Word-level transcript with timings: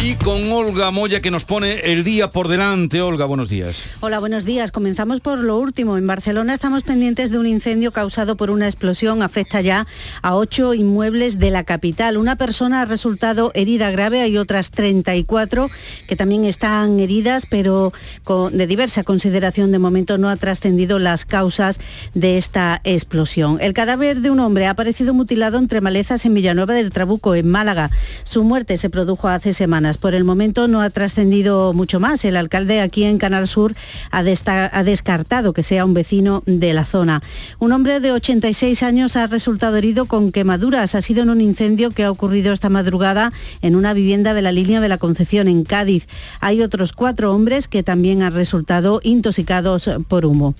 Y 0.00 0.14
con 0.14 0.52
Olga 0.52 0.92
Moya 0.92 1.20
que 1.20 1.32
nos 1.32 1.44
pone 1.44 1.92
el 1.92 2.04
día 2.04 2.30
por 2.30 2.46
delante. 2.46 3.02
Olga, 3.02 3.24
buenos 3.24 3.48
días. 3.48 3.84
Hola, 3.98 4.20
buenos 4.20 4.44
días. 4.44 4.70
Comenzamos 4.70 5.20
por 5.20 5.40
lo 5.40 5.58
último. 5.58 5.98
En 5.98 6.06
Barcelona 6.06 6.54
estamos 6.54 6.84
pendientes 6.84 7.32
de 7.32 7.38
un 7.38 7.48
incendio 7.48 7.90
causado 7.90 8.36
por 8.36 8.52
una 8.52 8.66
explosión. 8.66 9.22
Afecta 9.22 9.60
ya 9.60 9.88
a 10.22 10.36
ocho 10.36 10.72
inmuebles 10.72 11.40
de 11.40 11.50
la 11.50 11.64
capital. 11.64 12.16
Una 12.16 12.36
persona 12.36 12.82
ha 12.82 12.84
resultado 12.84 13.50
herida 13.54 13.90
grave. 13.90 14.20
Hay 14.20 14.38
otras 14.38 14.70
34 14.70 15.68
que 16.06 16.14
también 16.14 16.44
están 16.44 17.00
heridas, 17.00 17.44
pero 17.50 17.92
con, 18.22 18.56
de 18.56 18.68
diversa 18.68 19.02
consideración 19.02 19.72
de 19.72 19.80
momento 19.80 20.16
no 20.16 20.28
ha 20.28 20.36
trascendido 20.36 21.00
las 21.00 21.24
causas 21.24 21.80
de 22.14 22.38
esta 22.38 22.80
explosión. 22.84 23.58
El 23.60 23.72
cadáver 23.72 24.20
de 24.20 24.30
un 24.30 24.38
hombre 24.38 24.68
ha 24.68 24.70
aparecido 24.70 25.12
mutilado 25.12 25.58
entre 25.58 25.80
malezas 25.80 26.24
en 26.24 26.34
Villanueva 26.34 26.74
del 26.74 26.92
Trabuco, 26.92 27.34
en 27.34 27.48
Málaga. 27.48 27.90
Su 28.22 28.44
muerte 28.44 28.76
se 28.76 28.90
produjo 28.90 29.26
hace 29.26 29.52
semanas. 29.52 29.87
Por 29.96 30.14
el 30.14 30.24
momento 30.24 30.68
no 30.68 30.82
ha 30.82 30.90
trascendido 30.90 31.72
mucho 31.72 32.00
más. 32.00 32.24
El 32.24 32.36
alcalde 32.36 32.80
aquí 32.80 33.04
en 33.04 33.18
Canal 33.18 33.48
Sur 33.48 33.74
ha, 34.10 34.18
ha, 34.18 34.84
descartado 34.84 35.52
que 35.52 35.62
sea 35.62 35.84
un 35.84 35.94
vecino 35.94 36.42
de 36.46 36.74
la 36.74 36.84
zona. 36.84 37.22
Un 37.58 37.72
hombre 37.72 38.00
de 38.00 38.12
86 38.12 38.82
años 38.82 39.16
ha 39.16 39.26
resultado 39.26 39.76
herido 39.76 40.06
con 40.06 40.32
quemaduras. 40.32 40.94
Ha 40.94 41.02
sido 41.02 41.22
en 41.22 41.30
un 41.30 41.40
incendio 41.40 41.90
que 41.90 42.04
ha 42.04 42.10
ocurrido 42.10 42.52
esta 42.52 42.68
madrugada 42.68 43.32
en 43.62 43.76
una 43.76 43.94
vivienda 43.94 44.34
de 44.34 44.42
la 44.42 44.52
línea 44.52 44.80
de 44.80 44.88
la 44.88 44.98
Concepción 44.98 45.48
en 45.48 45.64
Cádiz. 45.64 46.06
Hay 46.40 46.62
otros 46.62 46.92
cuatro 46.92 47.32
hombres 47.32 47.68
que 47.68 47.82
también 47.82 48.22
han 48.22 48.34
resultado 48.34 49.00
intoxicados 49.02 49.90
por 50.08 50.26
humo. 50.26 50.54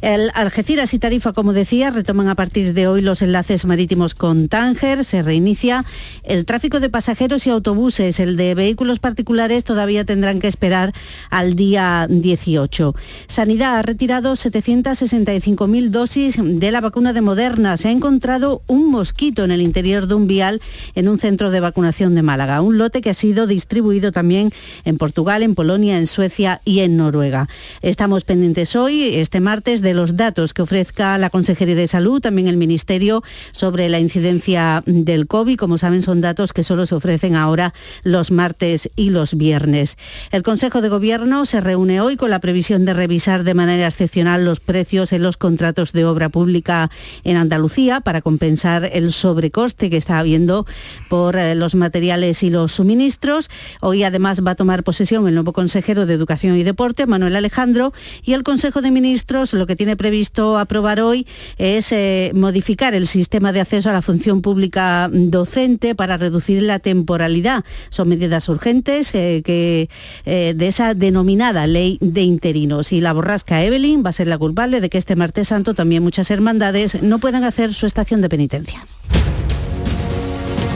El 0.00 0.30
Algeciras 0.34 0.94
y 0.94 0.98
Tarifa, 0.98 1.32
como 1.32 1.52
decía, 1.52 1.90
retoman 1.90 2.28
a 2.28 2.34
partir 2.34 2.74
de 2.74 2.86
hoy 2.86 3.00
los 3.00 3.22
enlaces 3.22 3.64
marítimos 3.64 4.14
con 4.14 4.48
Tánger. 4.48 5.04
Se 5.04 5.22
reinicia 5.22 5.84
el 6.22 6.44
tráfico 6.44 6.80
de 6.80 6.90
pasajeros 6.90 7.46
y 7.46 7.50
autobuses, 7.50 8.20
el 8.20 8.36
de 8.36 8.54
vehículos 8.68 8.98
particulares 8.98 9.64
todavía 9.64 10.04
tendrán 10.04 10.40
que 10.40 10.46
esperar 10.46 10.92
al 11.30 11.56
día 11.56 12.06
18. 12.10 12.94
Sanidad 13.26 13.78
ha 13.78 13.82
retirado 13.82 14.34
765.000 14.34 15.88
dosis 15.88 16.36
de 16.38 16.70
la 16.70 16.82
vacuna 16.82 17.14
de 17.14 17.22
Moderna. 17.22 17.78
Se 17.78 17.88
ha 17.88 17.92
encontrado 17.92 18.60
un 18.66 18.90
mosquito 18.90 19.42
en 19.44 19.52
el 19.52 19.62
interior 19.62 20.06
de 20.06 20.16
un 20.16 20.26
vial 20.26 20.60
en 20.94 21.08
un 21.08 21.18
centro 21.18 21.50
de 21.50 21.60
vacunación 21.60 22.14
de 22.14 22.20
Málaga, 22.20 22.60
un 22.60 22.76
lote 22.76 23.00
que 23.00 23.08
ha 23.08 23.14
sido 23.14 23.46
distribuido 23.46 24.12
también 24.12 24.52
en 24.84 24.98
Portugal, 24.98 25.42
en 25.42 25.54
Polonia, 25.54 25.96
en 25.96 26.06
Suecia 26.06 26.60
y 26.66 26.80
en 26.80 26.98
Noruega. 26.98 27.48
Estamos 27.80 28.24
pendientes 28.24 28.76
hoy, 28.76 29.14
este 29.14 29.40
martes, 29.40 29.80
de 29.80 29.94
los 29.94 30.18
datos 30.18 30.52
que 30.52 30.60
ofrezca 30.60 31.16
la 31.16 31.30
Consejería 31.30 31.74
de 31.74 31.86
Salud, 31.86 32.20
también 32.20 32.48
el 32.48 32.58
Ministerio, 32.58 33.22
sobre 33.52 33.88
la 33.88 33.98
incidencia 33.98 34.82
del 34.84 35.26
COVID. 35.26 35.56
Como 35.56 35.78
saben, 35.78 36.02
son 36.02 36.20
datos 36.20 36.52
que 36.52 36.64
solo 36.64 36.84
se 36.84 36.96
ofrecen 36.96 37.34
ahora 37.34 37.72
los 38.02 38.30
martes 38.30 38.57
y 38.96 39.10
los 39.10 39.36
viernes. 39.36 39.96
El 40.32 40.42
Consejo 40.42 40.80
de 40.80 40.88
Gobierno 40.88 41.46
se 41.46 41.60
reúne 41.60 42.00
hoy 42.00 42.16
con 42.16 42.30
la 42.30 42.40
previsión 42.40 42.84
de 42.84 42.92
revisar 42.92 43.44
de 43.44 43.54
manera 43.54 43.86
excepcional 43.86 44.44
los 44.44 44.58
precios 44.58 45.12
en 45.12 45.22
los 45.22 45.36
contratos 45.36 45.92
de 45.92 46.04
obra 46.04 46.28
pública 46.28 46.90
en 47.22 47.36
Andalucía 47.36 48.00
para 48.00 48.20
compensar 48.20 48.90
el 48.92 49.12
sobrecoste 49.12 49.90
que 49.90 49.96
está 49.96 50.18
habiendo 50.18 50.66
por 51.08 51.36
eh, 51.36 51.54
los 51.54 51.76
materiales 51.76 52.42
y 52.42 52.50
los 52.50 52.72
suministros. 52.72 53.48
Hoy 53.80 54.02
además 54.02 54.42
va 54.44 54.52
a 54.52 54.56
tomar 54.56 54.82
posesión 54.82 55.28
el 55.28 55.34
nuevo 55.34 55.52
consejero 55.52 56.04
de 56.04 56.14
Educación 56.14 56.56
y 56.56 56.64
Deporte, 56.64 57.06
Manuel 57.06 57.36
Alejandro, 57.36 57.92
y 58.24 58.32
el 58.32 58.42
Consejo 58.42 58.82
de 58.82 58.90
Ministros 58.90 59.52
lo 59.52 59.66
que 59.66 59.76
tiene 59.76 59.96
previsto 59.96 60.58
aprobar 60.58 61.00
hoy 61.00 61.28
es 61.58 61.92
eh, 61.92 62.32
modificar 62.34 62.94
el 62.94 63.06
sistema 63.06 63.52
de 63.52 63.60
acceso 63.60 63.88
a 63.88 63.92
la 63.92 64.02
función 64.02 64.42
pública 64.42 65.08
docente 65.12 65.94
para 65.94 66.16
reducir 66.16 66.62
la 66.62 66.80
temporalidad. 66.80 67.64
Son 67.90 68.08
medidas 68.08 68.47
urgentes 68.48 69.14
eh, 69.14 69.42
que, 69.44 69.88
eh, 70.24 70.54
de 70.56 70.68
esa 70.68 70.94
denominada 70.94 71.66
ley 71.66 71.98
de 72.00 72.22
interinos. 72.22 72.92
Y 72.92 73.00
la 73.00 73.12
borrasca 73.12 73.62
Evelyn 73.62 74.02
va 74.04 74.10
a 74.10 74.12
ser 74.12 74.26
la 74.26 74.38
culpable 74.38 74.80
de 74.80 74.88
que 74.88 74.98
este 74.98 75.16
martes 75.16 75.48
santo 75.48 75.74
también 75.74 76.02
muchas 76.02 76.30
hermandades 76.30 77.02
no 77.02 77.18
puedan 77.18 77.44
hacer 77.44 77.74
su 77.74 77.86
estación 77.86 78.20
de 78.20 78.28
penitencia. 78.28 78.86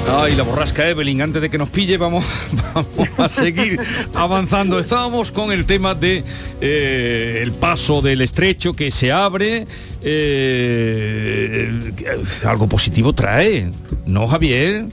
Ay, 0.09 0.35
la 0.35 0.43
borrasca 0.43 0.89
Evelyn, 0.89 1.23
antes 1.23 1.41
de 1.41 1.49
que 1.49 1.57
nos 1.59 1.71
pille, 1.71 1.97
vamos, 1.97 2.25
a 3.19 3.29
seguir 3.29 3.81
avanzando. 4.15 4.79
Estábamos 4.79 5.31
con 5.31 5.53
el 5.53 5.65
tema 5.65 5.95
de 5.95 6.25
eh, 6.61 7.41
el 7.43 7.53
paso 7.53 8.03
del 8.03 8.21
estrecho 8.21 8.75
que 8.75 8.91
se 8.91 9.13
abre. 9.13 9.67
algo 12.45 12.69
positivo 12.69 13.13
trae, 13.15 13.71
¿no, 14.05 14.27
Javier? 14.27 14.87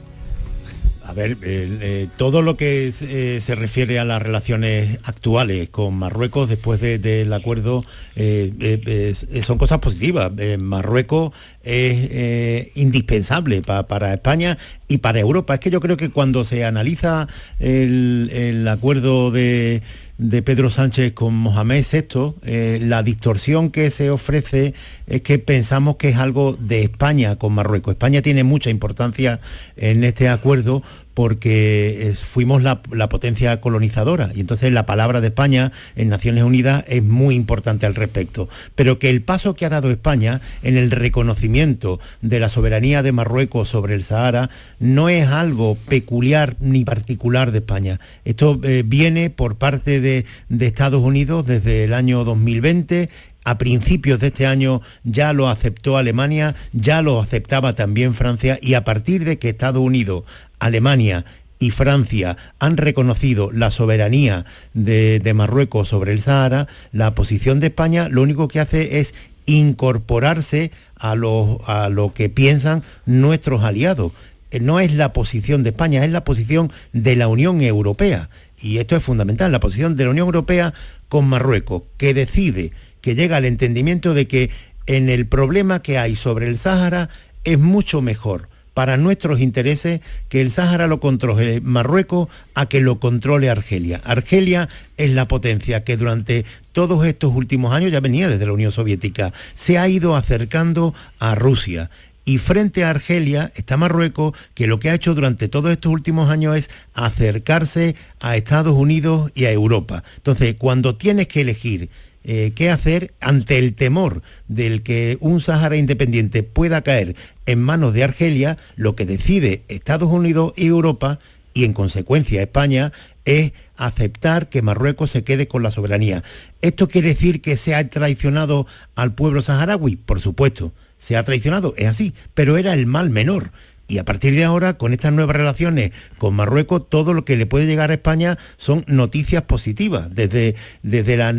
A 1.10 1.12
ver, 1.12 1.38
eh, 1.42 2.06
todo 2.16 2.40
lo 2.40 2.56
que 2.56 2.86
eh, 2.86 3.40
se 3.40 3.54
refiere 3.56 3.98
a 3.98 4.04
las 4.04 4.22
relaciones 4.22 5.00
actuales 5.02 5.68
con 5.68 5.94
Marruecos 5.94 6.48
después 6.48 6.80
del 6.80 7.32
acuerdo 7.32 7.84
eh, 8.14 9.42
son 9.44 9.58
cosas 9.58 9.80
positivas. 9.80 10.30
Marruecos 10.60 11.32
es 11.64 12.76
indispensable 12.76 13.60
para 13.60 14.14
España 14.14 14.56
y 14.86 14.98
para 14.98 15.18
Europa. 15.18 15.54
Es 15.54 15.60
que 15.60 15.70
yo 15.70 15.80
creo 15.80 15.96
que 15.96 16.10
cuando 16.10 16.44
se 16.44 16.64
analiza 16.64 17.26
el 17.58 18.64
acuerdo 18.68 19.32
de 19.32 19.82
de 20.20 20.42
Pedro 20.42 20.70
Sánchez 20.70 21.14
con 21.14 21.34
Mohamed 21.34 21.82
VI, 21.90 22.34
eh, 22.44 22.78
la 22.82 23.02
distorsión 23.02 23.70
que 23.70 23.90
se 23.90 24.10
ofrece 24.10 24.74
es 25.06 25.22
que 25.22 25.38
pensamos 25.38 25.96
que 25.96 26.10
es 26.10 26.16
algo 26.16 26.58
de 26.60 26.82
España 26.82 27.36
con 27.36 27.54
Marruecos. 27.54 27.92
España 27.92 28.20
tiene 28.20 28.44
mucha 28.44 28.68
importancia 28.68 29.40
en 29.76 30.04
este 30.04 30.28
acuerdo 30.28 30.82
porque 31.20 32.14
fuimos 32.16 32.62
la, 32.62 32.80
potencia 33.10 33.60
colonizadora 33.60 34.30
y 34.34 34.40
entonces 34.40 34.72
la 34.72 34.86
palabra 34.86 35.20
de 35.20 35.26
España 35.26 35.70
en 35.94 36.08
Naciones 36.08 36.44
Unidas 36.44 36.82
es 36.88 37.04
muy 37.04 37.34
importante 37.34 37.84
al 37.84 37.94
respecto. 37.94 38.48
Pero 38.74 38.98
que 38.98 39.10
el 39.10 39.20
paso 39.20 39.54
que 39.54 39.66
ha 39.66 39.68
dado 39.68 39.90
España 39.90 40.40
en 40.62 40.78
el 40.78 40.90
reconocimiento 40.90 42.00
de 42.22 42.40
la 42.40 42.48
soberanía 42.48 43.02
de 43.02 43.12
Marruecos 43.12 43.68
sobre 43.68 43.96
el 43.96 44.02
Sahara 44.02 44.48
no 44.78 45.10
es 45.10 45.28
algo 45.28 45.76
peculiar 45.90 46.56
ni 46.58 46.86
particular 46.86 47.52
de 47.52 47.58
España. 47.58 48.00
Esto 48.24 48.58
eh, 48.62 48.82
viene 48.86 49.28
por 49.28 49.56
parte 49.56 50.00
de 50.00 50.24
Estados 50.58 51.02
Unidos 51.02 51.44
desde 51.44 51.84
el 51.84 51.92
año 51.92 52.24
2020 52.24 53.10
a 53.44 53.58
principios 53.58 54.20
de 54.20 54.28
este 54.28 54.46
año 54.46 54.82
ya 55.02 55.32
lo 55.32 55.48
aceptó 55.48 55.96
Alemania, 55.96 56.54
ya 56.72 57.00
lo 57.02 57.20
aceptaba 57.20 57.74
también 57.74 58.14
Francia 58.14 58.58
y 58.60 58.74
a 58.74 58.84
partir 58.84 59.24
de 59.24 59.38
que 59.38 59.48
Estados 59.48 59.82
Unidos, 59.82 60.24
Alemania 60.60 61.24
y 61.60 61.70
Francia 61.70 62.36
han 62.58 62.76
reconocido 62.76 63.52
la 63.52 63.70
soberanía 63.70 64.46
de, 64.72 65.32
Marruecos 65.34 65.88
sobre 65.88 66.12
el 66.12 66.20
Sahara, 66.20 66.66
la 66.92 67.14
posición 67.14 67.60
de 67.60 67.68
España 67.68 68.08
lo 68.08 68.22
único 68.22 68.48
que 68.48 68.60
hace 68.60 69.00
es 69.00 69.14
incorporarse 69.46 70.70
a 70.96 71.14
lo, 71.14 71.60
a 71.66 71.88
lo 71.88 72.14
que 72.14 72.28
piensan 72.28 72.82
nuestros 73.04 73.62
aliados. 73.62 74.12
Eh, 74.50 74.60
no 74.60 74.80
es 74.80 74.94
la 74.94 75.12
posición 75.12 75.62
de 75.62 75.70
España, 75.70 76.04
es 76.04 76.12
la 76.12 76.24
posición 76.24 76.72
de 76.92 77.16
la 77.16 77.28
Unión 77.28 77.60
Europea. 77.60 78.30
Y 78.60 78.78
esto 78.78 78.96
es 78.96 79.02
fundamental, 79.02 79.52
la 79.52 79.60
posición 79.60 79.96
de 79.96 80.04
la 80.04 80.10
Unión 80.10 80.26
Europea 80.26 80.72
con 81.08 81.26
Marruecos, 81.28 81.82
que 81.96 82.14
decide 82.14 82.72
que 83.00 83.14
llega 83.14 83.36
al 83.36 83.44
entendimiento 83.44 84.14
de 84.14 84.26
que 84.26 84.50
en 84.86 85.08
el 85.08 85.26
problema 85.26 85.82
que 85.82 85.98
hay 85.98 86.16
sobre 86.16 86.48
el 86.48 86.58
Sáhara 86.58 87.10
es 87.44 87.58
mucho 87.58 88.02
mejor 88.02 88.48
para 88.74 88.96
nuestros 88.96 89.40
intereses 89.40 90.00
que 90.28 90.40
el 90.40 90.50
Sáhara 90.50 90.86
lo 90.86 91.00
controle 91.00 91.60
Marruecos 91.60 92.28
a 92.54 92.66
que 92.66 92.80
lo 92.80 93.00
controle 93.00 93.50
Argelia. 93.50 94.00
Argelia 94.04 94.68
es 94.96 95.10
la 95.10 95.28
potencia 95.28 95.84
que 95.84 95.96
durante 95.96 96.44
todos 96.72 97.06
estos 97.06 97.34
últimos 97.34 97.72
años, 97.72 97.92
ya 97.92 98.00
venía 98.00 98.28
desde 98.28 98.46
la 98.46 98.52
Unión 98.52 98.72
Soviética, 98.72 99.32
se 99.54 99.78
ha 99.78 99.88
ido 99.88 100.16
acercando 100.16 100.94
a 101.18 101.34
Rusia. 101.34 101.90
Y 102.24 102.38
frente 102.38 102.84
a 102.84 102.90
Argelia 102.90 103.50
está 103.56 103.76
Marruecos, 103.76 104.34
que 104.54 104.66
lo 104.66 104.78
que 104.78 104.90
ha 104.90 104.94
hecho 104.94 105.14
durante 105.14 105.48
todos 105.48 105.72
estos 105.72 105.90
últimos 105.90 106.30
años 106.30 106.56
es 106.56 106.70
acercarse 106.94 107.96
a 108.20 108.36
Estados 108.36 108.74
Unidos 108.74 109.32
y 109.34 109.46
a 109.46 109.52
Europa. 109.52 110.04
Entonces, 110.16 110.54
cuando 110.58 110.96
tienes 110.96 111.28
que 111.28 111.40
elegir 111.40 111.88
eh, 112.24 112.52
qué 112.54 112.70
hacer 112.70 113.14
ante 113.20 113.58
el 113.58 113.74
temor 113.74 114.22
del 114.48 114.82
que 114.82 115.16
un 115.20 115.40
Sahara 115.40 115.76
independiente 115.76 116.42
pueda 116.42 116.82
caer 116.82 117.16
en 117.46 117.62
manos 117.62 117.94
de 117.94 118.04
Argelia, 118.04 118.56
lo 118.76 118.94
que 118.94 119.06
decide 119.06 119.62
Estados 119.68 120.10
Unidos 120.10 120.52
y 120.56 120.66
Europa, 120.66 121.18
y 121.54 121.64
en 121.64 121.72
consecuencia 121.72 122.42
España, 122.42 122.92
es 123.24 123.52
aceptar 123.76 124.48
que 124.48 124.62
Marruecos 124.62 125.10
se 125.10 125.24
quede 125.24 125.48
con 125.48 125.62
la 125.62 125.70
soberanía. 125.70 126.22
¿Esto 126.62 126.88
quiere 126.88 127.08
decir 127.08 127.40
que 127.40 127.56
se 127.56 127.74
ha 127.74 127.88
traicionado 127.88 128.66
al 128.94 129.14
pueblo 129.14 129.42
saharaui? 129.42 129.96
Por 129.96 130.20
supuesto, 130.20 130.72
se 130.98 131.16
ha 131.16 131.22
traicionado, 131.22 131.74
es 131.76 131.86
así, 131.86 132.14
pero 132.34 132.58
era 132.58 132.74
el 132.74 132.86
mal 132.86 133.10
menor 133.10 133.52
Y 133.90 133.98
a 133.98 134.04
partir 134.04 134.36
de 134.36 134.44
ahora, 134.44 134.74
con 134.74 134.92
estas 134.92 135.12
nuevas 135.12 135.34
relaciones 135.34 135.90
con 136.16 136.34
Marruecos, 136.34 136.88
todo 136.88 137.12
lo 137.12 137.24
que 137.24 137.36
le 137.36 137.46
puede 137.46 137.66
llegar 137.66 137.90
a 137.90 137.94
España 137.94 138.38
son 138.56 138.84
noticias 138.86 139.42
positivas, 139.42 140.14
desde, 140.14 140.54
desde 140.84 141.16
la, 141.16 141.32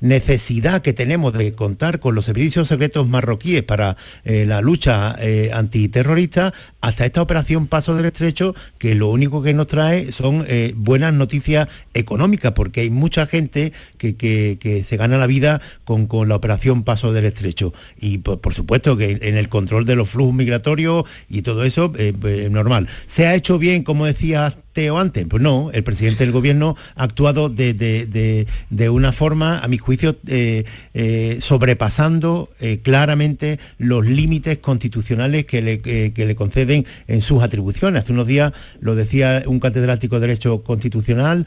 necesidad 0.00 0.80
que 0.80 0.94
tenemos 0.94 1.34
de 1.34 1.52
contar 1.52 2.00
con 2.00 2.14
los 2.14 2.24
servicios 2.24 2.68
secretos 2.68 3.06
marroquíes 3.06 3.62
para 3.64 3.98
eh, 4.24 4.46
la 4.46 4.62
lucha 4.62 5.14
eh, 5.20 5.50
antiterrorista, 5.52 6.54
hasta 6.80 7.04
esta 7.04 7.20
operación 7.20 7.66
Paso 7.66 7.94
del 7.94 8.06
Estrecho, 8.06 8.54
que 8.78 8.94
lo 8.94 9.08
único 9.08 9.42
que 9.42 9.52
nos 9.52 9.66
trae 9.66 10.10
son 10.10 10.46
eh, 10.48 10.72
buenas 10.74 11.12
noticias 11.12 11.68
económicas, 11.92 12.52
porque 12.52 12.80
hay 12.80 12.90
mucha 12.90 13.26
gente 13.26 13.74
que, 13.98 14.84
se 14.88 14.96
gana 14.96 15.18
la 15.18 15.26
vida 15.26 15.60
con, 15.84 16.08
la 16.28 16.34
operación 16.34 16.82
Paso 16.82 17.12
del 17.12 17.26
Estrecho. 17.26 17.74
Y 18.00 18.18
por, 18.18 18.54
supuesto 18.54 18.96
que 18.96 19.18
en 19.20 19.36
el 19.36 19.50
control 19.50 19.84
de 19.84 19.96
los 19.96 20.08
flujos 20.08 20.34
migratorios 20.34 21.04
todo 21.42 21.64
eso, 21.64 21.92
es 21.96 22.50
normal. 22.50 22.88
Se 23.06 23.26
ha 23.26 23.34
hecho 23.34 23.58
bien, 23.58 23.82
como 23.82 24.06
decía 24.06 24.52
o 24.74 24.98
antes? 24.98 25.26
Pues 25.28 25.42
no, 25.42 25.70
el 25.72 25.84
presidente 25.84 26.24
del 26.24 26.32
gobierno 26.32 26.76
ha 26.96 27.04
actuado 27.04 27.48
de, 27.48 28.46
una 28.90 29.12
forma, 29.12 29.58
a 29.58 29.68
mi 29.68 29.78
juicio, 29.78 30.16
eh, 30.26 30.64
eh, 30.94 31.38
sobrepasando 31.40 32.48
eh, 32.60 32.80
claramente 32.82 33.58
los 33.78 34.06
límites 34.06 34.58
constitucionales 34.58 35.44
que 35.44 35.60
le, 35.60 36.12
le, 36.14 36.34
conceden 36.34 36.86
en 37.06 37.20
sus 37.20 37.42
atribuciones. 37.42 38.02
Hace 38.02 38.12
unos 38.12 38.26
días 38.26 38.52
lo 38.80 38.94
decía 38.94 39.42
un 39.46 39.60
catedrático 39.60 40.16
de 40.16 40.28
Derecho 40.28 40.62
Constitucional, 40.62 41.46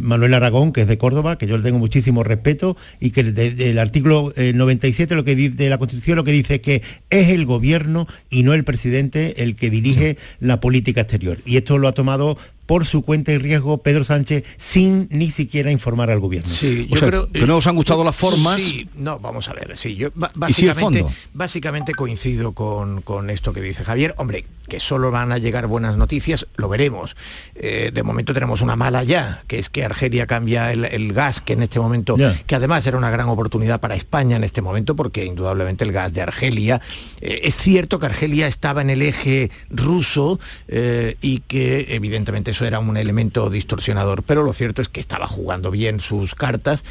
Manuel 0.00 0.34
Aragón, 0.34 0.72
que 0.72 0.82
es 0.82 0.88
de 0.88 0.98
Córdoba, 0.98 1.38
que 1.38 1.46
yo 1.46 1.56
le 1.56 1.62
tengo 1.62 1.78
muchísimo 1.78 2.22
respeto, 2.22 2.76
y 3.00 3.10
que 3.10 3.20
el 3.20 3.78
artículo 3.78 4.32
97 4.36 5.14
lo 5.14 5.24
que, 5.24 5.34
de 5.34 5.68
la 5.68 5.78
Constitución 5.78 6.16
lo 6.16 6.24
que 6.24 6.32
dice 6.32 6.56
es 6.56 6.60
que 6.60 6.82
es 7.08 7.28
el 7.28 7.46
gobierno 7.46 8.04
y 8.28 8.42
no 8.42 8.52
el 8.52 8.64
presidente 8.64 9.42
el 9.42 9.56
que 9.56 9.70
dirige 9.70 10.18
la 10.40 10.60
política 10.60 11.02
exterior. 11.02 11.38
Y 11.44 11.56
esto 11.56 11.78
lo 11.78 11.88
ha 11.88 11.92
tomado 11.92 12.09
tomado 12.18 12.36
por 12.70 12.86
su 12.86 13.02
cuenta 13.02 13.32
y 13.32 13.38
riesgo 13.38 13.78
Pedro 13.78 14.04
Sánchez 14.04 14.44
sin 14.56 15.08
ni 15.10 15.32
siquiera 15.32 15.72
informar 15.72 16.08
al 16.08 16.20
gobierno. 16.20 16.48
Sí, 16.48 16.86
yo 16.88 17.00
creo 17.00 17.28
que 17.28 17.44
no 17.44 17.56
os 17.56 17.66
han 17.66 17.74
gustado 17.74 18.04
las 18.04 18.14
formas. 18.14 18.62
Sí, 18.62 18.88
no, 18.94 19.18
vamos 19.18 19.48
a 19.48 19.54
ver, 19.54 19.76
sí, 19.76 19.96
yo 19.96 20.10
básicamente, 20.14 21.04
básicamente 21.34 21.94
coincido 21.94 22.52
con, 22.52 23.02
con 23.02 23.28
esto 23.28 23.52
que 23.52 23.60
dice 23.60 23.82
Javier. 23.82 24.14
Hombre, 24.18 24.44
que 24.70 24.80
solo 24.80 25.10
van 25.10 25.32
a 25.32 25.38
llegar 25.38 25.66
buenas 25.66 25.98
noticias, 25.98 26.46
lo 26.56 26.70
veremos. 26.70 27.16
Eh, 27.56 27.90
de 27.92 28.02
momento 28.02 28.32
tenemos 28.32 28.62
una 28.62 28.76
mala 28.76 29.02
ya, 29.02 29.42
que 29.48 29.58
es 29.58 29.68
que 29.68 29.84
Argelia 29.84 30.26
cambia 30.26 30.72
el, 30.72 31.12
gas, 31.12 31.42
que 31.42 31.52
en 31.54 31.64
este 31.64 31.80
momento, 31.80 32.16
que 32.46 32.54
además 32.54 32.86
era 32.86 32.96
una 32.96 33.10
gran 33.10 33.28
oportunidad 33.28 33.80
para 33.80 33.96
España 33.96 34.36
en 34.36 34.44
este 34.44 34.62
momento, 34.62 34.96
porque 34.96 35.24
indudablemente 35.24 35.84
el 35.84 35.92
gas 35.92 36.14
de 36.14 36.22
Argelia, 36.22 36.80
eh, 37.20 37.40
es 37.42 37.56
cierto 37.56 37.98
que 37.98 38.06
Argelia 38.06 38.46
estaba 38.46 38.80
en 38.80 38.90
el 38.90 39.02
eje 39.02 39.50
ruso 39.68 40.38
eh, 40.68 41.16
y 41.20 41.40
que 41.40 41.86
evidentemente 41.90 42.52
eso 42.60 42.66
era 42.66 42.78
un 42.78 42.98
elemento 42.98 43.48
distorsionador, 43.48 44.22
pero 44.22 44.42
lo 44.42 44.52
cierto 44.52 44.82
es 44.82 44.90
que 44.90 45.00
estaba 45.00 45.26
jugando 45.26 45.70
bien 45.70 45.98
sus 45.98 46.34
cartas 46.34 46.84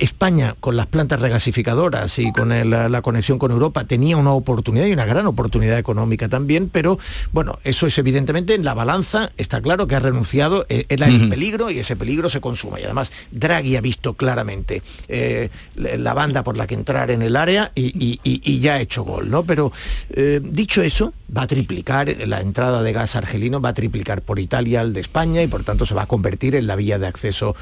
España, 0.00 0.54
con 0.60 0.76
las 0.76 0.86
plantas 0.86 1.20
regasificadoras 1.20 2.18
y 2.18 2.32
con 2.32 2.48
la, 2.48 3.02
conexión 3.02 3.38
con 3.38 3.50
Europa, 3.50 3.84
tenía 3.84 4.16
una 4.16 4.32
oportunidad 4.32 4.86
y 4.86 4.92
una 4.92 5.04
gran 5.04 5.26
oportunidad 5.26 5.78
económica 5.78 6.28
también, 6.28 6.68
pero 6.68 6.98
bueno, 7.32 7.58
eso 7.64 7.86
es 7.86 7.98
evidentemente 7.98 8.54
en 8.54 8.64
la 8.64 8.74
balanza, 8.74 9.30
está 9.36 9.60
claro 9.60 9.86
que 9.86 9.96
ha 9.96 10.00
renunciado, 10.00 10.66
eh, 10.68 10.86
era 10.88 11.06
el 11.06 11.28
peligro 11.28 11.70
y 11.70 11.78
ese 11.78 11.96
peligro 11.96 12.28
se 12.28 12.40
consuma. 12.40 12.80
Y 12.80 12.84
además, 12.84 13.12
Draghi 13.30 13.76
ha 13.76 13.80
visto 13.80 14.14
claramente 14.14 14.82
eh, 15.08 15.50
la 15.76 16.14
banda 16.14 16.42
por 16.42 16.56
la 16.56 16.66
que 16.66 16.74
entrar 16.74 17.10
en 17.10 17.22
el 17.22 17.36
área 17.36 17.72
y, 17.74 18.58
ya 18.60 18.74
ha 18.74 18.80
hecho 18.80 19.04
gol, 19.04 19.30
¿no? 19.30 19.44
Pero 19.44 19.72
eh, 20.10 20.40
dicho 20.42 20.82
eso, 20.82 21.12
va 21.34 21.42
a 21.42 21.46
triplicar 21.46 22.08
la 22.26 22.40
entrada 22.40 22.82
de 22.82 22.92
gas 22.92 23.14
argelino, 23.16 23.60
va 23.60 23.70
a 23.70 23.74
triplicar 23.74 24.22
por 24.22 24.38
Italia 24.38 24.80
al 24.80 24.92
de 24.92 25.00
España 25.00 25.42
y 25.42 25.46
por 25.46 25.64
tanto 25.64 25.86
se 25.86 25.94
va 25.94 26.02
a 26.02 26.06
convertir 26.06 26.54
en 26.54 26.66
la 26.66 26.76
vía 26.76 26.98
de 26.98 27.06
acceso 27.06 27.54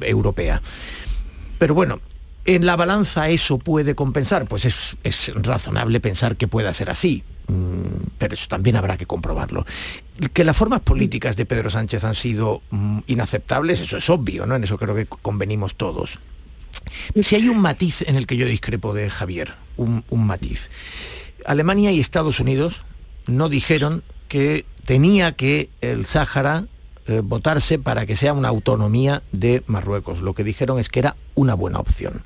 europea. 0.00 0.62
Pero 1.58 1.74
bueno, 1.74 2.00
¿en 2.44 2.66
la 2.66 2.76
balanza 2.76 3.28
eso 3.28 3.58
puede 3.58 3.94
compensar? 3.94 4.46
Pues 4.46 4.64
es, 4.64 5.32
razonable 5.34 6.00
pensar 6.00 6.36
que 6.36 6.48
pueda 6.48 6.72
ser 6.72 6.90
así 6.90 7.22
mm, 7.48 8.08
pero 8.18 8.34
eso 8.34 8.48
también 8.48 8.76
habrá 8.76 8.96
que 8.96 9.06
comprobarlo. 9.06 9.66
Que 10.32 10.44
las 10.44 10.56
formas 10.56 10.80
políticas 10.80 11.36
de 11.36 11.46
Pedro 11.46 11.70
Sánchez 11.70 12.04
han 12.04 12.14
sido 12.14 12.62
mm, 12.70 13.00
inaceptables, 13.06 13.80
eso 13.80 13.96
es 13.96 14.08
obvio, 14.10 14.46
¿no? 14.46 14.56
En 14.56 14.64
eso 14.64 14.78
creo 14.78 14.94
que 14.94 15.06
convenimos 15.06 15.74
todos. 15.74 16.18
Si 17.20 17.34
hay 17.34 17.48
un 17.48 17.58
matiz 17.60 18.02
en 18.02 18.16
el 18.16 18.26
que 18.26 18.36
yo 18.36 18.46
discrepo 18.46 18.94
de 18.94 19.10
Javier, 19.10 19.54
un, 19.76 20.04
matiz. 20.10 20.70
Alemania 21.46 21.92
y 21.92 22.00
Estados 22.00 22.40
Unidos 22.40 22.82
no 23.26 23.48
dijeron 23.48 24.02
que 24.28 24.64
tenía 24.84 25.32
que 25.32 25.70
el 25.80 26.04
Sáhara 26.04 26.66
eh, 27.08 27.22
votarse 27.24 27.78
para 27.78 28.04
que 28.04 28.16
sea 28.16 28.34
una 28.34 28.48
autonomía 28.48 29.22
de 29.32 29.62
Marruecos. 29.66 30.20
Lo 30.20 30.34
que 30.34 30.44
dijeron 30.44 30.78
es 30.78 30.90
que 30.90 30.98
era 30.98 31.16
una 31.34 31.54
buena 31.54 31.78
opción. 31.78 32.22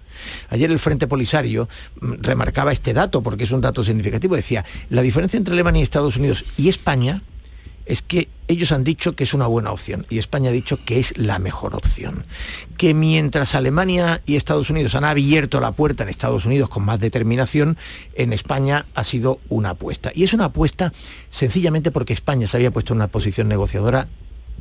Ayer 0.51 0.73
el 0.73 0.81
Frente 0.81 1.07
Polisario 1.07 1.69
mm, 2.01 2.15
remarcaba 2.21 2.73
este 2.73 2.93
dato 2.93 3.23
porque 3.23 3.45
es 3.45 3.53
un 3.53 3.61
dato 3.61 3.85
significativo. 3.85 4.35
Decía, 4.35 4.65
la 4.91 5.03
diferencia 5.03 5.37
entre 5.37 5.55
Alemania 5.55 5.81
y 5.81 5.85
Estados 5.85 6.17
Unidos 6.17 6.45
y 6.57 6.69
España 6.69 7.23
es 7.87 8.03
que 8.03 8.29
ellos 8.49 8.73
han 8.73 8.83
dicho 8.83 9.15
que 9.15 9.23
es 9.25 9.35
una 9.35 9.47
buena 9.47 9.71
opción 9.71 10.05
y 10.11 10.19
España 10.19 10.51
ha 10.51 10.53
dicho 10.53 10.85
que 10.85 10.99
es 10.99 11.17
la 11.17 11.39
mejor 11.39 11.77
opción. 11.77 12.25
Que 12.77 12.93
mientras 12.93 13.55
Alemania 13.55 14.21
y 14.27 14.35
Estados 14.35 14.69
Unidos 14.69 14.97
han 14.97 15.05
abierto 15.05 15.61
la 15.61 15.73
puerta 15.73 16.03
en 16.03 16.09
Estados 16.09 16.45
Unidos 16.45 16.69
con 16.69 16.85
más 16.85 16.99
determinación, 16.99 17.77
en 18.15 18.33
España 18.33 18.87
ha 18.95 19.05
sido 19.05 19.39
una 19.49 19.71
apuesta. 19.71 20.11
Y 20.13 20.25
es 20.25 20.33
una 20.33 20.47
apuesta 20.47 20.93
sencillamente 21.31 21.93
porque 21.93 22.13
España 22.13 22.49
se 22.49 22.57
había 22.57 22.73
puesto 22.73 22.95
en 22.95 22.99
una 22.99 23.09
posición 23.09 23.49
negociadora 23.49 24.09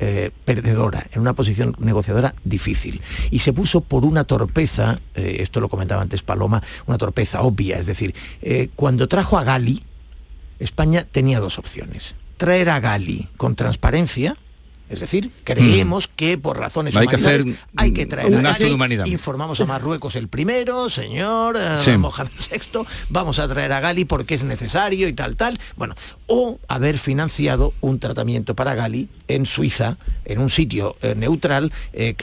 eh, 0.04 0.32
perdedora, 0.44 1.06
en 1.12 1.20
una 1.20 1.32
posición 1.32 1.76
negociadora 1.78 2.34
difícil. 2.42 3.00
Y 3.30 3.38
se 3.38 3.52
puso 3.52 3.82
por 3.82 4.04
una 4.04 4.24
torpeza, 4.24 4.98
eh, 5.14 5.36
esto 5.38 5.60
lo 5.60 5.68
comentaba 5.68 6.02
antes 6.02 6.22
Paloma, 6.24 6.60
una 6.88 6.98
torpeza 6.98 7.42
obvia, 7.42 7.78
es 7.78 7.86
decir, 7.86 8.12
eh, 8.42 8.68
cuando 8.74 9.06
trajo 9.06 9.38
a 9.38 9.44
Gali, 9.44 9.84
España 10.58 11.06
tenía 11.08 11.38
dos 11.38 11.56
opciones. 11.56 12.16
Traer 12.36 12.70
a 12.70 12.80
Gali 12.80 13.28
con 13.36 13.54
transparencia, 13.54 14.36
es 14.92 15.00
decir, 15.00 15.30
creemos 15.42 16.06
mm. 16.06 16.12
que 16.16 16.38
por 16.38 16.58
razones 16.58 16.94
hay 16.94 17.06
que 17.06 17.16
hacer 17.16 17.44
hay 17.76 17.94
que 17.94 18.04
traer 18.04 18.30
un 18.30 18.44
acto 18.44 18.66
de 18.66 18.74
humanidad. 18.74 19.06
Informamos 19.06 19.58
a 19.60 19.64
Marruecos 19.64 20.16
el 20.16 20.28
primero, 20.28 20.90
señor 20.90 21.56
eh, 21.58 21.96
Mohamed 21.96 22.30
VI, 22.50 22.80
vamos 23.08 23.38
a 23.38 23.48
traer 23.48 23.72
a 23.72 23.80
Gali 23.80 24.04
porque 24.04 24.34
es 24.34 24.44
necesario 24.44 25.08
y 25.08 25.14
tal, 25.14 25.36
tal. 25.36 25.58
Bueno, 25.76 25.94
o 26.26 26.60
haber 26.68 26.98
financiado 26.98 27.72
un 27.80 28.00
tratamiento 28.00 28.54
para 28.54 28.74
Gali 28.74 29.08
en 29.28 29.46
Suiza, 29.46 29.96
en 30.26 30.38
un 30.38 30.50
sitio 30.50 30.96
eh, 31.00 31.14
neutral, 31.14 31.72
eh, 31.94 32.14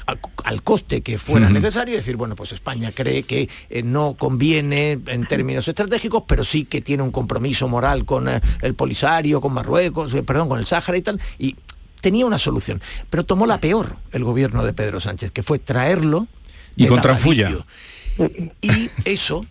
al, 0.43 0.61
coste 0.61 1.01
que 1.01 1.17
fuera 1.17 1.49
necesario, 1.49 1.95
decir, 1.95 2.17
bueno, 2.17 2.35
pues 2.35 2.51
España 2.51 2.91
cree 2.91 3.23
que 3.23 3.49
no 3.83 4.13
conviene 4.13 4.99
en 5.07 5.25
términos 5.25 5.67
estratégicos, 5.67 6.23
pero 6.27 6.43
sí 6.43 6.65
que 6.65 6.81
tiene 6.81 7.01
un 7.01 7.11
compromiso 7.11 7.67
moral 7.67 8.05
con 8.05 8.27
el 8.27 8.75
Polisario, 8.75 9.41
con 9.41 9.53
Marruecos, 9.53 10.13
perdón, 10.25 10.49
con 10.49 10.59
el 10.59 10.67
Sáhara 10.67 10.97
y 10.97 11.01
tal, 11.01 11.19
y 11.39 11.55
tenía 12.01 12.25
una 12.25 12.39
solución, 12.39 12.81
pero 13.09 13.23
tomó 13.23 13.45
la 13.45 13.59
peor 13.59 13.97
el 14.11 14.23
gobierno 14.23 14.63
de 14.63 14.73
Pedro 14.73 14.99
Sánchez, 14.99 15.31
que 15.31 15.43
fue 15.43 15.59
traerlo 15.59 16.27
y 16.75 16.87
con 16.87 17.01
Fulla. 17.17 17.51
Y 18.61 18.89
eso 19.05 19.45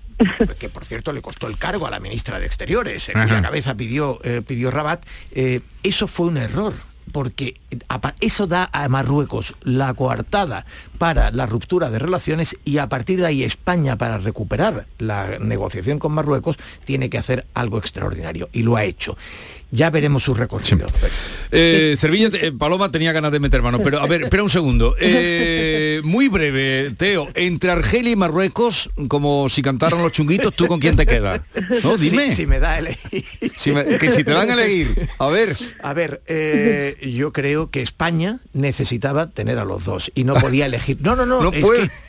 que 0.59 0.69
por 0.69 0.85
cierto 0.85 1.13
le 1.13 1.23
costó 1.23 1.47
el 1.47 1.59
cargo 1.59 1.87
a 1.87 1.91
la 1.91 2.01
ministra 2.01 2.41
de 2.41 2.47
Exteriores, 2.47 3.09
en 3.09 3.23
cuya 3.23 3.41
cabeza 3.41 3.75
pidió, 3.77 4.19
eh, 4.25 4.43
pidió 4.45 4.71
Rabat, 4.71 5.05
eh, 5.33 5.61
eso 5.83 6.09
fue 6.09 6.27
un 6.27 6.37
error 6.39 6.75
porque 7.13 7.55
eso 8.21 8.47
da 8.47 8.69
a 8.73 8.89
Marruecos 8.89 9.55
la 9.63 9.95
coartada 9.95 10.67
para 10.99 11.31
la 11.31 11.47
ruptura 11.47 11.91
de 11.91 11.99
relaciones 11.99 12.57
y 12.65 12.79
a 12.79 12.89
partir 12.89 13.21
de 13.21 13.27
ahí 13.27 13.45
España 13.45 13.97
para 13.97 14.19
recuperar 14.19 14.87
la 14.99 15.39
negociación 15.39 15.99
con 15.99 16.13
Marruecos 16.13 16.59
tiene 16.85 17.09
que 17.09 17.19
hacer 17.19 17.47
algo 17.55 17.79
extraordinario 17.79 18.49
y 18.53 18.63
lo 18.63 18.77
ha 18.77 18.85
hecho. 18.85 19.17
Ya 19.71 19.91
veremos 19.91 20.25
su 20.25 20.33
recorrido. 20.33 20.89
Eh, 21.51 21.97
eh, 22.01 22.53
Paloma 22.59 22.91
tenía 22.91 23.13
ganas 23.13 23.33
de 23.33 23.39
meter 23.39 23.61
mano, 23.61 23.81
pero 23.83 24.01
a 24.01 24.07
ver, 24.07 24.23
espera 24.23 24.43
un 24.43 24.49
segundo. 24.49 24.97
Eh, 24.99 26.01
muy 26.05 26.29
breve, 26.29 26.95
Teo, 26.97 27.29
entre 27.35 27.71
Argelia 27.71 28.13
y 28.13 28.17
Marruecos, 28.17 28.91
como 29.09 29.49
si 29.51 29.61
cantaron 29.61 30.03
los 30.03 30.13
chunguitos, 30.13 30.55
¿tú 30.55 30.67
con 30.67 30.81
quién 30.81 30.97
te 30.97 31.05
quedas? 31.05 31.43
¿No? 31.85 31.97
Dime. 31.99 32.35
Si, 32.35 32.47
me 32.47 32.61
da 32.61 32.79
elegir. 32.79 33.25
que 33.99 34.11
si 34.11 34.25
te 34.25 34.31
dan 34.31 34.51
a 34.51 34.55
elegir. 34.55 35.09
A 35.19 35.29
ver. 35.29 35.55
A 35.83 35.93
ver, 35.93 36.23
yo 37.07 37.33
creo 37.33 37.71
que 37.71 37.83
España 37.83 38.41
necesitaba 38.55 39.29
tener 39.29 39.59
a 39.59 39.65
los 39.65 39.85
dos 39.85 40.11
y 40.15 40.25
no 40.25 40.35
podía 40.35 40.65
elegir. 40.65 40.99
No, 41.03 41.15
no, 41.15 41.27
no, 41.27 41.43
no, 41.43 41.51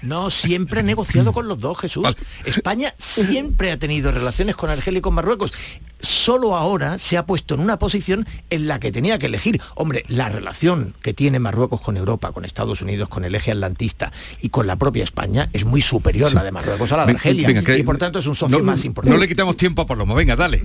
no 0.03 0.29
siempre 0.29 0.79
ha 0.79 0.83
negociado 0.83 1.33
con 1.33 1.49
los 1.49 1.59
dos, 1.59 1.77
Jesús. 1.77 2.07
España 2.45 2.93
siempre 2.97 3.71
ha 3.71 3.77
tenido 3.77 4.11
relaciones 4.11 4.55
con 4.55 4.69
Argelia 4.69 4.99
y 4.99 5.01
con 5.01 5.13
Marruecos. 5.13 5.53
Solo 5.99 6.55
ahora 6.55 6.97
se 6.97 7.17
ha 7.17 7.25
puesto 7.25 7.48
en 7.55 7.61
una 7.61 7.79
posición 7.79 8.25
en 8.49 8.67
la 8.67 8.79
que 8.79 8.91
tenía 8.91 9.17
que 9.19 9.27
elegir. 9.27 9.61
Hombre, 9.75 10.03
la 10.07 10.29
relación 10.29 10.93
que 11.01 11.13
tiene 11.13 11.39
Marruecos 11.39 11.81
con 11.81 11.97
Europa, 11.97 12.31
con 12.31 12.45
Estados 12.45 12.81
Unidos, 12.81 13.09
con 13.09 13.25
el 13.25 13.35
eje 13.35 13.51
atlantista 13.51 14.11
y 14.41 14.49
con 14.49 14.67
la 14.67 14.75
propia 14.75 15.03
España 15.03 15.49
es 15.53 15.65
muy 15.65 15.81
superior 15.81 16.31
a 16.31 16.33
la 16.33 16.43
de 16.43 16.51
Marruecos 16.51 16.91
a 16.91 16.97
la 16.97 17.05
de 17.05 17.13
Argelia. 17.13 17.77
y 17.77 17.83
por 17.83 17.97
tanto 17.97 18.19
es 18.19 18.27
un 18.27 18.35
socio 18.35 18.63
más 18.63 18.83
importante. 18.85 19.15
No 19.15 19.21
le 19.21 19.27
quitamos 19.27 19.57
tiempo 19.57 19.81
a 19.81 19.85
Paloma, 19.85 20.13
venga, 20.13 20.35
dale. 20.35 20.63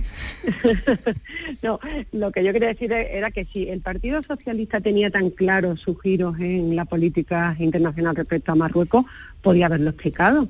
no, 1.63 1.79
lo 2.11 2.31
que 2.31 2.43
yo 2.43 2.53
quería 2.53 2.69
decir 2.69 2.91
era 2.91 3.31
que 3.31 3.45
si 3.45 3.69
el 3.69 3.81
Partido 3.81 4.21
Socialista 4.23 4.81
tenía 4.81 5.09
tan 5.09 5.29
claro 5.29 5.77
sus 5.77 6.01
giros 6.01 6.39
en 6.39 6.75
la 6.75 6.85
política 6.85 7.55
internacional 7.59 8.15
respecto 8.15 8.51
a 8.51 8.55
Marruecos, 8.55 9.05
podía 9.41 9.67
haberlo 9.67 9.91
explicado. 9.91 10.47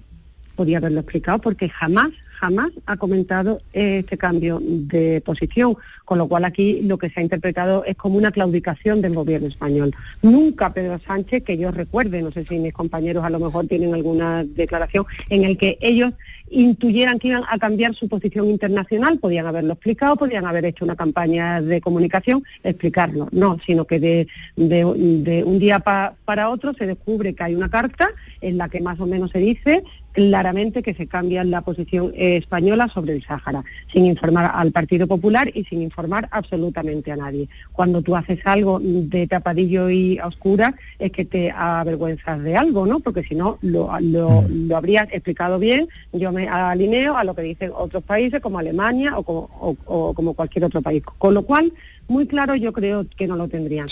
Podía 0.56 0.78
haberlo 0.78 1.02
explicado 1.02 1.40
porque 1.40 1.70
jamás 1.70 2.10
jamás 2.40 2.72
ha 2.86 2.98
comentado 2.98 3.62
este 3.74 4.18
cambio 4.18 4.60
de 4.62 5.22
posición, 5.26 5.76
con 6.04 6.18
lo 6.18 6.28
cual 6.28 6.46
aquí 6.46 6.82
lo 6.82 6.98
que 6.98 7.10
se 7.10 7.20
ha 7.20 7.24
interpretado 7.24 7.84
es 7.86 7.96
como 7.96 8.18
una 8.18 8.32
claudicación 8.32 9.02
del 9.02 9.14
gobierno 9.14 9.48
español. 9.48 9.94
Nunca 10.22 10.74
Pedro 10.74 11.00
Sánchez, 11.00 11.44
que 11.44 11.58
yo 11.58 11.72
recuerde, 11.72 12.22
no 12.22 12.32
sé 12.32 12.46
si 12.46 12.58
mis 12.60 12.74
compañeros 12.74 13.24
a 13.24 13.30
lo 13.30 13.40
mejor 13.40 13.68
tienen 13.68 13.94
alguna 13.94 14.44
declaración 14.44 15.06
en 15.30 15.44
el 15.46 15.58
que 15.58 15.78
ellos 15.82 16.14
intuyeran 16.50 17.20
que 17.20 17.30
iban 17.30 17.44
a 17.50 17.58
cambiar 17.58 17.96
su 17.96 18.08
posición 18.08 18.50
internacional, 18.50 19.18
podían 19.20 19.48
haberlo 19.48 19.74
explicado, 19.74 20.16
podían 20.16 20.46
haber 20.46 20.66
hecho 20.66 20.86
una 20.86 20.96
campaña 20.96 21.62
de 21.62 21.82
comunicación, 21.82 22.44
explicarlo. 22.64 23.28
No, 23.32 23.58
sino 23.66 23.86
que 23.86 24.00
de, 24.00 24.84
un 24.86 25.60
día 25.60 25.80
para 25.80 26.50
otro 26.50 26.74
se 26.74 26.86
descubre 26.86 27.34
que 27.34 27.44
hay 27.44 27.56
una 27.56 27.70
carta 27.70 28.10
en 28.42 28.58
la 28.58 28.70
que 28.70 28.82
más 28.82 29.00
o 29.00 29.06
menos 29.06 29.32
se 29.32 29.40
dice 29.40 29.84
claramente 30.16 30.82
que 30.82 30.94
se 30.94 31.08
cambia 31.08 31.44
la 31.44 31.60
posición 31.60 32.14
eh, 32.16 32.38
española 32.38 32.88
sobre 32.88 33.14
el 33.14 33.24
Sáhara, 33.26 33.66
sin 33.92 34.06
informar 34.06 34.50
al 34.54 34.72
Partido 34.72 35.08
Popular 35.08 35.52
y 35.54 35.66
sin 35.66 35.82
informar 35.82 36.30
absolutamente 36.32 37.12
a 37.12 37.18
nadie. 37.18 37.50
Cuando 37.74 38.02
tú 38.02 38.16
haces 38.16 38.40
algo 38.46 38.80
de 38.82 39.28
tapadillo 39.28 39.90
y 39.90 40.18
a 40.18 40.28
oscura, 40.28 40.74
es 41.00 41.12
que 41.12 41.26
te 41.26 41.52
avergüenzas 41.52 42.42
de 42.42 42.56
algo, 42.56 42.86
¿no? 42.86 43.02
Porque 43.02 43.24
si 43.24 43.36
no, 43.36 43.60
lo, 43.62 43.90
lo, 44.00 44.78
habrías 44.78 45.10
explicado 45.12 45.60
bien, 45.60 45.90
yo 46.14 46.32
me 46.32 46.48
alineo 46.48 47.18
a 47.18 47.26
lo 47.26 47.36
que 47.36 47.42
dicen 47.42 47.72
otros 47.76 48.02
países 48.04 48.40
como 48.40 48.58
Alemania 48.58 49.18
o 49.18 49.24
como, 49.24 49.78
o, 49.86 50.14
como 50.14 50.34
cualquier 50.34 50.64
otro 50.64 50.82
país. 50.82 51.04
Con 51.18 51.34
lo 51.34 51.44
cual, 51.44 51.74
muy 52.08 52.26
claro 52.26 52.56
yo 52.56 52.72
creo 52.72 53.06
que 53.18 53.28
no 53.28 53.36
lo 53.36 53.50
tendrían. 53.50 53.88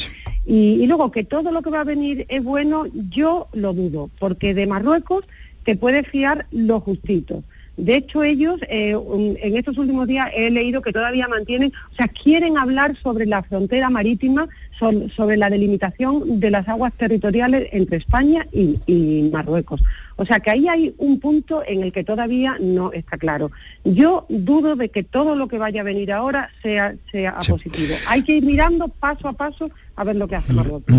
Y, 0.46 0.82
y 0.82 0.88
luego 0.88 1.12
que 1.12 1.26
todo 1.26 1.52
lo 1.52 1.62
que 1.62 1.70
va 1.70 1.82
a 1.82 1.84
venir 1.84 2.26
es 2.30 2.42
bueno, 2.42 2.86
yo 3.10 3.48
lo 3.52 3.74
dudo, 3.74 4.10
porque 4.20 4.54
de 4.54 4.68
Marruecos 4.68 5.26
te 5.64 5.76
puede 5.76 6.04
fiar 6.04 6.46
lo 6.52 6.80
justito. 6.80 7.44
De 7.76 7.96
hecho, 7.96 8.22
ellos 8.22 8.60
eh, 8.70 8.96
en 9.42 9.58
estos 9.58 9.80
últimos 9.80 10.08
días 10.08 10.30
he 10.36 10.52
leído 10.52 10.84
que 10.84 10.94
todavía 10.94 11.28
mantienen, 11.28 11.74
o 11.92 11.96
sea, 11.96 12.08
quieren 12.08 12.58
hablar 12.58 12.96
sobre 13.02 13.26
la 13.26 13.42
frontera 13.42 13.90
marítima, 13.90 14.48
sobre, 14.78 15.38
la 15.38 15.50
delimitación 15.50 16.40
de 16.40 16.52
las 16.52 16.68
aguas 16.68 16.94
territoriales 16.94 17.70
entre 17.72 17.98
España 17.98 18.46
y, 18.52 19.30
Marruecos. 19.32 19.82
O 20.16 20.26
sea, 20.26 20.40
que 20.40 20.52
ahí 20.52 20.68
hay 20.68 20.94
un 20.98 21.20
punto 21.20 21.64
en 21.66 21.84
el 21.84 21.92
que 21.92 22.04
todavía 22.04 22.58
no 22.60 22.92
está 22.92 23.18
claro. 23.18 23.52
Yo 23.84 24.26
dudo 24.30 24.76
de 24.76 24.90
que 24.90 25.04
todo 25.04 25.36
lo 25.36 25.48
que 25.48 25.58
vaya 25.58 25.82
a 25.82 25.84
venir 25.84 26.12
ahora 26.12 26.52
sea, 26.62 26.96
sea 27.12 27.40
positivo. 27.48 27.96
Hay 28.08 28.24
que 28.24 28.38
ir 28.38 28.44
mirando 28.44 28.88
paso 28.88 29.28
a 29.28 29.34
paso 29.34 29.72
a 29.96 30.04
ver 30.04 30.16
lo 30.16 30.28
que 30.28 30.36
hace 30.36 30.54
Marruecos. 30.54 30.96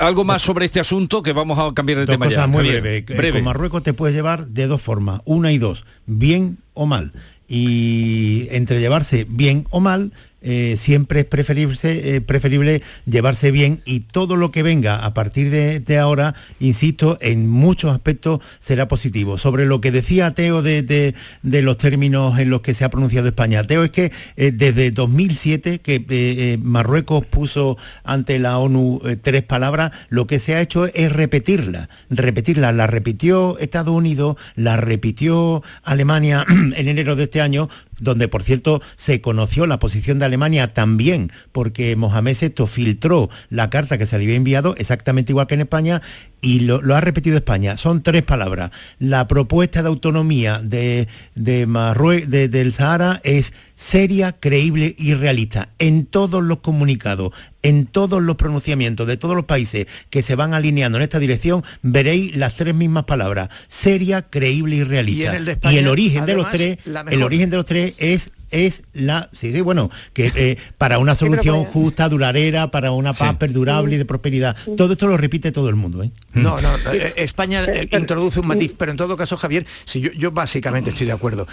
Algo 0.00 0.24
más 0.24 0.42
sobre 0.42 0.64
este 0.64 0.80
asunto 0.80 1.22
que 1.22 1.32
vamos 1.32 1.58
a 1.58 1.72
cambiar 1.72 2.00
de 2.00 2.06
tema 2.06 2.28
ya. 2.28 2.46
Muy 2.46 2.68
breve. 2.68 3.02
breve. 3.02 3.38
Con 3.38 3.44
Marruecos 3.44 3.82
te 3.82 3.92
puedes 3.92 4.14
llevar 4.14 4.46
de 4.48 4.66
dos 4.66 4.82
formas, 4.82 5.20
una 5.24 5.52
y 5.52 5.58
dos, 5.58 5.84
bien 6.06 6.58
o 6.74 6.86
mal. 6.86 7.12
Y 7.46 8.48
entre 8.50 8.80
llevarse 8.80 9.26
bien 9.28 9.66
o 9.70 9.80
mal, 9.80 10.12
eh, 10.46 10.76
siempre 10.78 11.20
es 11.20 11.26
preferible, 11.26 11.76
eh, 11.82 12.20
preferible 12.20 12.82
llevarse 13.06 13.50
bien 13.50 13.80
y 13.86 14.00
todo 14.00 14.36
lo 14.36 14.52
que 14.52 14.62
venga 14.62 14.96
a 14.96 15.14
partir 15.14 15.50
de, 15.50 15.98
ahora, 15.98 16.34
insisto, 16.60 17.16
en 17.22 17.48
muchos 17.48 17.92
aspectos 17.92 18.40
será 18.60 18.86
positivo. 18.86 19.38
Sobre 19.38 19.64
lo 19.64 19.80
que 19.80 19.90
decía 19.90 20.32
Teo 20.32 20.60
de, 20.60 21.14
los 21.42 21.78
términos 21.78 22.38
en 22.38 22.50
los 22.50 22.60
que 22.60 22.74
se 22.74 22.84
ha 22.84 22.90
pronunciado 22.90 23.28
España. 23.28 23.66
Teo 23.66 23.84
es 23.84 23.90
que 23.90 24.12
eh, 24.36 24.52
desde 24.52 24.90
2007 24.90 25.78
que 25.78 26.58
Marruecos 26.62 27.24
puso 27.24 27.78
ante 28.04 28.38
la 28.38 28.58
ONU 28.58 29.00
tres 29.22 29.44
palabras, 29.44 29.92
lo 30.10 30.26
que 30.26 30.38
se 30.38 30.54
ha 30.54 30.60
hecho 30.60 30.84
es 30.86 31.10
repetirla, 31.10 31.88
repetirla. 32.10 32.72
La 32.72 32.86
repitió 32.86 33.58
Estados 33.58 33.94
Unidos, 33.94 34.36
la 34.56 34.76
repitió 34.76 35.62
Alemania 35.82 36.44
en 36.76 36.88
enero 36.88 37.16
de 37.16 37.24
este 37.24 37.40
año, 37.40 37.70
donde 38.00 38.28
por 38.28 38.42
cierto 38.42 38.82
se 38.96 39.20
conoció 39.20 39.66
la 39.66 39.78
posición 39.78 40.18
de 40.18 40.26
Alemania 40.26 40.72
también, 40.72 41.32
porque 41.52 41.96
Mohamed 41.96 42.36
VI 42.40 42.66
filtró 42.66 43.30
la 43.50 43.70
carta 43.70 43.98
que 43.98 44.06
se 44.06 44.18
le 44.18 44.24
había 44.24 44.36
enviado 44.36 44.74
exactamente 44.76 45.32
igual 45.32 45.46
que 45.46 45.54
en 45.54 45.60
España 45.60 46.02
y 46.40 46.60
lo, 46.60 46.80
ha 46.94 47.00
repetido 47.00 47.36
España. 47.36 47.76
Son 47.76 48.02
tres 48.02 48.22
palabras. 48.22 48.70
La 48.98 49.26
propuesta 49.26 49.82
de 49.82 49.88
autonomía 49.88 50.60
de, 50.62 51.08
de 51.34 52.48
del 52.48 52.72
Sahara 52.72 53.20
es 53.24 53.52
seria, 53.76 54.32
creíble 54.32 54.94
y 54.98 55.14
realista. 55.14 55.70
En 55.78 56.06
todos 56.06 56.42
los 56.42 56.58
comunicados, 56.60 57.32
en 57.62 57.86
todos 57.86 58.22
los 58.22 58.36
pronunciamientos 58.36 59.06
de 59.06 59.16
todos 59.16 59.36
los 59.36 59.44
países 59.44 59.86
que 60.10 60.22
se 60.22 60.34
van 60.34 60.54
alineando 60.54 60.98
en 60.98 61.02
esta 61.02 61.18
dirección, 61.18 61.64
veréis 61.82 62.36
las 62.36 62.54
tres 62.54 62.74
mismas 62.74 63.04
palabras. 63.04 63.48
Seria, 63.68 64.22
creíble 64.22 64.76
y 64.76 64.84
realista. 64.84 65.72
Y, 65.72 65.78
el, 65.78 65.88
origen 65.88 66.26
de 66.26 66.34
los 66.34 66.50
tres, 66.50 66.78
el 67.10 67.22
origen 67.22 67.50
de 67.50 67.56
los 67.56 67.64
tres 67.64 67.94
es 67.98 68.30
es 68.54 68.84
la, 68.92 69.28
sí, 69.32 69.60
bueno, 69.60 69.90
que 70.12 70.32
eh, 70.36 70.56
para 70.78 70.98
una 70.98 71.14
solución 71.16 71.64
justa, 71.64 72.08
duradera, 72.08 72.70
para 72.70 72.92
una 72.92 73.12
paz 73.12 73.36
perdurable 73.36 73.96
y 73.96 73.98
de 73.98 74.04
prosperidad. 74.04 74.56
Todo 74.76 74.92
esto 74.92 75.08
lo 75.08 75.16
repite 75.16 75.50
todo 75.50 75.68
el 75.68 75.74
mundo. 75.74 76.04
¿eh? 76.04 76.12
No, 76.32 76.60
no, 76.60 76.76
eh, 76.92 77.14
España 77.16 77.66
introduce 77.90 78.38
un 78.38 78.46
matiz, 78.46 78.74
pero 78.78 78.92
en 78.92 78.96
todo 78.96 79.16
caso, 79.16 79.36
Javier, 79.36 79.66
si 79.84 80.00
yo, 80.00 80.12
yo 80.12 80.30
básicamente 80.30 80.90
estoy 80.90 81.06
de 81.06 81.12
acuerdo. 81.12 81.48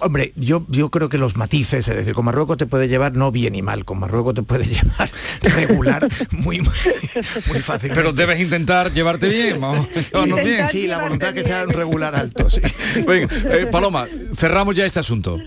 Hombre, 0.00 0.32
yo, 0.36 0.64
yo 0.68 0.90
creo 0.90 1.10
que 1.10 1.18
los 1.18 1.36
matices, 1.36 1.86
es 1.86 1.94
decir, 1.94 2.14
con 2.14 2.24
Marruecos 2.24 2.56
te 2.56 2.66
puede 2.66 2.88
llevar 2.88 3.14
no 3.14 3.30
bien 3.30 3.54
y 3.54 3.60
mal, 3.60 3.84
con 3.84 3.98
Marruecos 3.98 4.34
te 4.34 4.42
puede 4.42 4.64
llevar 4.66 5.10
regular 5.42 6.08
muy, 6.30 6.60
muy 6.60 7.60
fácil. 7.60 7.90
Pero 7.94 8.12
debes 8.12 8.40
intentar 8.40 8.92
llevarte 8.92 9.28
bien, 9.28 9.60
vamos, 9.60 9.88
bien. 10.42 10.68
Sí, 10.70 10.86
la 10.86 11.02
voluntad 11.02 11.34
que 11.34 11.44
sea 11.44 11.66
regular 11.66 12.14
alto. 12.14 12.48
Sí. 12.48 12.60
Venga, 13.06 13.28
Paloma, 13.70 14.06
cerramos 14.36 14.74
ya 14.74 14.86
este 14.86 15.00
asunto. 15.00 15.38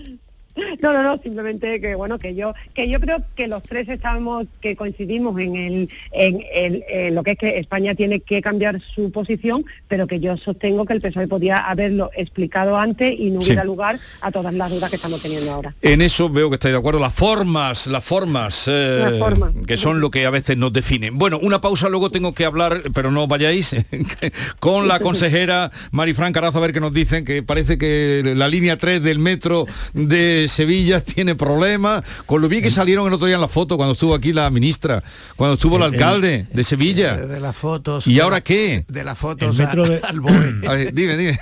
No, 0.80 0.92
no, 0.92 1.02
no, 1.02 1.20
simplemente 1.22 1.80
que 1.80 1.94
bueno, 1.94 2.18
que 2.18 2.34
yo, 2.34 2.54
que 2.74 2.88
yo 2.88 3.00
creo 3.00 3.22
que 3.34 3.48
los 3.48 3.62
tres 3.62 3.88
estamos, 3.88 4.46
que 4.60 4.76
coincidimos 4.76 5.38
en 5.40 5.56
el, 5.56 5.88
en, 6.12 6.44
el, 6.54 7.14
lo 7.14 7.22
que 7.22 7.32
es 7.32 7.38
que 7.38 7.58
España 7.58 7.94
tiene 7.94 8.20
que 8.20 8.40
cambiar 8.40 8.80
su 8.94 9.10
posición, 9.10 9.64
pero 9.88 10.06
que 10.06 10.20
yo 10.20 10.36
sostengo 10.36 10.84
que 10.84 10.94
el 10.94 11.00
PSOE 11.00 11.28
podía 11.28 11.58
haberlo 11.58 12.10
explicado 12.16 12.76
antes 12.76 13.14
y 13.18 13.30
no 13.30 13.40
hubiera 13.40 13.64
lugar 13.64 13.98
a 14.20 14.30
todas 14.30 14.54
las 14.54 14.70
dudas 14.70 14.90
que 14.90 14.96
estamos 14.96 15.22
teniendo 15.22 15.52
ahora. 15.52 15.74
En 15.82 16.02
eso 16.02 16.28
veo 16.30 16.48
que 16.48 16.54
estáis 16.54 16.72
de 16.72 16.78
acuerdo. 16.78 17.00
Las 17.00 17.14
formas, 17.14 17.86
las 17.86 18.04
formas, 18.04 18.64
eh, 18.68 19.20
que 19.66 19.76
son 19.76 20.00
lo 20.00 20.10
que 20.10 20.26
a 20.26 20.30
veces 20.30 20.56
nos 20.56 20.72
definen. 20.72 21.18
Bueno, 21.18 21.38
una 21.42 21.60
pausa, 21.60 21.88
luego 21.88 22.10
tengo 22.10 22.32
que 22.34 22.44
hablar, 22.44 22.82
pero 22.94 23.10
no 23.10 23.26
vayáis, 23.26 23.74
con 24.60 24.88
la 24.88 25.00
consejera 25.00 25.70
Marifran 25.90 26.32
Carazo 26.32 26.58
a 26.58 26.62
ver 26.62 26.72
qué 26.72 26.80
nos 26.80 26.92
dicen, 26.92 27.24
que 27.24 27.42
parece 27.42 27.78
que 27.78 28.22
la 28.36 28.48
línea 28.48 28.76
3 28.76 29.02
del 29.02 29.18
metro 29.18 29.66
de 29.92 30.39
Sevilla 30.48 31.00
tiene 31.14 31.34
problemas, 31.34 32.02
con 32.26 32.40
lo 32.42 32.48
bien 32.48 32.62
que 32.62 32.70
salieron 32.70 33.06
el 33.06 33.14
otro 33.14 33.26
día 33.26 33.36
en 33.36 33.40
la 33.40 33.48
foto 33.48 33.76
cuando 33.76 33.92
estuvo 33.92 34.14
aquí 34.14 34.32
la 34.32 34.50
ministra, 34.50 35.02
cuando 35.36 35.54
estuvo 35.54 35.76
el, 35.76 35.82
alcalde 35.82 36.46
de 36.52 36.64
Sevilla. 36.64 37.16
De, 37.16 37.40
las 37.40 37.56
fotos. 37.56 38.06
¿Y 38.06 38.20
ahora 38.20 38.40
qué? 38.40 38.84
De 38.88 39.04
las 39.04 39.18
fotos 39.18 39.56
metro 39.58 39.88
de... 39.88 40.00
dime, 40.92 41.16
dime. 41.16 41.38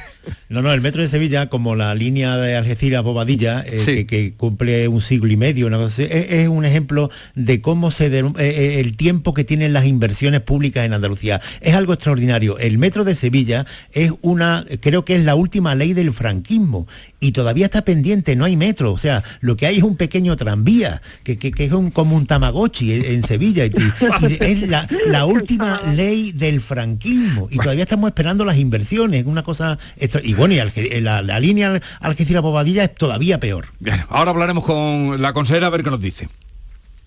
No, 0.49 0.62
no, 0.62 0.73
el 0.73 0.81
metro 0.81 1.02
de 1.02 1.09
Sevilla, 1.09 1.49
como 1.49 1.75
la 1.75 1.95
línea 1.95 2.37
de 2.37 2.57
Algeciras 2.57 3.02
Bobadilla, 3.02 3.64
eh, 3.67 4.07
que, 4.07 4.35
cumple 4.37 4.88
un 4.88 5.00
siglo 5.00 5.33
y 5.33 5.37
medio, 5.37 5.69
es, 5.87 6.49
un 6.49 6.64
ejemplo 6.64 7.11
de 7.35 7.61
cómo 7.61 7.90
se 7.90 8.07
eh, 8.07 8.25
eh, 8.38 8.81
el 8.81 8.97
tiempo 8.97 9.35
que 9.35 9.45
tienen 9.45 9.73
las 9.73 9.87
inversiones 9.87 10.40
públicas 10.40 10.85
en 10.85 10.93
Andalucía. 10.93 11.40
Es 11.61 11.75
algo 11.75 11.93
extraordinario. 11.93 12.59
El 12.59 12.78
metro 12.78 13.05
de 13.05 13.14
Sevilla 13.14 13.67
es 13.93 14.12
una, 14.23 14.64
creo 14.81 15.05
que 15.05 15.17
es 15.17 15.25
la 15.25 15.35
última 15.35 15.75
ley 15.75 15.93
del 15.93 16.12
franquismo 16.12 16.87
y 17.21 17.33
todavía 17.33 17.67
está 17.67 17.83
pendiente, 17.83 18.37
no 18.37 18.45
hay 18.45 18.57
metro. 18.57 18.88
O 18.92 18.99
sea, 18.99 19.23
lo 19.40 19.57
que 19.57 19.66
hay 19.66 19.78
es 19.78 19.83
un 19.83 19.97
pequeño 19.97 20.37
tranvía, 20.37 21.02
que, 21.25 21.38
es 21.57 21.73
un, 21.73 21.90
como 21.90 22.16
un 22.16 22.26
tamagotchi 22.26 22.92
en, 22.92 23.23
Sevilla. 23.23 23.66
Y, 23.66 23.73
es 24.40 24.68
la, 24.68 25.26
última 25.26 25.80
ley 25.95 26.33
del 26.33 26.61
franquismo. 26.61 27.49
Y 27.50 27.59
todavía 27.59 27.85
estamos 27.85 28.09
esperando 28.09 28.45
las 28.45 28.57
inversiones, 28.57 29.26
una 29.26 29.42
cosa 29.42 29.78
Y 30.23 30.35
bueno, 30.35 30.54
y 30.54 31.00
la, 31.00 31.23
la, 31.23 31.40
línea 31.40 31.80
Algeciras-Bobadilla 32.00 32.85
es 32.85 32.95
todavía 32.95 33.40
peor. 33.40 33.66
ahora 34.09 34.30
hablaremos 34.30 34.64
con 34.64 35.21
la 35.21 35.33
consejera 35.33 35.68
a 35.68 35.71
ver 35.71 35.83
qué 35.83 35.90
nos 35.90 36.00
dice. 36.00 36.28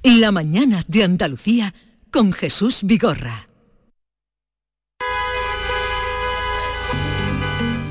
La 0.04 0.32
mañana 0.32 0.84
de 0.88 1.04
Andalucía 1.04 1.74
con 2.10 2.34
Jesús 2.34 2.80
Vigorra. 2.84 3.48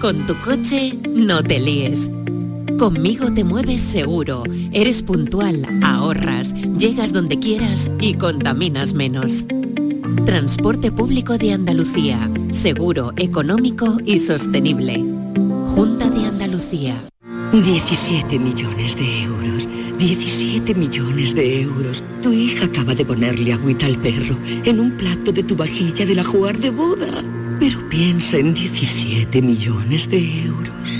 Con 0.00 0.26
tu 0.26 0.34
coche 0.36 0.94
no 1.08 1.42
te 1.42 1.60
líes. 1.60 2.10
Conmigo 2.80 3.30
te 3.30 3.44
mueves 3.44 3.82
seguro, 3.82 4.42
eres 4.72 5.02
puntual, 5.02 5.66
ahorras, 5.82 6.54
llegas 6.78 7.12
donde 7.12 7.38
quieras 7.38 7.90
y 8.00 8.14
contaminas 8.14 8.94
menos. 8.94 9.44
Transporte 10.24 10.90
público 10.90 11.36
de 11.36 11.52
Andalucía, 11.52 12.30
seguro, 12.52 13.12
económico 13.18 13.98
y 14.06 14.18
sostenible. 14.18 14.94
Junta 15.74 16.08
de 16.08 16.24
Andalucía. 16.24 16.94
17 17.52 18.38
millones 18.38 18.96
de 18.96 19.24
euros. 19.24 19.68
17 19.98 20.74
millones 20.74 21.34
de 21.34 21.60
euros. 21.60 22.02
Tu 22.22 22.32
hija 22.32 22.64
acaba 22.64 22.94
de 22.94 23.04
ponerle 23.04 23.52
agüita 23.52 23.84
al 23.84 24.00
perro 24.00 24.38
en 24.64 24.80
un 24.80 24.92
plato 24.92 25.32
de 25.32 25.42
tu 25.42 25.54
vajilla 25.54 26.06
de 26.06 26.14
la 26.14 26.24
jugar 26.24 26.56
de 26.56 26.70
boda. 26.70 27.22
Pero 27.58 27.86
piensa 27.90 28.38
en 28.38 28.54
17 28.54 29.42
millones 29.42 30.08
de 30.08 30.44
euros. 30.46 30.99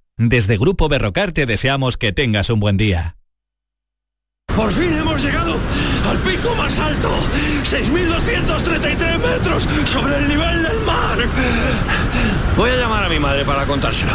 Desde 0.17 0.57
Grupo 0.57 0.87
Berrocar 0.87 1.31
te 1.31 1.45
deseamos 1.45 1.97
que 1.97 2.11
tengas 2.11 2.49
un 2.49 2.59
buen 2.59 2.77
día. 2.77 3.17
Por 4.55 4.71
fin 4.71 4.93
hemos 4.93 5.23
llegado 5.23 5.55
al 6.09 6.17
pico 6.19 6.53
más 6.55 6.77
alto, 6.77 7.09
6.233 7.63 9.17
metros 9.17 9.67
sobre 9.85 10.17
el 10.17 10.27
nivel 10.27 10.63
del 10.63 10.79
mar. 10.81 11.17
Voy 12.57 12.69
a 12.69 12.75
llamar 12.75 13.05
a 13.05 13.09
mi 13.09 13.17
madre 13.17 13.45
para 13.45 13.65
contárselo. 13.65 14.11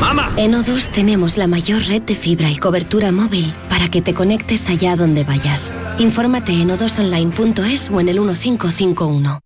¡Mamá! 0.00 0.32
En 0.36 0.52
O2 0.54 0.88
tenemos 0.90 1.36
la 1.36 1.46
mayor 1.46 1.82
red 1.84 2.02
de 2.02 2.16
fibra 2.16 2.50
y 2.50 2.56
cobertura 2.56 3.12
móvil 3.12 3.52
para 3.68 3.90
que 3.90 4.02
te 4.02 4.14
conectes 4.14 4.68
allá 4.68 4.96
donde 4.96 5.24
vayas. 5.24 5.72
Infórmate 5.98 6.52
en 6.52 6.70
o2online.es 6.70 7.90
o 7.90 8.00
en 8.00 8.08
el 8.08 8.18
1551. 8.18 9.40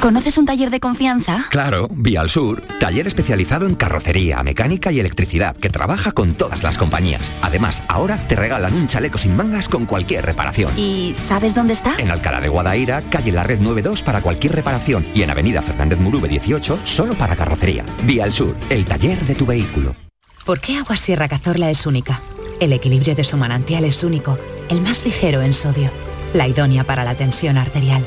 ¿Conoces 0.00 0.38
un 0.38 0.46
taller 0.46 0.70
de 0.70 0.78
confianza? 0.78 1.46
Claro, 1.50 1.88
Vía 1.90 2.20
al 2.20 2.30
Sur, 2.30 2.60
taller 2.78 3.08
especializado 3.08 3.66
en 3.66 3.74
carrocería, 3.74 4.40
mecánica 4.44 4.92
y 4.92 5.00
electricidad, 5.00 5.56
que 5.56 5.70
trabaja 5.70 6.12
con 6.12 6.34
todas 6.34 6.62
las 6.62 6.78
compañías. 6.78 7.32
Además, 7.42 7.82
ahora 7.88 8.16
te 8.28 8.36
regalan 8.36 8.74
un 8.74 8.86
chaleco 8.86 9.18
sin 9.18 9.34
mangas 9.34 9.68
con 9.68 9.86
cualquier 9.86 10.24
reparación. 10.24 10.72
¿Y 10.78 11.14
sabes 11.16 11.52
dónde 11.52 11.72
está? 11.72 11.96
En 11.98 12.12
Alcalá 12.12 12.40
de 12.40 12.48
Guadaira, 12.48 13.02
calle 13.10 13.32
La 13.32 13.42
Red 13.42 13.58
92 13.58 14.02
para 14.02 14.20
cualquier 14.20 14.54
reparación 14.54 15.04
y 15.14 15.22
en 15.22 15.30
Avenida 15.30 15.62
Fernández 15.62 15.98
Murube 15.98 16.28
18 16.28 16.78
solo 16.84 17.14
para 17.14 17.34
carrocería. 17.34 17.84
Vía 18.04 18.22
al 18.22 18.32
Sur, 18.32 18.54
el 18.70 18.84
taller 18.84 19.18
de 19.26 19.34
tu 19.34 19.46
vehículo. 19.46 19.96
¿Por 20.44 20.60
qué 20.60 20.76
Agua 20.76 20.96
Sierra 20.96 21.28
Cazorla 21.28 21.70
es 21.70 21.86
única? 21.86 22.22
El 22.60 22.72
equilibrio 22.72 23.16
de 23.16 23.24
su 23.24 23.36
manantial 23.36 23.84
es 23.84 24.04
único, 24.04 24.38
el 24.68 24.80
más 24.80 25.04
ligero 25.04 25.42
en 25.42 25.54
sodio, 25.54 25.90
la 26.34 26.46
idónea 26.46 26.84
para 26.84 27.02
la 27.02 27.16
tensión 27.16 27.58
arterial 27.58 28.06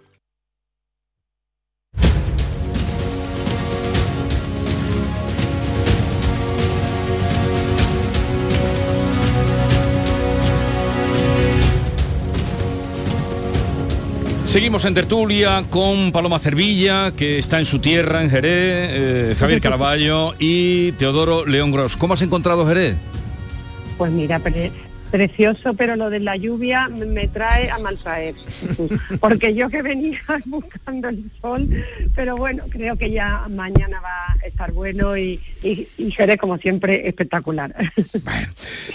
Seguimos 14.51 14.83
en 14.83 14.93
tertulia 14.93 15.63
con 15.69 16.11
Paloma 16.11 16.37
Cervilla, 16.37 17.13
que 17.13 17.39
está 17.39 17.57
en 17.59 17.63
su 17.63 17.79
tierra, 17.79 18.21
en 18.21 18.29
Jerez, 18.29 18.51
eh, 18.51 19.35
Javier 19.39 19.61
Caraballo 19.61 20.33
y 20.39 20.91
Teodoro 20.91 21.45
León 21.45 21.71
Gross. 21.71 21.95
¿Cómo 21.95 22.15
has 22.15 22.21
encontrado 22.21 22.67
Jerez? 22.67 22.97
Pues 23.97 24.11
mira, 24.11 24.41
precioso, 25.11 25.73
pero 25.73 25.95
lo 25.95 26.09
de 26.09 26.19
la 26.19 26.37
lluvia 26.37 26.87
me 26.87 27.27
trae 27.27 27.69
a 27.69 27.77
maltraer, 27.77 28.35
porque 29.19 29.53
yo 29.53 29.69
que 29.69 29.81
venía 29.81 30.21
buscando 30.45 31.09
el 31.09 31.29
sol, 31.41 31.67
pero 32.15 32.37
bueno, 32.37 32.63
creo 32.69 32.97
que 32.97 33.11
ya 33.11 33.47
mañana 33.49 33.99
va 33.99 34.35
a 34.41 34.47
estar 34.47 34.71
bueno 34.71 35.17
y, 35.17 35.39
y, 35.63 36.11
seré 36.11 36.37
como 36.37 36.57
siempre 36.57 37.07
espectacular. 37.07 37.75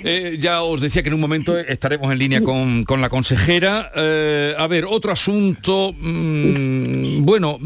Eh, 0.02 0.36
ya 0.38 0.62
os 0.62 0.80
decía 0.80 1.02
que 1.02 1.08
en 1.08 1.14
un 1.14 1.20
momento 1.20 1.56
estaremos 1.58 2.10
en 2.12 2.18
línea 2.18 2.42
con, 2.42 2.84
la 3.00 3.08
consejera. 3.08 3.90
Eh, 3.94 4.54
a 4.56 4.66
ver, 4.66 4.84
otro 4.88 5.12
asunto, 5.12 5.92
mm, 5.92 7.24
bueno, 7.24 7.58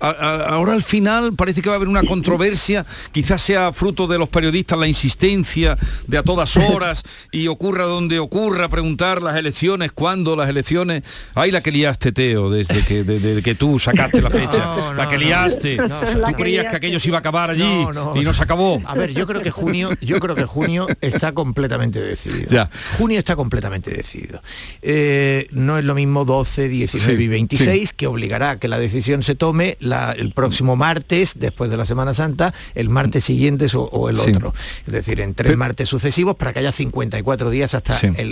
ahora 0.00 0.72
al 0.72 0.82
final 0.82 1.34
parece 1.34 1.62
que 1.62 1.68
va 1.68 1.74
a 1.74 1.76
haber 1.76 1.88
una 1.88 2.02
controversia, 2.02 2.84
quizás 3.12 3.42
sea 3.42 3.72
fruto 3.72 4.06
de 4.06 4.18
los 4.18 4.28
periodistas 4.28 4.78
la 4.78 4.86
insistencia 4.86 5.76
de 6.06 6.18
a 6.18 6.22
todas 6.22 6.56
horas 6.56 7.02
y 7.32 7.46
ocurra 7.48 7.84
donde 7.96 8.18
ocurra, 8.18 8.68
preguntar 8.68 9.22
las 9.22 9.36
elecciones, 9.36 9.90
cuándo 9.90 10.36
las 10.36 10.48
elecciones. 10.48 11.02
Ay, 11.34 11.50
la 11.50 11.62
que 11.62 11.72
liaste, 11.72 12.12
Teo, 12.12 12.50
desde 12.50 12.84
que, 12.84 13.04
desde 13.04 13.42
que 13.42 13.54
tú 13.54 13.78
sacaste 13.78 14.20
la 14.20 14.30
fecha. 14.42 14.92
la 14.94 15.08
que 15.08 15.18
liaste. 15.18 15.78
tú 15.78 16.32
creías 16.34 16.66
que 16.66 16.76
aquello 16.76 17.00
se 17.00 17.08
iba 17.08 17.18
a 17.18 17.20
acabar 17.20 17.50
allí 17.50 17.86
y 18.14 18.20
no 18.20 18.32
se 18.32 18.42
acabó. 18.42 18.80
A 18.84 18.94
ver, 18.94 19.12
yo 19.12 19.26
creo 19.26 19.40
que 19.40 19.50
junio, 19.50 19.90
yo 20.00 20.20
creo 20.20 20.34
que 20.34 20.44
junio 20.44 20.86
está 21.00 21.32
completamente 21.32 22.00
decidido. 22.00 22.48
Ya. 22.50 22.70
Junio 22.98 23.18
está 23.18 23.34
completamente 23.34 23.90
decidido. 23.90 24.42
Eh, 24.82 25.48
no 25.50 25.78
es 25.78 25.84
lo 25.84 25.94
mismo 25.94 26.24
12, 26.24 26.68
19 26.68 27.22
y 27.22 27.28
26, 27.28 27.92
que 27.94 28.06
obligará 28.06 28.50
a 28.50 28.58
que 28.58 28.68
la 28.68 28.78
decisión 28.78 29.22
se 29.22 29.34
tome 29.34 29.78
el 29.80 30.32
próximo 30.32 30.76
martes, 30.76 31.34
después 31.38 31.70
de 31.70 31.76
la 31.76 31.86
Semana 31.86 32.14
Santa, 32.14 32.54
el 32.74 32.90
martes 32.90 33.24
siguiente 33.24 33.66
o, 33.74 34.08
el 34.08 34.18
otro. 34.18 34.54
Es 34.86 34.92
decir, 34.92 35.20
en 35.20 35.34
tres 35.34 35.56
martes 35.56 35.88
sucesivos 35.88 36.36
para 36.36 36.52
que 36.52 36.60
haya 36.60 36.72
54 36.72 37.50
días 37.50 37.74
hasta 37.74 37.85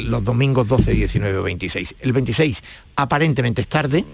los 0.09 0.25
domingos 0.25 0.69
12, 0.69 0.93
19 0.93 1.39
o 1.39 1.43
26. 1.43 1.97
El 2.01 2.13
26 2.13 2.63
aparentemente 2.97 3.63
es 3.63 3.69
tarde, 3.69 4.05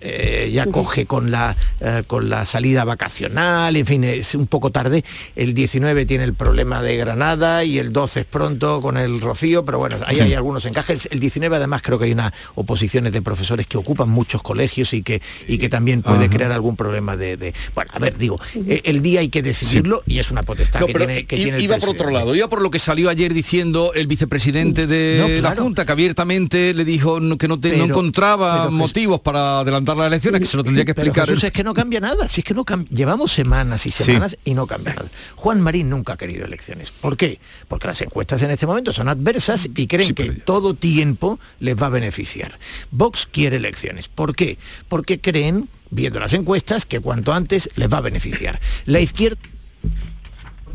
eh, 0.00 0.50
ya 0.52 0.66
coge 0.66 1.06
con 1.06 1.30
la, 1.30 1.56
eh, 1.80 2.02
con 2.06 2.30
la 2.30 2.44
salida 2.44 2.84
vacacional, 2.84 3.76
en 3.76 3.86
fin, 3.86 4.04
es 4.04 4.34
un 4.34 4.46
poco 4.46 4.70
tarde. 4.70 5.04
El 5.36 5.54
19 5.54 6.06
tiene 6.06 6.24
el 6.24 6.34
problema 6.34 6.82
de 6.82 6.96
Granada 6.96 7.64
y 7.64 7.78
el 7.78 7.92
12 7.92 8.20
es 8.20 8.26
pronto 8.26 8.80
con 8.80 8.96
el 8.96 9.20
Rocío, 9.20 9.64
pero 9.64 9.78
bueno, 9.78 9.96
ahí 10.06 10.20
hay 10.20 10.34
algunos 10.34 10.64
encajes. 10.66 11.08
El 11.10 11.20
19 11.20 11.56
además 11.56 11.82
creo 11.82 11.98
que 11.98 12.06
hay 12.06 12.12
unas 12.12 12.32
oposiciones 12.54 13.12
de 13.12 13.22
profesores 13.22 13.66
que 13.66 13.76
ocupan 13.76 14.08
muchos 14.08 14.42
colegios 14.42 14.92
y 14.92 15.02
que, 15.02 15.20
y 15.46 15.58
que 15.58 15.68
también 15.68 16.02
puede 16.02 16.28
crear 16.28 16.52
algún 16.52 16.76
problema 16.76 17.16
de, 17.16 17.54
Bueno, 17.74 17.90
a 17.94 17.98
ver, 17.98 18.16
digo, 18.16 18.40
eh, 18.66 18.82
el 18.84 19.02
día 19.02 19.20
hay 19.20 19.28
que 19.28 19.42
decidirlo 19.42 20.02
y 20.06 20.18
es 20.18 20.30
una 20.30 20.42
potestad 20.42 20.84
que, 20.84 20.94
tiene, 20.94 21.26
que 21.26 21.36
tiene 21.36 21.60
Iba 21.60 21.76
por 21.78 21.90
otro 21.90 22.10
lado, 22.10 22.34
iba 22.34 22.48
por 22.48 22.62
lo 22.62 22.70
que 22.70 22.78
salió 22.78 23.10
ayer 23.10 23.34
diciendo 23.34 23.92
el 23.94 24.06
vicepresidente 24.06 24.86
de 24.86 25.40
la 25.42 25.54
Junta, 25.56 25.84
que 25.84 25.92
abiertamente 25.92 26.72
le 26.74 26.84
dijo 26.84 27.18
que 27.36 27.48
no, 27.48 27.56
no 27.56 27.84
encontraba 27.84 28.70
motivos 28.70 29.20
para 29.20 29.60
adelantar 29.60 29.79
las 29.84 30.06
elecciones, 30.06 30.40
que 30.40 30.46
se 30.46 30.56
lo 30.56 30.64
tendría 30.64 30.84
que 30.84 30.92
explicar. 30.92 31.26
Pero 31.26 31.38
es 31.38 31.52
que 31.52 31.64
no 31.64 31.74
cambia 31.74 32.00
nada, 32.00 32.28
si 32.28 32.40
es 32.40 32.44
que 32.44 32.54
no 32.54 32.64
llevamos 32.90 33.32
semanas 33.32 33.86
y 33.86 33.90
semanas 33.90 34.36
y 34.44 34.54
no 34.54 34.66
cambia 34.66 34.94
nada. 34.94 35.10
Juan 35.36 35.60
Marín 35.60 35.90
nunca 35.90 36.14
ha 36.14 36.16
querido 36.16 36.44
elecciones. 36.44 36.90
¿Por 36.90 37.16
qué? 37.16 37.40
Porque 37.68 37.86
las 37.86 38.00
encuestas 38.02 38.42
en 38.42 38.50
este 38.50 38.66
momento 38.66 38.92
son 38.92 39.08
adversas 39.08 39.68
y 39.74 39.86
creen 39.86 40.14
que 40.14 40.30
todo 40.30 40.74
tiempo 40.74 41.38
les 41.58 41.76
va 41.76 41.86
a 41.86 41.90
beneficiar. 41.90 42.58
Vox 42.90 43.26
quiere 43.26 43.56
elecciones. 43.56 44.08
¿Por 44.08 44.34
qué? 44.34 44.58
Porque 44.88 45.20
creen, 45.20 45.68
viendo 45.90 46.20
las 46.20 46.32
encuestas, 46.32 46.86
que 46.86 47.00
cuanto 47.00 47.32
antes 47.32 47.68
les 47.76 47.92
va 47.92 47.98
a 47.98 48.02
beneficiar. 48.02 48.60
La 48.86 49.00
izquierda... 49.00 49.40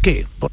¿Qué? 0.02 0.28
Por 0.39 0.52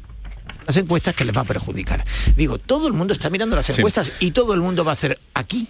las 0.65 0.77
encuestas 0.77 1.15
que 1.15 1.25
les 1.25 1.35
va 1.35 1.41
a 1.41 1.45
perjudicar. 1.45 2.05
Digo, 2.35 2.57
todo 2.57 2.87
el 2.87 2.93
mundo 2.93 3.13
está 3.13 3.29
mirando 3.29 3.55
las 3.55 3.69
encuestas 3.69 4.13
y 4.19 4.31
todo 4.31 4.53
el 4.53 4.61
mundo 4.61 4.83
va 4.83 4.91
a 4.91 4.93
hacer 4.93 5.19
aquí 5.33 5.67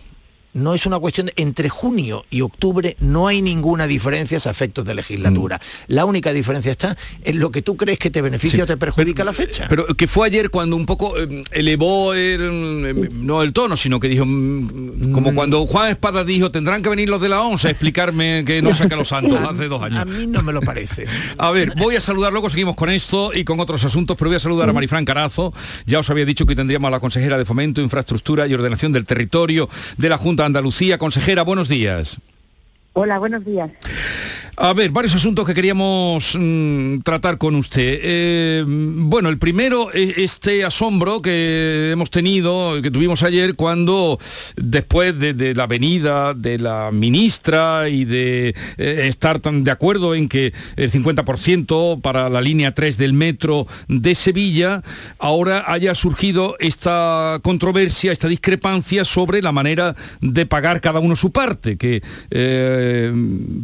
no 0.53 0.73
es 0.73 0.85
una 0.85 0.99
cuestión 0.99 1.27
de, 1.27 1.33
entre 1.37 1.69
junio 1.69 2.25
y 2.29 2.41
octubre 2.41 2.95
no 2.99 3.27
hay 3.27 3.41
ninguna 3.41 3.87
diferencia 3.87 4.39
a 4.43 4.49
efectos 4.49 4.85
de 4.85 4.95
legislatura. 4.95 5.57
Mm. 5.57 5.93
La 5.93 6.05
única 6.05 6.31
diferencia 6.33 6.71
está 6.71 6.97
en 7.23 7.39
lo 7.39 7.51
que 7.51 7.61
tú 7.61 7.75
crees 7.75 7.99
que 7.99 8.09
te 8.09 8.21
beneficia 8.21 8.63
o 8.63 8.67
te 8.67 8.77
perjudica 8.77 9.23
la 9.23 9.33
fecha. 9.33 9.67
Pero 9.69 9.85
que 9.87 10.07
fue 10.07 10.27
ayer 10.27 10.49
cuando 10.49 10.75
un 10.75 10.85
poco 10.85 11.17
eh, 11.19 11.43
elevó 11.51 12.13
el, 12.13 12.85
eh, 12.85 13.09
no 13.13 13.41
el 13.41 13.53
tono, 13.53 13.77
sino 13.77 13.99
que 13.99 14.07
dijo 14.07 14.25
mm, 14.25 15.11
como 15.11 15.31
mm. 15.31 15.35
cuando 15.35 15.65
Juan 15.65 15.89
Espada 15.89 16.23
dijo 16.23 16.51
tendrán 16.51 16.81
que 16.81 16.89
venir 16.89 17.09
los 17.09 17.21
de 17.21 17.29
la 17.29 17.41
ONCE 17.41 17.67
a 17.67 17.71
explicarme 17.71 18.43
que 18.45 18.61
no 18.61 18.73
saca 18.75 18.95
los 18.95 19.07
santos 19.07 19.39
hace 19.49 19.67
dos 19.67 19.81
años. 19.81 19.99
A 19.99 20.05
mí 20.05 20.27
no 20.27 20.41
me 20.43 20.53
lo 20.53 20.61
parece. 20.61 21.05
a 21.37 21.51
ver, 21.51 21.73
voy 21.77 21.95
a 21.95 22.01
saludar 22.01 22.31
luego 22.31 22.49
seguimos 22.49 22.75
con 22.75 22.89
esto 22.89 23.31
y 23.33 23.43
con 23.43 23.59
otros 23.59 23.83
asuntos, 23.85 24.17
pero 24.17 24.29
voy 24.29 24.37
a 24.37 24.39
saludar 24.39 24.69
a 24.69 24.73
Marifran 24.73 25.05
Carazo. 25.05 25.53
Ya 25.85 25.99
os 25.99 26.09
había 26.09 26.25
dicho 26.25 26.45
que 26.45 26.55
tendríamos 26.55 26.87
a 26.87 26.91
la 26.91 26.99
consejera 26.99 27.37
de 27.37 27.45
Fomento, 27.45 27.81
Infraestructura 27.81 28.47
y 28.47 28.53
Ordenación 28.53 28.91
del 28.91 29.05
Territorio 29.05 29.69
de 29.97 30.09
la 30.09 30.17
Junta 30.17 30.42
Andalucía. 30.45 30.97
Consejera, 30.97 31.43
buenos 31.43 31.69
días. 31.69 32.19
Hola, 32.93 33.17
buenos 33.19 33.43
días. 33.43 33.71
A 34.55 34.71
ver, 34.73 34.91
varios 34.91 35.15
asuntos 35.15 35.47
que 35.47 35.55
queríamos 35.55 36.37
mm, 36.39 36.99
tratar 36.99 37.39
con 37.39 37.55
usted. 37.55 37.99
Eh, 38.03 38.63
bueno, 38.67 39.29
el 39.29 39.39
primero, 39.39 39.91
es 39.91 40.15
este 40.19 40.63
asombro 40.63 41.23
que 41.23 41.89
hemos 41.91 42.11
tenido, 42.11 42.79
que 42.83 42.91
tuvimos 42.91 43.23
ayer, 43.23 43.55
cuando 43.55 44.19
después 44.55 45.17
de, 45.17 45.55
la 45.55 45.65
venida 45.65 46.35
de 46.35 46.59
la 46.59 46.91
ministra 46.91 47.89
y 47.89 48.05
de 48.05 48.49
eh, 48.77 49.05
estar 49.07 49.39
tan 49.39 49.63
de 49.63 49.71
acuerdo 49.71 50.13
en 50.13 50.29
que 50.29 50.53
el 50.75 50.91
50% 50.91 52.01
para 52.01 52.29
la 52.29 52.39
línea 52.39 52.75
3 52.75 52.97
del 52.97 53.13
metro 53.13 53.65
de 53.87 54.13
Sevilla, 54.13 54.83
ahora 55.17 55.63
haya 55.65 55.95
surgido 55.95 56.57
esta 56.59 57.39
controversia, 57.41 58.11
esta 58.11 58.27
discrepancia 58.27 59.03
sobre 59.03 59.41
la 59.41 59.51
manera 59.51 59.95
de 60.21 60.45
pagar 60.45 60.79
cada 60.79 60.99
uno 60.99 61.15
su 61.15 61.31
parte, 61.31 61.75
que 61.75 62.03
eh, 62.29 63.11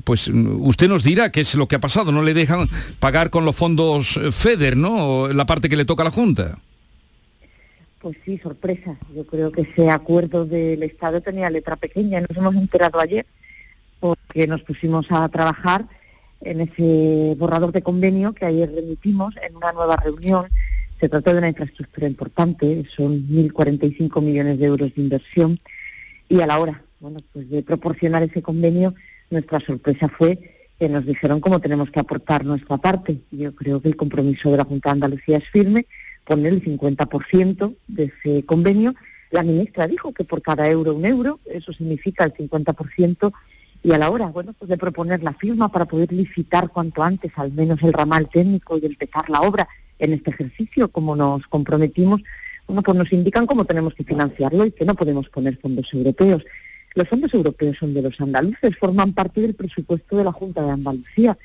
pues 0.03 0.29
usted 0.29 0.78
usted 0.79 0.87
nos 0.87 1.03
dirá 1.03 1.29
qué 1.29 1.41
es 1.41 1.55
lo 1.55 1.67
que 1.67 1.75
ha 1.75 1.79
pasado. 1.79 2.13
No 2.13 2.23
le 2.23 2.33
dejan 2.33 2.69
pagar 3.01 3.29
con 3.29 3.43
los 3.43 3.53
fondos 3.53 4.15
eh, 4.15 4.31
FEDER, 4.31 4.77
¿no? 4.77 5.27
La 5.27 5.45
parte 5.45 5.67
que 5.67 5.75
le 5.75 5.83
toca 5.83 6.03
a 6.03 6.05
la 6.05 6.11
Junta. 6.11 6.57
Pues 7.99 8.15
sí, 8.23 8.37
sorpresa. 8.37 8.95
Yo 9.13 9.25
creo 9.25 9.51
que 9.51 9.63
ese 9.63 9.89
acuerdo 9.89 10.45
del 10.45 10.81
Estado 10.83 11.19
tenía 11.19 11.49
letra 11.49 11.75
pequeña. 11.75 12.21
Nos 12.21 12.37
hemos 12.37 12.55
enterado 12.55 12.97
ayer 13.01 13.25
porque 13.99 14.47
nos 14.47 14.61
pusimos 14.61 15.05
a 15.09 15.27
trabajar 15.27 15.83
en 16.39 16.61
ese 16.61 17.35
borrador 17.37 17.73
de 17.73 17.81
convenio 17.81 18.31
que 18.31 18.45
ayer 18.45 18.71
remitimos 18.73 19.35
en 19.45 19.57
una 19.57 19.73
nueva 19.73 19.97
reunión. 19.97 20.45
Se 21.01 21.09
trata 21.09 21.33
de 21.33 21.39
una 21.39 21.49
infraestructura 21.49 22.07
importante, 22.07 22.85
son 22.95 23.27
1.045 23.27 24.21
millones 24.21 24.57
de 24.57 24.65
euros 24.65 24.95
de 24.95 25.01
inversión 25.01 25.59
y 26.29 26.39
a 26.39 26.47
la 26.47 26.57
hora 26.57 26.81
bueno, 27.01 27.19
pues 27.33 27.49
de 27.49 27.63
proporcionar 27.63 28.23
ese 28.23 28.41
convenio, 28.41 28.93
nuestra 29.29 29.59
sorpresa 29.59 30.09
fue 30.09 30.58
que 30.79 30.89
nos 30.89 31.05
dijeron 31.05 31.41
cómo 31.41 31.59
tenemos 31.59 31.91
que 31.91 31.99
aportar 31.99 32.45
nuestra 32.45 32.77
parte. 32.77 33.19
Yo 33.31 33.53
creo 33.53 33.81
que 33.81 33.89
el 33.89 33.97
compromiso 33.97 34.49
de 34.49 34.57
la 34.57 34.63
Junta 34.63 34.89
de 34.89 34.93
Andalucía 34.93 35.37
es 35.37 35.49
firme, 35.49 35.85
poner 36.25 36.53
el 36.53 36.63
50% 36.63 37.75
de 37.87 38.03
ese 38.05 38.45
convenio. 38.45 38.95
La 39.31 39.43
ministra 39.43 39.87
dijo 39.87 40.13
que 40.13 40.23
por 40.23 40.41
cada 40.41 40.69
euro 40.69 40.95
un 40.95 41.05
euro, 41.05 41.39
eso 41.45 41.73
significa 41.73 42.23
el 42.23 42.33
50%, 42.33 43.33
y 43.83 43.91
a 43.91 43.97
la 43.97 44.09
hora, 44.09 44.27
bueno, 44.27 44.53
pues 44.57 44.69
de 44.69 44.77
proponer 44.77 45.21
la 45.23 45.33
firma 45.33 45.69
para 45.69 45.85
poder 45.85 46.11
licitar 46.11 46.69
cuanto 46.69 47.01
antes 47.03 47.31
al 47.35 47.51
menos 47.51 47.81
el 47.81 47.93
ramal 47.93 48.27
técnico 48.29 48.77
y 48.77 48.85
empezar 48.85 49.29
la 49.29 49.41
obra 49.41 49.67
en 49.99 50.13
este 50.13 50.31
ejercicio, 50.31 50.89
como 50.89 51.15
nos 51.15 51.45
comprometimos, 51.47 52.21
bueno, 52.67 52.83
pues 52.83 52.97
nos 52.97 53.11
indican 53.11 53.45
cómo 53.45 53.65
tenemos 53.65 53.93
que 53.95 54.03
financiarlo 54.03 54.65
y 54.65 54.71
que 54.71 54.85
no 54.85 54.95
podemos 54.95 55.27
poner 55.29 55.57
fondos 55.57 55.93
europeos. 55.93 56.43
Los 56.95 57.07
fondos 57.07 57.33
europeos 57.33 57.77
son 57.77 57.93
de 57.93 58.01
los 58.01 58.19
andaluces, 58.19 58.77
forman 58.77 59.13
parte 59.13 59.41
del 59.41 59.53
presupuesto 59.53 60.17
de 60.17 60.23
la 60.23 60.31
Junta 60.31 60.63
de 60.63 60.71
Andalucía. 60.71 61.37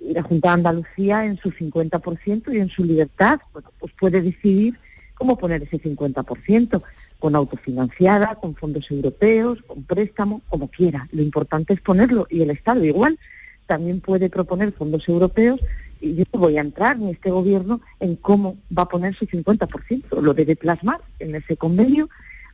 Y 0.00 0.12
la 0.12 0.22
Junta 0.22 0.48
de 0.48 0.54
Andalucía, 0.54 1.26
en 1.26 1.36
su 1.38 1.50
50% 1.50 2.54
y 2.54 2.58
en 2.58 2.68
su 2.68 2.84
libertad, 2.84 3.40
pues 3.78 3.92
puede 3.98 4.22
decidir 4.22 4.78
cómo 5.14 5.36
poner 5.36 5.62
ese 5.62 5.80
50%, 5.80 6.82
con 7.18 7.34
autofinanciada, 7.34 8.36
con 8.36 8.54
fondos 8.54 8.90
europeos, 8.90 9.58
con 9.66 9.82
préstamo, 9.82 10.40
como 10.48 10.68
quiera. 10.68 11.08
Lo 11.12 11.22
importante 11.22 11.74
es 11.74 11.80
ponerlo 11.80 12.26
y 12.30 12.42
el 12.42 12.50
Estado 12.50 12.84
igual 12.84 13.18
también 13.66 14.00
puede 14.00 14.30
proponer 14.30 14.72
fondos 14.72 15.08
europeos 15.08 15.60
y 16.00 16.14
yo 16.14 16.24
voy 16.32 16.58
a 16.58 16.60
entrar 16.60 16.98
ni 16.98 17.10
este 17.10 17.30
gobierno 17.30 17.80
en 17.98 18.16
cómo 18.16 18.56
va 18.76 18.84
a 18.84 18.88
poner 18.88 19.16
su 19.16 19.26
50%. 19.26 20.20
Lo 20.20 20.32
debe 20.32 20.54
plasmar 20.54 21.00
en 21.18 21.34
ese 21.34 21.56
convenio 21.56 22.08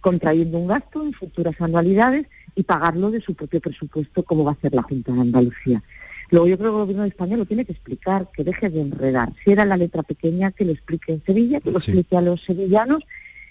contrayendo 0.04 0.58
un 0.58 0.66
gasto 0.66 1.02
en 1.02 1.14
futuras 1.14 1.58
anualidades 1.58 2.26
y 2.54 2.62
pagarlo 2.62 3.10
de 3.10 3.22
su 3.22 3.34
propio 3.34 3.58
presupuesto 3.58 4.22
como 4.22 4.44
va 4.44 4.50
a 4.50 4.52
hacer 4.52 4.74
la 4.74 4.82
Junta 4.82 5.12
de 5.12 5.20
Andalucía. 5.22 5.82
Luego 6.30 6.46
yo 6.46 6.58
creo 6.58 6.72
que 6.72 6.76
el 6.76 6.82
gobierno 6.82 7.02
de 7.04 7.08
España 7.08 7.38
lo 7.38 7.46
tiene 7.46 7.64
que 7.64 7.72
explicar, 7.72 8.28
que 8.30 8.44
deje 8.44 8.68
de 8.68 8.82
enredar. 8.82 9.32
Si 9.42 9.50
era 9.50 9.64
la 9.64 9.78
letra 9.78 10.02
pequeña, 10.02 10.52
que 10.52 10.66
lo 10.66 10.72
explique 10.72 11.10
en 11.10 11.24
Sevilla, 11.24 11.58
que 11.60 11.70
lo 11.70 11.78
explique 11.78 12.18
a 12.18 12.20
los 12.20 12.44
sevillanos 12.44 13.02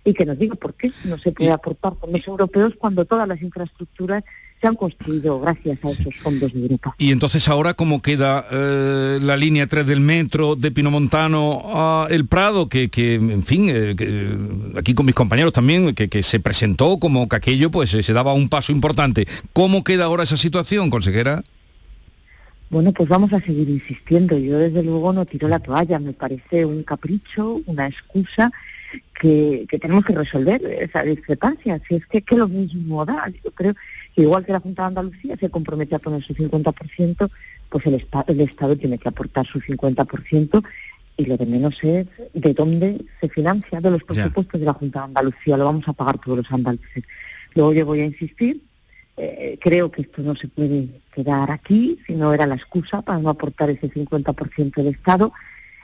y 0.04 0.14
que 0.14 0.28
nos 0.28 0.38
diga 0.38 0.54
por 0.54 0.76
qué 0.76 0.92
no 1.06 1.18
se 1.18 1.32
puede 1.32 1.50
aportar 1.50 1.96
fondos 1.96 2.28
europeos 2.28 2.76
cuando 2.78 3.06
todas 3.06 3.28
las 3.28 3.42
infraestructuras 3.42 4.24
se 4.64 4.68
han 4.70 4.76
construido 4.76 5.42
gracias 5.42 5.78
a 5.84 5.90
esos 5.90 6.16
fondos 6.16 6.54
de 6.54 6.62
Europa. 6.62 6.96
Y 6.98 7.12
entonces 7.12 7.50
ahora 7.50 7.74
cómo 7.74 8.02
queda 8.02 8.48
eh, 8.50 9.20
la 9.22 9.36
línea 9.36 9.68
3 9.68 9.86
del 9.86 10.00
metro 10.00 10.56
de 10.56 10.72
Pinomontano 10.72 11.64
a 11.66 12.08
El 12.10 12.28
Prado, 12.28 12.70
que, 12.70 12.90
en 12.96 13.44
fin, 13.44 13.68
eh, 13.70 14.38
aquí 14.78 14.94
con 14.94 15.06
mis 15.06 15.16
compañeros 15.16 15.52
también, 15.52 15.94
que, 15.94 16.24
se 16.24 16.40
presentó 16.40 16.98
como 16.98 17.28
que 17.28 17.36
aquello 17.36 17.72
pues 17.72 17.94
eh, 17.94 18.04
se 18.04 18.14
daba 18.14 18.32
un 18.32 18.48
paso 18.48 18.72
importante. 18.72 19.28
¿Cómo 19.52 19.84
queda 19.84 20.06
ahora 20.06 20.24
esa 20.24 20.38
situación, 20.38 20.90
consejera? 20.90 21.44
Bueno, 22.70 22.94
pues 22.94 23.10
vamos 23.10 23.34
a 23.34 23.42
seguir 23.42 23.68
insistiendo. 23.68 24.38
Yo 24.38 24.58
desde 24.60 24.82
luego 24.82 25.12
no 25.12 25.26
tiro 25.26 25.50
la 25.50 25.60
toalla, 25.60 26.00
me 26.00 26.14
parece 26.14 26.64
un 26.64 26.84
capricho, 26.84 27.60
una 27.66 27.88
excusa 27.88 28.50
que, 29.20 29.66
tenemos 29.82 30.06
que 30.06 30.14
resolver 30.14 30.64
esa 30.66 31.04
discrepancia. 31.04 31.80
Si 31.88 31.96
es 31.96 32.06
que, 32.08 32.22
que 32.22 32.36
lo 32.36 32.48
mismo 32.48 33.06
da, 33.06 33.32
yo 33.44 33.52
creo 33.52 33.74
igual 34.16 34.46
que 34.46 34.52
la 34.52 34.60
Junta 34.60 34.84
de 34.84 34.88
Andalucía 34.88 35.38
se 35.38 35.50
compromete 35.50 35.96
a 35.96 36.00
poner 36.00 36.22
su 36.24 36.34
50%, 36.36 37.30
pues 37.70 37.86
el, 37.86 38.06
el 38.28 38.42
Estado 38.42 38.76
tiene 38.76 38.98
que 38.98 39.10
aportar 39.10 39.46
su 39.46 39.60
50% 39.60 40.64
y 41.18 41.26
lo 41.26 41.38
de 41.38 41.46
menos 41.46 41.78
es 41.84 42.08
de 42.34 42.54
dónde 42.54 43.06
se 43.22 43.30
financia 43.30 43.80
de 43.80 43.92
los 43.92 44.04
presupuestos 44.04 44.60
de 44.60 44.66
la 44.66 44.74
Junta 44.74 45.00
de 45.00 45.06
Andalucía, 45.06 45.58
lo 45.58 45.66
vamos 45.66 45.88
a 45.88 45.94
pagar 45.94 46.18
todos 46.20 46.40
los 46.40 46.52
andaluces. 46.52 47.04
Luego 47.54 47.74
yo 47.74 47.86
voy 47.86 48.02
a 48.02 48.06
insistir, 48.06 48.62
eh, 49.16 49.60
creo 49.62 49.92
que 49.92 50.02
esto 50.02 50.24
no 50.24 50.36
se 50.36 50.48
puede 50.48 50.90
quedar 51.14 51.52
aquí, 51.52 52.00
si 52.08 52.14
no 52.14 52.34
era 52.34 52.48
la 52.48 52.56
excusa 52.56 53.02
para 53.04 53.20
no 53.20 53.30
aportar 53.30 53.70
ese 53.70 53.92
50% 53.92 54.74
del 54.76 54.88
Estado. 54.88 55.32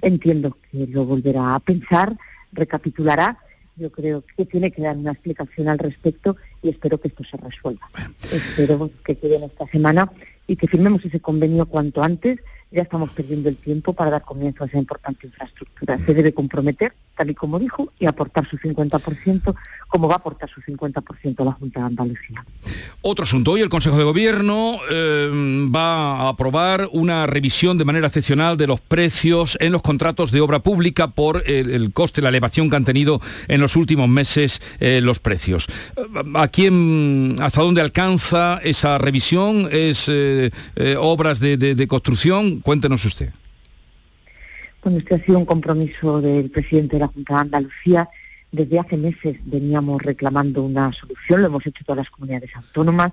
Entiendo 0.01 0.57
que 0.71 0.87
lo 0.87 1.05
volverá 1.05 1.55
a 1.55 1.59
pensar, 1.59 2.15
recapitulará 2.51 3.37
yo 3.79 3.89
creo 3.91 4.23
que 4.35 4.45
tiene 4.45 4.71
que 4.71 4.81
dar 4.81 4.97
una 4.97 5.13
explicación 5.13 5.69
al 5.69 5.79
respecto 5.79 6.35
y 6.61 6.69
espero 6.69 6.99
que 6.99 7.07
esto 7.07 7.23
se 7.23 7.37
resuelva. 7.37 7.89
Espero 8.31 8.91
que 9.05 9.15
quede 9.15 9.37
en 9.37 9.43
esta 9.43 9.65
semana 9.67 10.11
y 10.47 10.57
que 10.57 10.67
firmemos 10.67 11.05
ese 11.05 11.21
convenio 11.21 11.65
cuanto 11.65 12.03
antes 12.03 12.39
ya 12.71 12.83
estamos 12.83 13.09
perdiendo 13.11 13.49
el 13.49 13.57
tiempo 13.57 13.93
para 13.93 14.11
dar 14.11 14.21
comienzo 14.21 14.63
a 14.63 14.67
esa 14.67 14.77
importante 14.77 15.25
infraestructura. 15.25 15.97
Se 16.05 16.13
debe 16.13 16.33
comprometer, 16.33 16.93
tal 17.15 17.31
y 17.31 17.35
como 17.35 17.57
dijo, 17.57 17.91
y 17.99 18.05
aportar 18.05 18.47
su 18.47 18.57
50%, 18.57 19.55
como 19.87 20.07
va 20.07 20.15
a 20.15 20.17
aportar 20.17 20.49
su 20.49 20.61
50% 20.61 21.43
la 21.43 21.53
Junta 21.53 21.79
de 21.79 21.85
Andalucía. 21.87 22.45
Otro 23.01 23.23
asunto. 23.23 23.51
Hoy 23.51 23.61
el 23.61 23.69
Consejo 23.69 23.97
de 23.97 24.03
Gobierno 24.03 24.77
eh, 24.91 25.29
va 25.73 26.21
a 26.21 26.29
aprobar 26.29 26.89
una 26.91 27.25
revisión 27.25 27.77
de 27.77 27.85
manera 27.85 28.07
excepcional 28.07 28.55
de 28.55 28.67
los 28.67 28.81
precios 28.81 29.57
en 29.59 29.71
los 29.71 29.81
contratos 29.81 30.31
de 30.31 30.41
obra 30.41 30.59
pública 30.59 31.09
por 31.09 31.43
el, 31.47 31.91
coste, 31.91 32.21
la 32.21 32.29
elevación 32.29 32.69
que 32.69 32.75
han 32.75 32.85
tenido 32.85 33.19
en 33.47 33.61
los 33.61 33.75
últimos 33.75 34.07
meses 34.07 34.61
eh, 34.79 35.01
los 35.01 35.19
precios. 35.19 35.67
¿A 36.35 36.47
quién, 36.49 37.37
hasta 37.39 37.61
dónde 37.61 37.81
alcanza 37.81 38.59
esa 38.63 38.99
revisión? 38.99 39.69
¿Es 39.71 40.05
eh, 40.07 40.51
obras 40.99 41.39
de 41.39 41.87
construcción? 41.87 42.58
Cuéntenos 42.63 43.05
usted. 43.05 43.29
Bueno, 44.83 44.99
este 44.99 45.15
ha 45.15 45.23
sido 45.23 45.37
un 45.37 45.45
compromiso 45.45 46.21
del 46.21 46.49
presidente 46.49 46.95
de 46.95 47.01
la 47.01 47.07
Junta 47.07 47.35
de 47.35 47.39
Andalucía. 47.41 48.09
Desde 48.51 48.79
hace 48.79 48.97
meses 48.97 49.37
veníamos 49.45 50.01
reclamando 50.01 50.63
una 50.63 50.91
solución, 50.93 51.41
lo 51.41 51.47
hemos 51.47 51.65
hecho 51.67 51.83
todas 51.85 51.97
las 51.97 52.09
comunidades 52.09 52.55
autónomas. 52.55 53.11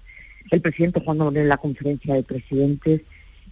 El 0.50 0.60
presidente 0.60 1.00
Juan 1.00 1.18
Manuel 1.18 1.38
en 1.38 1.48
la 1.48 1.56
conferencia 1.56 2.14
de 2.14 2.22
presidentes. 2.22 3.02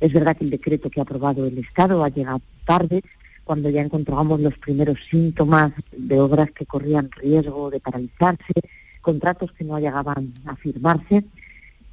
Es 0.00 0.12
verdad 0.12 0.36
que 0.36 0.44
el 0.44 0.50
decreto 0.50 0.90
que 0.90 1.00
ha 1.00 1.02
aprobado 1.02 1.46
el 1.46 1.58
Estado 1.58 2.04
ha 2.04 2.08
llegado 2.08 2.40
tarde, 2.64 3.02
cuando 3.42 3.68
ya 3.68 3.82
encontrábamos 3.82 4.40
los 4.40 4.56
primeros 4.58 4.98
síntomas 5.10 5.72
de 5.92 6.20
obras 6.20 6.50
que 6.52 6.66
corrían 6.66 7.10
riesgo 7.10 7.70
de 7.70 7.80
paralizarse, 7.80 8.54
contratos 9.00 9.52
que 9.52 9.64
no 9.64 9.78
llegaban 9.78 10.32
a 10.46 10.56
firmarse 10.56 11.24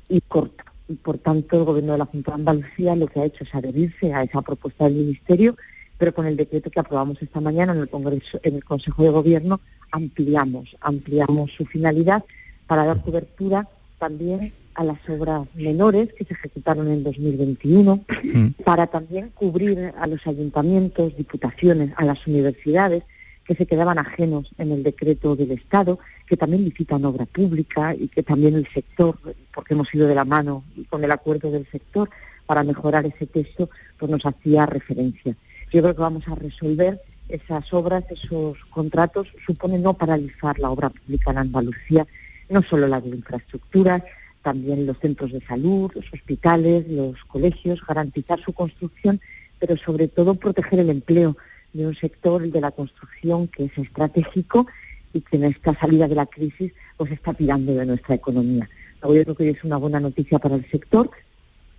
y 0.08 0.22
corta 0.22 0.71
y 0.92 0.96
por 0.96 1.18
tanto 1.18 1.58
el 1.58 1.66
Gobierno 1.66 1.94
de 1.94 1.98
la 1.98 2.06
Junta 2.06 2.32
de 2.32 2.36
Andalucía 2.36 2.96
lo 2.96 3.08
que 3.08 3.20
ha 3.20 3.26
hecho 3.26 3.44
es 3.44 3.56
adherirse 3.56 4.14
a 4.14 4.24
esa 4.24 4.42
propuesta 4.42 4.86
del 4.86 4.96
Ministerio, 4.96 5.56
pero 5.98 6.14
con 6.14 6.26
el 6.26 6.36
decreto 6.36 6.70
que 6.70 6.80
aprobamos 6.80 7.22
esta 7.22 7.40
mañana 7.40 7.74
en 7.74 7.80
el 7.80 7.90
Congreso, 7.90 8.40
en 8.44 8.56
el 8.56 8.64
Consejo 8.64 9.04
de 9.04 9.10
Gobierno, 9.10 9.62
ampliamos, 9.92 10.76
ampliamos 10.82 11.52
su 11.52 11.66
finalidad 11.66 12.24
para 12.68 12.86
dar 12.86 13.02
cobertura 13.02 13.68
también 14.00 14.54
a 14.74 14.84
las 14.84 14.98
obras 15.10 15.48
menores 15.54 16.14
que 16.14 16.24
se 16.26 16.34
ejecutaron 16.34 16.90
en 16.90 17.04
2021, 17.04 18.04
mm. 18.24 18.48
para 18.64 18.88
también 18.88 19.30
cubrir 19.34 19.94
a 19.98 20.08
los 20.08 20.26
ayuntamientos, 20.26 21.16
diputaciones, 21.18 21.92
a 21.98 22.06
las 22.06 22.26
universidades 22.26 23.04
que 23.46 23.56
se 23.56 23.66
quedaban 23.66 24.00
ajenos 24.00 24.50
en 24.58 24.72
el 24.72 24.84
decreto 24.84 25.36
del 25.36 25.52
Estado, 25.52 26.00
que 26.28 26.38
también 26.38 26.64
licitan 26.64 27.06
obra 27.06 27.26
pública 27.26 27.96
y 27.96 28.08
que 28.08 28.24
también 28.24 28.56
el 28.56 28.68
sector, 28.68 29.18
porque 29.54 29.74
hemos 29.74 29.94
ido 29.94 30.08
de 30.08 30.16
la 30.16 30.26
mano 30.26 30.64
y 30.76 30.86
con 30.86 31.04
el 31.04 31.12
acuerdo 31.12 31.52
del 31.52 31.68
sector 31.68 32.10
para 32.46 32.64
mejorar 32.64 33.06
ese 33.06 33.26
texto, 33.26 33.70
pues 33.98 34.12
nos 34.12 34.26
hacía 34.26 34.66
referencia. 34.66 35.36
Yo 35.72 35.82
creo 35.82 35.96
que 35.96 36.02
vamos 36.02 36.28
a 36.28 36.36
resolver 36.36 37.02
esas 37.30 37.74
obras, 37.74 38.04
esos 38.10 38.58
contratos, 38.70 39.28
supone 39.46 39.80
no 39.80 39.94
paralizar 39.94 40.60
la 40.60 40.70
obra 40.70 40.90
pública 40.90 41.32
en 41.32 41.38
Andalucía, 41.38 42.06
no 42.50 42.62
solo 42.62 42.88
la 42.88 43.00
de 43.00 43.10
infraestructuras, 43.10 44.04
también 44.42 44.86
los 44.86 44.98
centros 45.00 45.32
de 45.32 45.42
salud, 45.42 45.92
los 45.94 46.14
hospitales, 46.14 46.88
los 46.88 47.16
colegios, 47.26 47.86
garantizar 47.88 48.40
su 48.42 48.54
construcción, 48.54 49.22
pero 49.60 49.78
sobre 49.78 50.08
todo 50.08 50.36
proteger 50.36 50.80
el 50.80 50.90
empleo 50.90 51.38
de 51.74 51.88
un 51.88 51.96
sector 51.96 52.50
de 52.50 52.62
la 52.62 52.72
construcción 52.72 53.48
que 53.48 53.66
es 53.66 53.78
estratégico 53.78 54.68
y 55.14 55.22
que 55.22 55.38
en 55.38 55.46
esta 55.46 55.74
salida 55.80 56.08
de 56.08 56.16
la 56.16 56.26
crisis 56.26 56.74
pues 56.98 57.12
está 57.12 57.34
tirando 57.34 57.74
de 57.74 57.86
nuestra 57.86 58.16
economía. 58.16 58.70
yo 59.02 59.24
creo 59.24 59.36
que 59.36 59.50
es 59.50 59.64
una 59.64 59.78
buena 59.78 60.00
noticia 60.00 60.40
para 60.40 60.56
el 60.56 60.70
sector. 60.70 61.10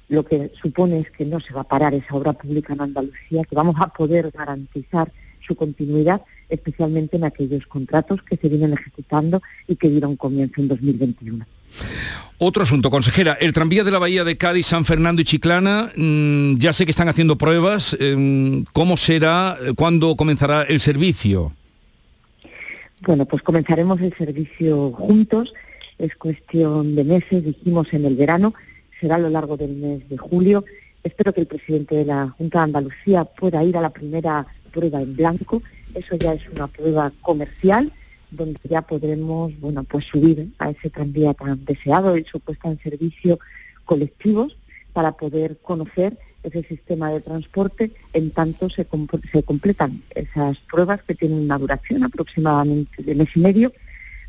Lo 0.08 0.24
que 0.24 0.50
supone 0.60 0.98
es 0.98 1.10
que 1.10 1.24
no 1.24 1.40
se 1.40 1.54
va 1.54 1.62
a 1.62 1.68
parar 1.68 1.94
esa 1.94 2.14
obra 2.14 2.32
pública 2.32 2.74
en 2.74 2.82
Andalucía, 2.82 3.44
que 3.44 3.54
vamos 3.54 3.76
a 3.78 3.88
poder 3.88 4.30
garantizar 4.30 5.10
su 5.40 5.56
continuidad, 5.56 6.22
especialmente 6.48 7.16
en 7.16 7.24
aquellos 7.24 7.66
contratos 7.66 8.22
que 8.22 8.36
se 8.36 8.48
vienen 8.48 8.74
ejecutando 8.74 9.40
y 9.66 9.76
que 9.76 9.88
dieron 9.88 10.16
comienzo 10.16 10.60
en 10.60 10.68
2021. 10.68 11.46
Otro 12.44 12.64
asunto, 12.64 12.90
consejera, 12.90 13.34
el 13.34 13.52
tranvía 13.52 13.84
de 13.84 13.92
la 13.92 14.00
Bahía 14.00 14.24
de 14.24 14.36
Cádiz, 14.36 14.66
San 14.66 14.84
Fernando 14.84 15.22
y 15.22 15.24
Chiclana, 15.24 15.92
mm, 15.94 16.56
ya 16.58 16.72
sé 16.72 16.84
que 16.84 16.90
están 16.90 17.08
haciendo 17.08 17.38
pruebas, 17.38 17.96
em, 18.00 18.64
¿cómo 18.72 18.96
será, 18.96 19.56
cuándo 19.76 20.16
comenzará 20.16 20.62
el 20.62 20.80
servicio? 20.80 21.52
Bueno, 23.02 23.26
pues 23.26 23.42
comenzaremos 23.42 24.00
el 24.00 24.12
servicio 24.16 24.90
juntos, 24.90 25.54
es 25.98 26.16
cuestión 26.16 26.96
de 26.96 27.04
meses, 27.04 27.44
dijimos 27.44 27.92
en 27.92 28.06
el 28.06 28.16
verano, 28.16 28.54
será 29.00 29.14
a 29.16 29.18
lo 29.18 29.28
largo 29.28 29.56
del 29.56 29.74
mes 29.74 30.08
de 30.08 30.18
julio. 30.18 30.64
Espero 31.04 31.32
que 31.32 31.42
el 31.42 31.46
presidente 31.46 31.94
de 31.94 32.04
la 32.04 32.28
Junta 32.28 32.58
de 32.58 32.64
Andalucía 32.64 33.24
pueda 33.24 33.62
ir 33.62 33.76
a 33.76 33.80
la 33.80 33.90
primera 33.90 34.46
prueba 34.72 35.00
en 35.00 35.14
blanco, 35.14 35.62
eso 35.94 36.16
ya 36.16 36.32
es 36.32 36.42
una 36.48 36.66
prueba 36.66 37.12
comercial 37.20 37.92
donde 38.32 38.58
ya 38.68 38.82
podremos 38.82 39.58
bueno 39.60 39.84
pues 39.84 40.06
subir 40.06 40.48
a 40.58 40.70
ese 40.70 40.90
tranvía 40.90 41.34
tan 41.34 41.64
deseado 41.64 42.16
y 42.16 42.24
su 42.24 42.40
puesta 42.40 42.68
en 42.68 42.78
servicio 42.80 43.38
colectivos 43.84 44.56
para 44.92 45.12
poder 45.12 45.58
conocer 45.62 46.16
ese 46.42 46.62
sistema 46.64 47.10
de 47.10 47.20
transporte 47.20 47.92
en 48.12 48.30
tanto 48.30 48.68
se, 48.68 48.86
se 49.30 49.42
completan 49.42 50.02
esas 50.14 50.58
pruebas 50.70 51.02
que 51.02 51.14
tienen 51.14 51.38
una 51.38 51.58
duración 51.58 52.02
aproximadamente 52.02 53.02
de 53.02 53.14
mes 53.14 53.28
y 53.36 53.40
medio. 53.40 53.72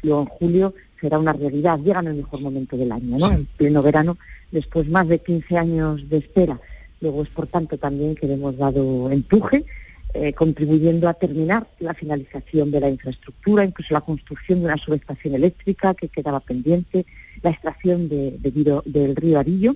Luego 0.04 0.22
en 0.22 0.28
julio 0.28 0.74
será 1.02 1.18
una 1.18 1.34
realidad, 1.34 1.80
llegan 1.80 2.06
en 2.06 2.12
el 2.12 2.18
mejor 2.20 2.42
momento 2.42 2.78
del 2.78 2.92
año, 2.92 3.18
¿no? 3.18 3.32
En 3.32 3.46
pleno 3.46 3.82
verano, 3.82 4.18
después 4.52 4.90
más 4.90 5.08
de 5.08 5.20
15 5.20 5.58
años 5.58 6.10
de 6.10 6.18
espera. 6.18 6.60
Luego 7.02 7.24
es 7.24 7.30
por 7.30 7.48
tanto 7.48 7.78
también 7.78 8.16
que 8.16 8.28
le 8.28 8.36
hemos 8.36 8.58
dado 8.58 9.10
empuje 9.12 9.66
eh, 10.14 10.34
contribuyendo 10.34 11.10
a 11.10 11.16
terminar 11.16 11.68
la 11.80 11.94
finalización 11.94 12.70
de 12.72 12.80
la 12.80 12.90
infraestructura, 12.90 13.66
incluso 13.66 13.94
la 13.94 14.02
construcción 14.02 14.60
de 14.60 14.66
una 14.66 14.78
subestación 14.78 15.34
eléctrica 15.34 15.94
que 15.94 16.08
quedaba 16.08 16.40
pendiente, 16.40 17.06
la 17.42 17.50
extracción 17.50 18.10
de, 18.10 18.38
del 18.86 19.16
río 19.16 19.40
Arillo 19.40 19.76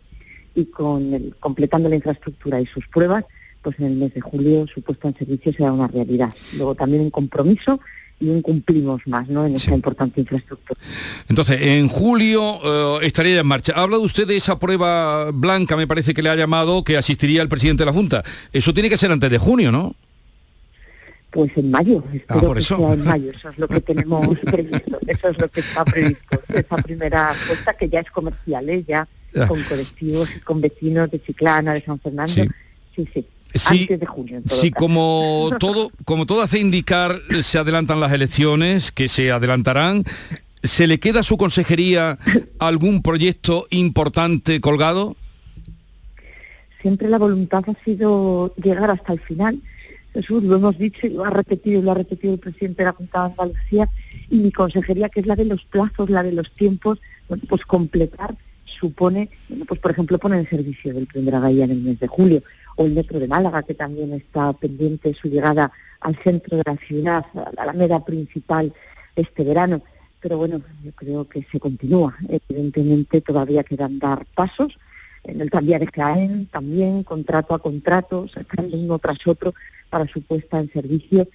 y 0.53 0.65
con 0.65 1.33
completando 1.39 1.89
la 1.89 1.95
infraestructura 1.95 2.61
y 2.61 2.65
sus 2.67 2.87
pruebas, 2.87 3.25
pues 3.61 3.79
en 3.79 3.85
el 3.85 3.95
mes 3.95 4.13
de 4.13 4.21
julio 4.21 4.65
su 4.67 4.81
puesta 4.81 5.07
en 5.07 5.17
servicio 5.17 5.53
será 5.53 5.71
una 5.73 5.87
realidad. 5.87 6.33
Luego 6.55 6.75
también 6.75 7.01
un 7.01 7.09
compromiso 7.09 7.79
y 8.19 8.29
un 8.29 8.41
cumplimos 8.41 9.01
más 9.05 9.27
¿no? 9.27 9.45
en 9.45 9.55
esta 9.55 9.73
importante 9.73 10.21
infraestructura. 10.21 10.79
Entonces, 11.29 11.61
en 11.61 11.87
julio 11.87 12.59
eh, 12.63 13.05
estaría 13.05 13.39
en 13.39 13.47
marcha. 13.47 13.73
Ha 13.75 13.83
hablado 13.83 14.01
usted 14.01 14.27
de 14.27 14.37
esa 14.37 14.57
prueba 14.59 15.31
blanca, 15.31 15.77
me 15.77 15.87
parece 15.87 16.13
que 16.13 16.21
le 16.21 16.29
ha 16.29 16.35
llamado, 16.35 16.83
que 16.83 16.97
asistiría 16.97 17.41
el 17.41 17.49
presidente 17.49 17.81
de 17.81 17.85
la 17.85 17.93
Junta. 17.93 18.23
Eso 18.51 18.73
tiene 18.73 18.89
que 18.89 18.97
ser 18.97 19.11
antes 19.11 19.29
de 19.29 19.37
junio, 19.37 19.71
¿no? 19.71 19.95
Pues 21.37 21.55
en 21.55 21.69
mayo, 21.69 22.03
ah, 22.03 22.15
espero 22.15 22.51
que 22.55 22.61
sea 22.63 22.93
en 22.93 23.03
mayo, 23.03 23.29
eso 23.29 23.49
es 23.49 23.59
lo 23.59 23.67
que 23.67 23.79
tenemos 23.79 24.39
previsto, 24.43 24.97
eso 25.05 25.27
es 25.27 25.37
lo 25.37 25.47
que 25.49 25.59
está 25.59 25.85
previsto, 25.85 26.41
esa 26.51 26.77
primera 26.77 27.29
apuesta 27.29 27.73
que 27.75 27.87
ya 27.87 27.99
es 27.99 28.09
comercial, 28.09 28.67
¿eh? 28.67 28.83
ya 28.87 29.07
con 29.47 29.61
colectivos 29.61 30.35
y 30.35 30.39
con 30.39 30.61
vecinos 30.61 31.11
de 31.11 31.21
Chiclana, 31.21 31.75
de 31.75 31.83
San 31.83 31.99
Fernando, 31.99 32.33
sí, 32.95 33.07
sí. 33.13 33.27
antes 33.67 33.99
de 33.99 34.05
junio. 34.07 34.41
sí, 34.47 34.71
como 34.71 35.51
todo, 35.59 35.91
como 36.05 36.25
todo 36.25 36.41
hace 36.41 36.57
indicar, 36.57 37.21
se 37.43 37.59
adelantan 37.59 37.99
las 37.99 38.13
elecciones, 38.13 38.91
que 38.91 39.07
se 39.07 39.29
adelantarán. 39.31 40.05
¿Se 40.63 40.87
le 40.87 40.99
queda 40.99 41.19
a 41.19 41.23
su 41.23 41.37
consejería 41.37 42.17
algún 42.57 43.03
proyecto 43.03 43.67
importante 43.69 44.59
colgado? 44.59 45.15
Siempre 46.81 47.07
la 47.09 47.19
voluntad 47.19 47.63
ha 47.67 47.83
sido 47.83 48.55
llegar 48.55 48.89
hasta 48.89 49.13
el 49.13 49.19
final 49.19 49.61
Jesús, 50.17 50.43
lo 50.43 50.55
hemos 50.55 50.75
dicho 50.79 51.05
y 51.05 51.11
lo 51.11 51.23
ha 51.25 51.29
repetido, 51.29 51.79
lo 51.79 51.91
ha 51.91 51.93
repetido 51.93 52.33
el 52.33 52.39
presidente 52.39 52.81
de 52.81 52.85
la 52.85 52.93
Junta 52.93 53.19
de 53.19 53.25
Andalucía 53.25 53.87
y 54.31 54.37
mi 54.37 54.51
consejería, 54.51 55.09
que 55.09 55.19
es 55.19 55.27
la 55.27 55.35
de 55.35 55.45
los 55.45 55.63
plazos, 55.65 56.09
la 56.09 56.23
de 56.23 56.31
los 56.31 56.51
tiempos, 56.53 56.99
pues 57.47 57.65
completar 57.65 58.35
supone, 58.65 59.29
pues 59.67 59.79
por 59.79 59.91
ejemplo 59.91 60.17
poner 60.17 60.39
en 60.39 60.49
servicio 60.49 60.91
del 60.91 61.05
Primera 61.05 61.39
Bahía 61.39 61.65
en 61.65 61.71
el 61.71 61.81
mes 61.81 61.99
de 61.99 62.07
julio, 62.07 62.41
o 62.77 62.85
el 62.85 62.93
metro 62.93 63.19
de 63.19 63.27
Málaga, 63.27 63.61
que 63.61 63.75
también 63.75 64.11
está 64.11 64.53
pendiente 64.53 65.13
su 65.13 65.27
llegada 65.29 65.71
al 66.01 66.15
centro 66.15 66.57
de 66.57 66.63
la 66.65 66.77
ciudad, 66.77 67.23
a 67.55 67.65
la 67.65 67.73
meda 67.73 68.03
principal 68.03 68.73
este 69.15 69.43
verano. 69.43 69.83
Pero 70.19 70.37
bueno, 70.37 70.61
yo 70.83 70.91
creo 70.93 71.29
que 71.29 71.45
se 71.51 71.59
continúa. 71.59 72.17
Evidentemente 72.27 73.21
todavía 73.21 73.63
quedan 73.63 73.99
dar 73.99 74.25
pasos. 74.33 74.79
En 75.23 75.41
el 75.41 75.51
cambiar 75.51 75.81
de 75.81 75.87
CAEN 75.87 76.47
también, 76.47 77.03
contrato 77.03 77.53
a 77.53 77.59
contrato, 77.59 78.27
sacando 78.27 78.77
uno 78.77 78.97
tras 78.97 79.25
otro 79.27 79.53
para 79.89 80.07
su 80.07 80.21
puesta 80.21 80.59
en 80.59 80.71
servicio. 80.71 81.27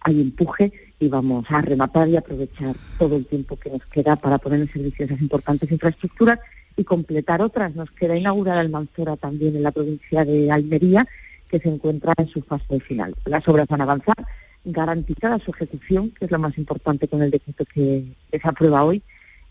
hay 0.00 0.20
empuje 0.20 0.72
y 1.00 1.08
vamos 1.08 1.44
a 1.48 1.60
rematar 1.60 2.08
y 2.08 2.16
aprovechar 2.16 2.76
todo 2.98 3.16
el 3.16 3.26
tiempo 3.26 3.56
que 3.56 3.70
nos 3.70 3.84
queda 3.86 4.16
para 4.16 4.38
poner 4.38 4.60
en 4.60 4.72
servicio 4.72 5.04
esas 5.04 5.20
importantes 5.20 5.70
infraestructuras 5.70 6.38
y 6.76 6.84
completar 6.84 7.42
otras. 7.42 7.74
Nos 7.74 7.90
queda 7.90 8.16
inaugurar 8.16 8.58
Almanzora 8.58 9.16
también 9.16 9.56
en 9.56 9.62
la 9.62 9.72
provincia 9.72 10.24
de 10.24 10.50
Almería, 10.50 11.06
que 11.50 11.58
se 11.58 11.68
encuentra 11.68 12.14
en 12.16 12.28
su 12.28 12.42
fase 12.42 12.80
final. 12.80 13.14
Las 13.26 13.46
obras 13.48 13.68
van 13.68 13.80
a 13.80 13.84
avanzar, 13.84 14.16
garantizada 14.64 15.38
su 15.38 15.50
ejecución, 15.50 16.10
que 16.10 16.24
es 16.24 16.30
lo 16.30 16.38
más 16.38 16.56
importante 16.58 17.08
con 17.08 17.22
el 17.22 17.30
decreto 17.30 17.64
que 17.66 18.04
se 18.30 18.48
aprueba 18.48 18.84
hoy, 18.84 19.02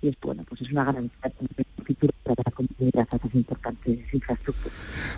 y 0.04 0.10
es 0.10 0.16
bueno, 0.22 0.44
pues 0.48 0.62
es 0.62 0.72
una 0.72 0.84
garantía 0.84 1.32
futuro 1.86 2.14
para 2.24 2.44
la 2.46 2.52
comunidad 2.52 3.08
a 3.10 3.16
esas 3.16 3.36
importantes 3.36 4.00
infraestructuras. 4.14 4.74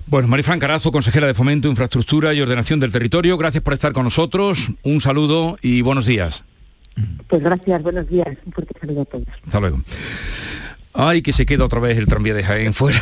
Bueno, 0.05 0.27
Marifran 0.27 0.59
Carazo, 0.59 0.91
consejera 0.91 1.27
de 1.27 1.33
Fomento, 1.33 1.67
Infraestructura 1.67 2.33
y 2.33 2.41
Ordenación 2.41 2.79
del 2.79 2.91
Territorio, 2.91 3.37
gracias 3.37 3.63
por 3.63 3.73
estar 3.73 3.93
con 3.93 4.03
nosotros, 4.03 4.69
un 4.83 5.01
saludo 5.01 5.57
y 5.61 5.81
buenos 5.81 6.05
días. 6.05 6.45
Pues 7.27 7.41
gracias, 7.41 7.81
buenos 7.83 8.07
días, 8.07 8.27
un 8.45 8.53
fuerte 8.53 8.79
saludo 8.79 9.01
a 9.01 9.05
todos. 9.05 9.27
Hasta 9.43 9.59
luego. 9.59 9.81
Ay, 10.97 11.21
que 11.21 11.33
se 11.33 11.45
queda 11.45 11.65
otra 11.65 11.81
vez 11.81 11.97
el 11.97 12.05
tranvía 12.05 12.33
de 12.33 12.43
Jaén 12.43 12.73
fuera. 12.73 13.01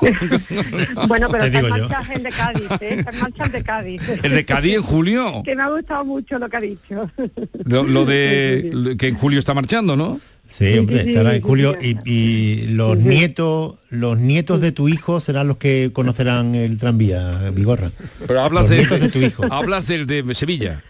bueno, 1.06 1.28
pero 1.30 1.44
está 1.44 1.58
en 1.60 1.68
marcha 1.68 2.02
el 2.14 2.22
de 2.24 2.30
Cádiz, 2.30 2.70
¿eh? 2.80 2.94
está 2.98 3.10
en 3.12 3.20
marcha 3.20 3.44
el 3.44 3.52
de 3.52 3.62
Cádiz. 3.62 4.02
¿El 4.24 4.32
de 4.32 4.44
Cádiz 4.44 4.74
en 4.74 4.82
julio? 4.82 5.42
que 5.44 5.54
me 5.54 5.62
ha 5.62 5.68
gustado 5.68 6.04
mucho 6.04 6.38
lo 6.40 6.48
que 6.48 6.56
ha 6.56 6.60
dicho. 6.60 7.10
lo 7.64 8.04
de 8.04 8.96
que 8.98 9.06
en 9.06 9.14
julio 9.14 9.38
está 9.38 9.54
marchando, 9.54 9.94
¿no? 9.94 10.20
Sí, 10.52 10.78
hombre, 10.78 11.08
estará 11.08 11.34
en 11.34 11.42
julio 11.42 11.76
y, 11.80 12.66
los 12.68 12.98
nietos, 12.98 13.76
los 13.88 14.18
nietos 14.18 14.60
de 14.60 14.70
tu 14.72 14.88
hijo 14.88 15.20
serán 15.20 15.48
los 15.48 15.56
que 15.56 15.90
conocerán 15.92 16.54
el 16.54 16.76
tranvía, 16.76 17.50
Vigorra. 17.50 17.90
Pero 18.26 18.40
hablas 18.42 18.68
de, 18.68 18.86
de 18.86 19.08
tu 19.08 19.18
hijo. 19.18 19.44
Hablas 19.50 19.86
del 19.86 20.06
de 20.06 20.34
Sevilla. 20.34 20.82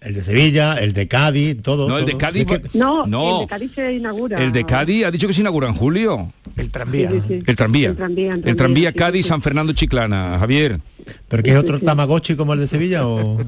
El 0.00 0.14
de 0.14 0.22
Sevilla, 0.22 0.74
el 0.74 0.92
de 0.92 1.08
Cádiz, 1.08 1.60
todo. 1.60 1.88
No, 1.88 1.98
el 1.98 2.06
de 2.06 2.16
Cádiz. 2.16 2.46
no, 2.74 3.04
el 3.04 3.40
de 3.40 3.46
Cádiz 3.48 3.72
se 3.74 3.92
inaugura. 3.94 4.42
El 4.42 4.52
de 4.52 4.64
Cádiz 4.64 5.04
ha 5.04 5.10
dicho 5.10 5.26
que 5.26 5.32
se 5.32 5.40
inaugura 5.40 5.68
en 5.68 5.74
julio. 5.74 6.32
El 6.56 6.70
tranvía. 6.70 7.10
El 7.10 7.56
tranvía. 7.56 7.94
El 8.44 8.56
tranvía, 8.56 8.92
Cádiz, 8.92 9.26
San 9.26 9.42
Fernando 9.42 9.72
Chiclana, 9.72 10.38
Javier. 10.38 10.80
¿Pero 11.28 11.42
qué 11.42 11.50
es 11.50 11.56
otro 11.56 11.80
Tamagotchi 11.80 12.36
como 12.36 12.54
el 12.54 12.60
de 12.60 12.68
Sevilla 12.68 13.06
o...? 13.06 13.38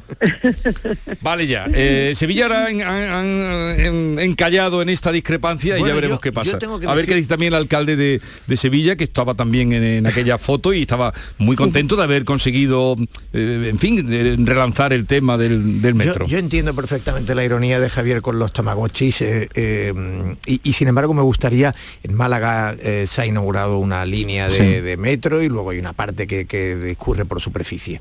vale 1.23 1.47
ya. 1.47 1.67
Eh, 1.73 2.13
Sevilla 2.15 2.67
han, 2.67 4.19
encallado 4.19 4.83
en 4.83 4.89
esta 4.89 5.13
discrepancia 5.13 5.79
y 5.79 5.85
ya 5.85 5.95
veremos 5.95 6.21
qué 6.21 6.33
pasa. 6.33 6.59
A 6.87 6.95
ver 6.95 7.07
qué 7.07 7.15
dice 7.15 7.29
también 7.29 7.53
el 7.53 7.59
alcalde 7.59 7.97
de, 7.97 8.57
Sevilla, 8.57 8.97
que 8.97 9.05
estaba 9.05 9.35
también 9.35 9.73
en, 9.73 10.07
aquella 10.07 10.37
foto 10.39 10.73
y 10.73 10.83
estaba 10.83 11.15
muy 11.39 11.57
contento 11.57 11.97
de 11.97 12.03
haber 12.03 12.25
conseguido, 12.25 12.97
eh, 13.33 13.69
en 13.71 13.79
fin, 13.79 14.47
relanzar 14.47 14.93
el 14.93 15.07
tema 15.07 15.39
del, 15.39 15.95
metro. 15.95 16.27
Yo, 16.27 16.40
entiendo 16.41 16.75
perfectamente 16.75 17.35
la 17.35 17.45
ironía 17.45 17.79
de 17.79 17.89
Javier 17.89 18.21
con 18.21 18.39
los 18.39 18.53
Tamagotchis 18.53 19.23
eh, 19.23 20.35
y, 20.47 20.73
sin 20.73 20.89
embargo 20.89 21.15
me 21.15 21.23
gustaría, 21.23 21.75
en 22.03 22.15
Málaga 22.15 22.77
se 23.07 23.21
ha 23.23 23.27
inaugurado 23.27 23.79
una 23.79 24.05
línea 24.05 24.49
de, 24.49 24.97
metro 24.97 25.41
y 25.43 25.49
luego 25.49 25.71
hay 25.71 25.79
una 25.79 25.93
parte 25.93 26.27
que, 26.27 26.47
que 26.47 26.77
discurre 26.77 27.25
por 27.25 27.41
superficie. 27.41 28.01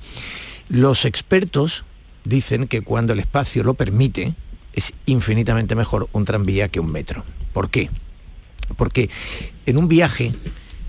Los 0.70 1.06
expertos 1.06 1.86
dicen 2.24 2.68
que 2.68 2.82
cuando 2.82 3.14
el 3.14 3.20
espacio 3.20 3.64
lo 3.64 3.76
permite, 3.76 4.34
es 4.74 4.94
infinitamente 5.06 5.76
mejor 5.76 6.10
un 6.12 6.26
tranvía 6.26 6.68
que 6.68 6.80
un 6.80 6.92
metro. 6.92 7.24
¿Por 7.54 7.70
qué? 7.70 7.90
Porque 8.78 9.10
en 9.66 9.78
un 9.78 9.88
viaje 9.88 10.34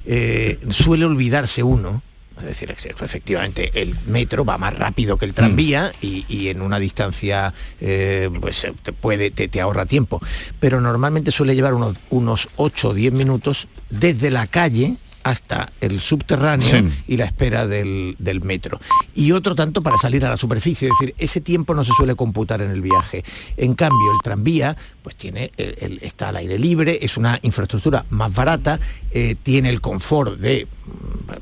eh, 0.07 0.59
suele 0.71 1.05
olvidarse 1.05 1.63
uno, 1.63 2.03
es 2.41 2.47
decir, 2.47 2.71
efectivamente 2.71 3.71
el 3.75 3.97
metro 4.07 4.45
va 4.45 4.59
más 4.59 4.77
rápido 4.77 5.17
que 5.17 5.27
el 5.27 5.35
tranvía 5.35 5.93
mm. 6.03 6.07
y, 6.07 6.49
en 6.49 6.63
una 6.63 6.79
distancia 6.79 7.53
eh, 7.81 8.31
pues 8.41 8.67
te, 8.83 8.93
puede, 8.93 9.31
te, 9.31 9.61
ahorra 9.61 9.87
tiempo. 9.87 10.21
Pero 10.59 10.81
normalmente 10.81 11.31
suele 11.31 11.55
llevar 11.55 11.75
unos, 11.75 11.97
unos 12.11 12.49
8 12.57 12.89
o 12.89 12.95
10 12.95 13.13
minutos 13.13 13.69
desde 13.89 14.31
la 14.31 14.47
calle 14.47 14.97
hasta 15.23 15.73
el 15.81 16.01
subterráneo 16.01 16.91
y 17.07 17.17
la 17.17 17.27
espera 17.27 17.67
del, 17.67 18.17
metro. 18.43 18.81
Y 19.15 19.33
otro 19.33 19.55
tanto 19.55 19.83
para 19.83 19.97
salir 19.97 20.25
a 20.25 20.31
la 20.31 20.37
superficie, 20.37 20.89
es 20.89 20.95
decir, 20.99 21.15
ese 21.19 21.41
tiempo 21.41 21.75
no 21.75 21.85
se 21.85 21.93
suele 21.93 22.15
computar 22.15 22.63
en 22.63 22.71
el 22.71 22.81
viaje. 22.81 23.23
En 23.57 23.75
cambio, 23.75 24.13
el 24.13 24.19
tranvía, 24.23 24.77
pues 25.03 25.17
tiene, 25.17 25.53
el, 25.57 25.99
está 26.03 26.29
al 26.31 26.37
aire 26.37 26.59
libre, 26.59 26.99
es 27.03 27.17
una 27.17 27.39
infraestructura 27.43 28.05
más 28.11 28.35
barata, 28.35 28.81
eh, 29.11 29.37
tiene 29.43 29.69
el 29.69 29.81
confort 29.81 30.39
de, 30.39 30.67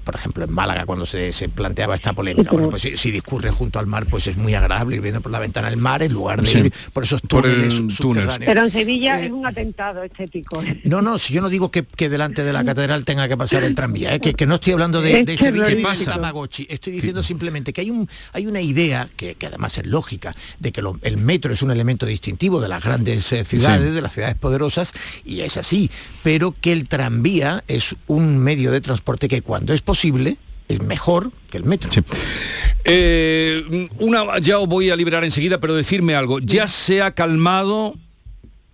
por 0.05 0.15
ejemplo, 0.15 0.45
en 0.45 0.53
Málaga, 0.53 0.87
cuando 0.87 1.07
se, 1.07 1.33
planteaba 1.55 1.95
esta 1.95 2.13
polémica, 2.13 2.51
bueno, 2.51 2.71
pues 2.71 2.83
si, 2.83 3.11
discurre 3.11 3.51
junto 3.51 3.79
al 3.79 3.87
mar, 3.87 4.07
pues 4.07 4.27
es 4.27 4.37
muy 4.37 4.55
agradable 4.55 4.97
ir 4.97 5.03
viendo 5.03 5.21
por 5.21 5.33
la 5.33 5.39
ventana 5.39 5.69
el 5.69 5.77
mar 5.77 6.03
en 6.03 6.13
lugar 6.13 6.43
de 6.43 6.51
ir 6.51 6.73
por 6.93 7.05
esos 7.05 7.23
túneles 7.23 7.75
subterráneos. 7.75 8.47
Pero 8.47 8.65
en 8.65 8.71
Sevilla 8.71 9.21
eh, 9.21 9.27
es 9.27 9.31
un 9.31 9.47
atentado 9.47 10.03
estético. 10.03 10.63
No, 10.85 11.03
no, 11.03 11.19
si 11.19 11.35
yo 11.35 11.41
no 11.41 11.49
digo 11.49 11.71
que, 11.71 11.85
que 11.85 12.09
delante 12.09 12.45
de 12.45 12.53
la 12.53 12.65
catedral 12.65 13.05
tenga 13.05 13.29
que 13.29 13.37
pasar 13.37 13.65
el 13.65 13.75
tranvía, 13.75 14.15
¿eh? 14.15 14.21
que, 14.21 14.47
no 14.47 14.57
estoy 14.57 14.73
hablando 14.73 15.01
de, 15.01 15.25
de 15.25 15.37
Sevilla 15.37 15.67
de 15.67 16.05
Tamagotchi, 16.05 16.67
estoy 16.71 16.93
diciendo 16.93 17.23
simplemente 17.23 17.73
que 17.73 17.83
hay, 17.83 17.91
un, 17.91 18.09
hay 18.33 18.47
una 18.47 18.61
idea, 18.61 19.09
que, 19.17 19.37
además 19.47 19.77
es 19.79 19.87
lógica, 19.87 20.35
de 20.59 20.73
que 20.73 20.83
el 21.03 21.17
metro 21.17 21.53
es 21.53 21.63
un 21.63 21.71
elemento 21.71 22.07
distintivo 22.07 22.61
de 22.61 22.69
las 22.69 22.83
grandes 22.83 23.33
eh, 23.33 23.45
ciudades, 23.45 23.95
de 23.95 24.03
las 24.03 24.13
ciudades 24.13 24.37
poderosas, 24.37 24.93
y 25.25 25.41
es 25.41 25.57
así, 25.57 25.91
pero 26.23 26.55
que 26.61 26.73
el 26.73 26.89
tranvía 26.89 27.65
es 27.69 27.97
un 28.07 28.39
medio 28.39 28.73
de 28.73 28.81
transporte 28.81 29.29
que 29.29 29.43
cuando 29.43 29.68
es 29.75 29.83
posible, 29.83 30.37
es 30.69 30.83
mejor 30.83 31.31
que 31.51 31.57
el 31.57 31.65
metro. 31.65 31.91
Eh, 32.85 33.89
una, 33.99 34.39
ya 34.41 34.59
os 34.59 34.69
voy 34.69 34.91
a 34.91 34.97
liberar 34.97 35.25
enseguida, 35.25 35.59
pero 35.59 35.75
decirme 35.75 36.15
algo. 36.15 36.39
¿Ya 36.41 36.69
se 36.69 37.03
ha 37.03 37.13
calmado 37.13 37.95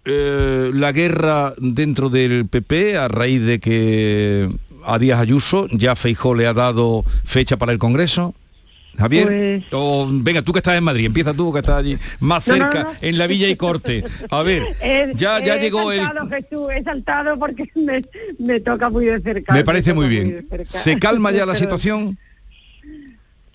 la 0.06 0.92
guerra 0.92 1.54
dentro 1.56 2.10
del 2.10 2.46
PP 2.46 2.98
a 2.98 3.08
raíz 3.08 3.40
de 3.40 3.58
que 3.58 4.50
a 4.84 4.98
Díaz 4.98 5.20
Ayuso, 5.20 5.66
ya 5.70 5.96
Feijó 5.96 6.34
le 6.34 6.46
ha 6.46 6.52
dado 6.52 7.04
fecha 7.24 7.56
para 7.56 7.72
el 7.72 7.78
Congreso. 7.78 8.34
Javier, 8.98 9.64
pues- 9.70 10.22
venga, 10.22 10.42
tú 10.42 10.52
que 10.52 10.58
estás 10.58 10.76
en 10.76 10.84
Madrid, 10.84 11.06
empieza 11.06 11.34
tú 11.34 11.52
que 11.52 11.58
estás 11.58 11.80
allí 11.80 11.98
más 12.20 12.44
cerca, 12.44 12.92
en 13.00 13.18
la 13.18 13.26
Villa 13.26 13.48
y 13.48 13.56
Corte. 13.56 14.04
A 14.30 14.42
ver, 14.42 14.64
ya, 15.14 15.42
ya 15.42 15.56
llegó 15.56 15.92
el... 15.92 16.02
Jesús, 16.30 16.68
he 16.74 16.82
saltado 16.82 17.38
porque 17.38 17.68
me, 18.38 18.60
toca 18.60 18.90
muy 18.90 19.06
de 19.06 19.20
cerca. 19.20 19.52
Me 19.52 19.64
parece 19.64 19.92
muy 19.92 20.08
bien. 20.08 20.46
¿Se 20.64 20.98
calma 20.98 21.32
ya 21.32 21.46
la 21.46 21.54
situación? 21.64 22.18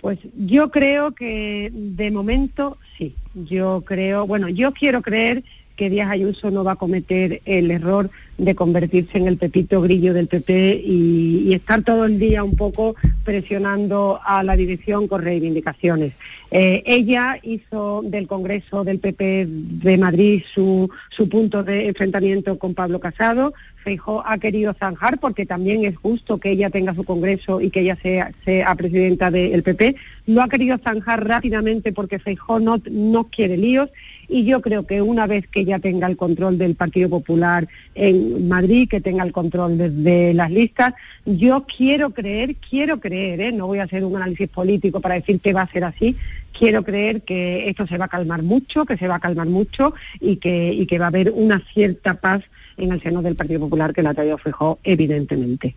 Pues 0.02 0.20
yo 0.38 0.72
creo 0.72 1.12
que 1.12 1.72
de 1.74 2.12
momento 2.12 2.78
sí. 2.98 3.16
Yo 3.34 3.84
creo, 3.86 4.26
bueno, 4.26 4.50
yo 4.50 4.74
quiero 4.74 5.02
creer 5.02 5.44
que 5.80 5.90
Díaz 5.90 6.12
Ayuso 6.12 6.52
no 6.52 6.66
va 6.66 6.74
a 6.74 6.76
cometer 6.76 7.42
el 7.46 7.72
error 7.72 8.10
de 8.38 8.54
convertirse 8.54 9.18
en 9.18 9.28
el 9.28 9.38
pepito 9.38 9.82
grillo 9.82 10.14
del 10.14 10.28
PP 10.28 10.82
y, 10.86 11.54
estar 11.54 11.84
todo 11.84 12.04
el 12.04 12.20
día 12.20 12.44
un 12.44 12.58
poco 12.58 12.96
presionando 13.24 14.20
a 14.26 14.44
la 14.44 14.58
dirección 14.58 15.08
con 15.08 15.22
reivindicaciones. 15.22 16.14
Eh, 16.52 16.84
ella 16.86 17.40
hizo 17.44 18.02
del 18.04 18.28
Congreso 18.28 18.84
del 18.84 19.00
PP 19.00 19.48
de 19.48 19.98
Madrid 19.98 20.44
su, 20.54 20.90
su 21.10 21.30
punto 21.30 21.64
de 21.64 21.88
enfrentamiento 21.88 22.60
con 22.60 22.74
Pablo 22.74 23.00
Casado, 23.00 23.54
Feijó 23.84 24.22
ha 24.26 24.38
querido 24.38 24.74
zanjar 24.74 25.20
porque 25.20 25.46
también 25.46 25.86
es 25.86 25.96
justo 25.98 26.38
que 26.38 26.52
ella 26.52 26.70
tenga 26.70 26.94
su 26.94 27.06
congreso 27.06 27.62
y 27.62 27.70
que 27.70 27.82
ella 27.82 27.96
sea, 27.96 28.32
sea 28.44 28.76
presidenta 28.76 29.32
del 29.32 29.64
PP. 29.64 29.96
Lo 30.28 30.42
ha 30.42 30.50
querido 30.50 30.78
zanjar 30.78 31.26
rápidamente 31.26 31.94
porque 31.94 32.20
Feijó 32.20 32.60
no, 32.60 32.82
no 32.92 33.26
quiere 33.26 33.58
líos 33.58 33.90
y 34.30 34.46
yo 34.46 34.62
creo 34.62 34.86
que 34.86 35.02
una 35.02 35.26
vez 35.26 35.48
que 35.48 35.62
ella 35.62 35.80
tenga 35.80 36.08
el 36.08 36.16
control 36.16 36.58
del 36.58 36.76
Partido 36.76 37.10
Popular 37.10 37.68
en 37.96 38.48
Madrid, 38.48 38.88
que 38.88 39.02
tenga 39.02 39.24
el 39.24 39.32
control 39.32 39.78
desde 39.78 40.36
las 40.36 40.52
listas, 40.52 40.94
yo 41.26 41.66
quiero 41.66 42.12
creer, 42.12 42.56
quiero 42.56 43.00
creer, 43.00 43.42
¿eh? 43.42 43.52
no 43.52 43.68
voy 43.68 43.80
a 43.80 43.84
hacer 43.84 44.06
un 44.06 44.16
análisis 44.16 44.48
político 44.48 45.02
para 45.02 45.16
decir 45.16 45.42
que 45.42 45.52
va 45.52 45.64
a 45.64 45.72
ser 45.72 45.84
así, 45.84 46.16
quiero 46.58 46.84
creer 46.84 47.24
que 47.24 47.68
esto 47.70 47.88
se 47.88 47.98
va 47.98 48.06
a 48.06 48.10
calmar 48.10 48.44
mucho, 48.44 48.86
que 48.86 48.98
se 48.98 49.08
va 49.08 49.16
a 49.16 49.20
calmar 49.20 49.48
mucho 49.48 49.94
y 50.20 50.36
que, 50.36 51.00
va 51.00 51.06
a 51.06 51.08
haber 51.10 51.32
una 51.32 51.62
cierta 51.74 52.14
paz 52.16 52.44
en 52.78 52.92
el 52.92 53.02
seno 53.02 53.22
del 53.22 53.36
Partido 53.36 53.62
Popular 53.62 53.94
que 53.94 54.04
la 54.04 54.14
traído 54.14 54.38
Fijó, 54.38 54.80
evidentemente. 54.84 55.76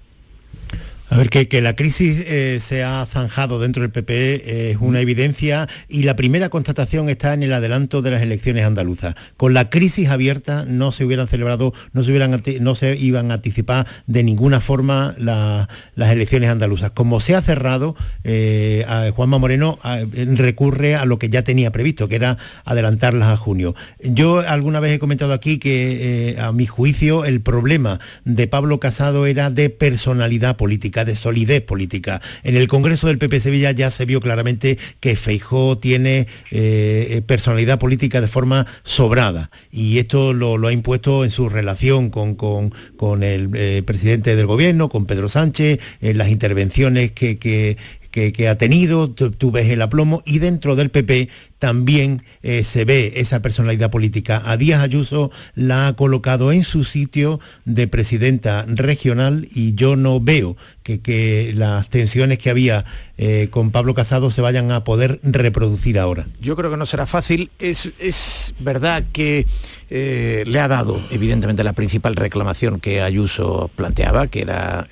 A 1.12 1.18
ver, 1.18 1.28
que, 1.28 1.60
la 1.60 1.76
crisis 1.76 2.24
eh, 2.26 2.58
se 2.62 2.84
ha 2.84 3.04
zanjado 3.04 3.60
dentro 3.60 3.82
del 3.82 3.90
PP 3.90 4.14
e, 4.14 4.70
es 4.70 4.78
una 4.80 5.00
evidencia 5.00 5.68
y 5.86 6.04
la 6.04 6.16
primera 6.16 6.48
constatación 6.48 7.10
está 7.10 7.34
en 7.34 7.42
el 7.42 7.52
adelanto 7.52 8.00
de 8.00 8.12
las 8.12 8.22
elecciones 8.22 8.64
andaluzas. 8.64 9.14
Con 9.36 9.52
la 9.52 9.68
crisis 9.68 10.08
abierta 10.08 10.64
no 10.66 10.90
se 10.90 11.04
hubieran 11.04 11.28
celebrado, 11.28 11.74
no 11.92 12.02
se, 12.02 12.12
hubieran, 12.12 12.42
no 12.60 12.74
se 12.74 12.96
iban 12.96 13.30
a 13.30 13.34
anticipar 13.34 13.86
de 14.06 14.22
ninguna 14.22 14.62
forma 14.62 15.14
las 15.18 15.68
elecciones 15.96 16.48
andaluzas. 16.48 16.92
Como 16.92 17.20
se 17.20 17.34
ha 17.34 17.42
cerrado, 17.42 17.94
eh, 18.24 19.12
Juanma 19.14 19.36
Moreno 19.36 19.78
recurre 19.82 20.94
a 20.94 21.04
lo 21.04 21.18
que 21.18 21.28
ya 21.28 21.42
tenía 21.44 21.72
previsto, 21.72 22.08
que 22.08 22.16
era 22.16 22.38
adelantarlas 22.64 23.28
a 23.28 23.36
junio. 23.36 23.74
Yo 24.02 24.40
alguna 24.40 24.80
vez 24.80 24.92
he 24.92 24.98
comentado 24.98 25.34
aquí 25.34 25.58
que 25.58 26.30
eh, 26.30 26.40
a 26.40 26.52
mi 26.52 26.64
juicio 26.64 27.26
el 27.26 27.42
problema 27.42 28.00
de 28.24 28.48
Pablo 28.48 28.80
Casado 28.80 29.26
era 29.26 29.50
de 29.50 29.68
personalidad 29.68 30.56
política 30.56 31.01
de 31.04 31.16
solidez 31.16 31.62
política. 31.62 32.20
En 32.42 32.56
el 32.56 32.68
Congreso 32.68 33.06
del 33.06 33.18
PP 33.18 33.40
Sevilla 33.40 33.70
ya 33.70 33.90
se 33.90 34.04
vio 34.04 34.20
claramente 34.20 34.78
que 35.00 35.16
Feijó 35.16 35.78
tiene 35.78 36.26
eh, 36.50 37.22
personalidad 37.26 37.78
política 37.78 38.20
de 38.20 38.28
forma 38.28 38.66
sobrada 38.82 39.50
y 39.70 39.98
esto 39.98 40.32
lo, 40.32 40.66
ha 40.66 40.72
impuesto 40.72 41.24
en 41.24 41.30
su 41.30 41.48
relación 41.48 42.10
con, 42.10 42.34
con, 42.34 43.22
el 43.22 43.50
eh, 43.54 43.82
presidente 43.84 44.36
del 44.36 44.46
gobierno, 44.46 44.88
con 44.88 45.06
Pedro 45.06 45.28
Sánchez, 45.28 45.80
en 46.00 46.18
las 46.18 46.28
intervenciones 46.28 47.12
que, 47.12 47.38
que, 47.38 47.76
que, 48.12 48.48
ha 48.48 48.58
tenido, 48.58 49.10
tú, 49.10 49.50
ves 49.50 49.70
el 49.70 49.82
aplomo 49.82 50.22
y 50.24 50.38
dentro 50.38 50.76
del 50.76 50.90
PP 50.90 51.28
también 51.58 52.22
eh, 52.42 52.62
se 52.62 52.84
ve 52.84 53.14
esa 53.16 53.40
personalidad 53.40 53.90
política. 53.90 54.42
A 54.44 54.56
Díaz 54.56 54.82
Ayuso 54.82 55.30
la 55.54 55.88
ha 55.88 55.96
colocado 55.96 56.52
en 56.52 56.62
su 56.62 56.84
sitio 56.84 57.40
de 57.64 57.88
presidenta 57.88 58.64
regional 58.68 59.48
y 59.54 59.74
yo 59.74 59.96
no 59.96 60.20
veo 60.20 60.56
que, 60.82 61.52
las 61.54 61.88
tensiones 61.88 62.38
que 62.38 62.50
había 62.50 62.84
eh, 63.16 63.48
con 63.50 63.70
Pablo 63.70 63.94
Casado 63.94 64.30
se 64.30 64.42
vayan 64.42 64.70
a 64.72 64.84
poder 64.84 65.18
reproducir 65.22 65.98
ahora. 65.98 66.26
Yo 66.40 66.56
creo 66.56 66.70
que 66.70 66.76
no 66.76 66.86
será 66.86 67.06
fácil. 67.06 67.50
Es, 67.58 67.92
es 67.98 68.54
verdad 68.58 69.04
que 69.12 69.46
eh, 69.90 70.44
le 70.46 70.60
ha 70.60 70.68
dado, 70.68 71.00
evidentemente, 71.10 71.64
la 71.64 71.72
principal 71.72 72.16
reclamación 72.16 72.80
que 72.80 73.00
Ayuso 73.00 73.70
planteaba, 73.74 74.26
que 74.26 74.42
era 74.42 74.86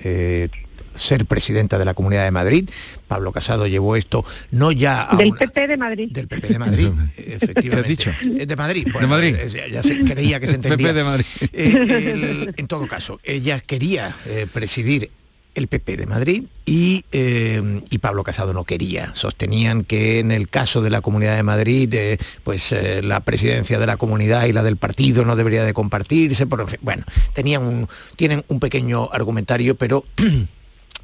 ser 0.95 1.25
presidenta 1.25 1.77
de 1.77 1.85
la 1.85 1.93
Comunidad 1.93 2.23
de 2.23 2.31
Madrid. 2.31 2.69
Pablo 3.07 3.31
Casado 3.31 3.67
llevó 3.67 3.95
esto 3.95 4.25
no 4.51 4.71
ya 4.71 5.07
a 5.11 5.15
Del 5.15 5.33
PP 5.33 5.67
de 5.67 5.77
Madrid. 5.77 6.11
Del 6.11 6.27
PP 6.27 6.47
de 6.47 6.59
Madrid, 6.59 6.89
efectivamente. 7.17 7.89
dicho? 7.89 8.11
De 8.21 8.55
Madrid. 8.55 8.87
de 8.99 9.07
Madrid. 9.07 9.35
Ya, 9.71 9.83
se 9.83 10.03
creía 10.03 10.39
que 10.39 10.47
se 10.47 10.55
entendía. 10.55 10.87
PP 10.87 10.93
de 10.93 11.03
Madrid. 11.03 11.25
Eh, 11.53 12.53
en 12.55 12.67
todo 12.67 12.87
caso, 12.87 13.19
ella 13.23 13.59
quería 13.59 14.15
eh, 14.25 14.47
presidir 14.51 15.09
el 15.55 15.67
PP 15.67 15.97
de 15.97 16.05
Madrid 16.05 16.45
eh, 16.65 17.81
y, 17.89 17.97
Pablo 17.97 18.23
Casado 18.23 18.53
no 18.53 18.63
quería. 18.63 19.13
Sostenían 19.15 19.83
que 19.83 20.19
en 20.19 20.31
el 20.31 20.47
caso 20.47 20.81
de 20.81 20.89
la 20.89 21.01
Comunidad 21.01 21.35
de 21.35 21.43
Madrid, 21.43 21.93
eh, 21.93 22.17
pues 22.43 22.71
eh, 22.71 23.01
la 23.03 23.19
presidencia 23.19 23.79
de 23.79 23.85
la 23.85 23.97
comunidad 23.97 24.45
y 24.45 24.53
la 24.53 24.63
del 24.63 24.77
partido 24.77 25.25
no 25.25 25.35
debería 25.35 25.63
de 25.63 25.73
compartirse. 25.73 26.45
bueno, 26.81 27.03
tenían 27.33 27.63
un, 27.63 27.89
tienen 28.15 28.43
un 28.47 28.59
pequeño 28.59 29.09
argumentario, 29.11 29.75
pero 29.75 30.05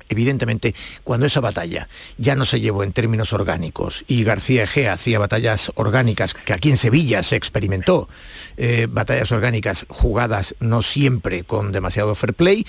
Evidentemente, 0.09 0.73
cuando 1.03 1.25
esa 1.25 1.41
batalla 1.41 1.87
ya 2.17 2.35
no 2.35 2.45
se 2.45 2.59
llevó 2.59 2.83
en 2.83 2.93
términos 2.93 3.33
orgánicos 3.33 4.05
y 4.07 4.23
García 4.23 4.63
Egea 4.63 4.93
hacía 4.93 5.19
batallas 5.19 5.71
orgánicas, 5.75 6.33
que 6.33 6.53
aquí 6.53 6.69
en 6.69 6.77
Sevilla 6.77 7.23
se 7.23 7.35
experimentó, 7.35 8.07
eh, 8.57 8.87
batallas 8.89 9.31
orgánicas 9.31 9.85
jugadas 9.89 10.55
no 10.59 10.81
siempre 10.81 11.43
con 11.43 11.71
demasiado 11.71 12.15
fair 12.15 12.33
play, 12.33 12.65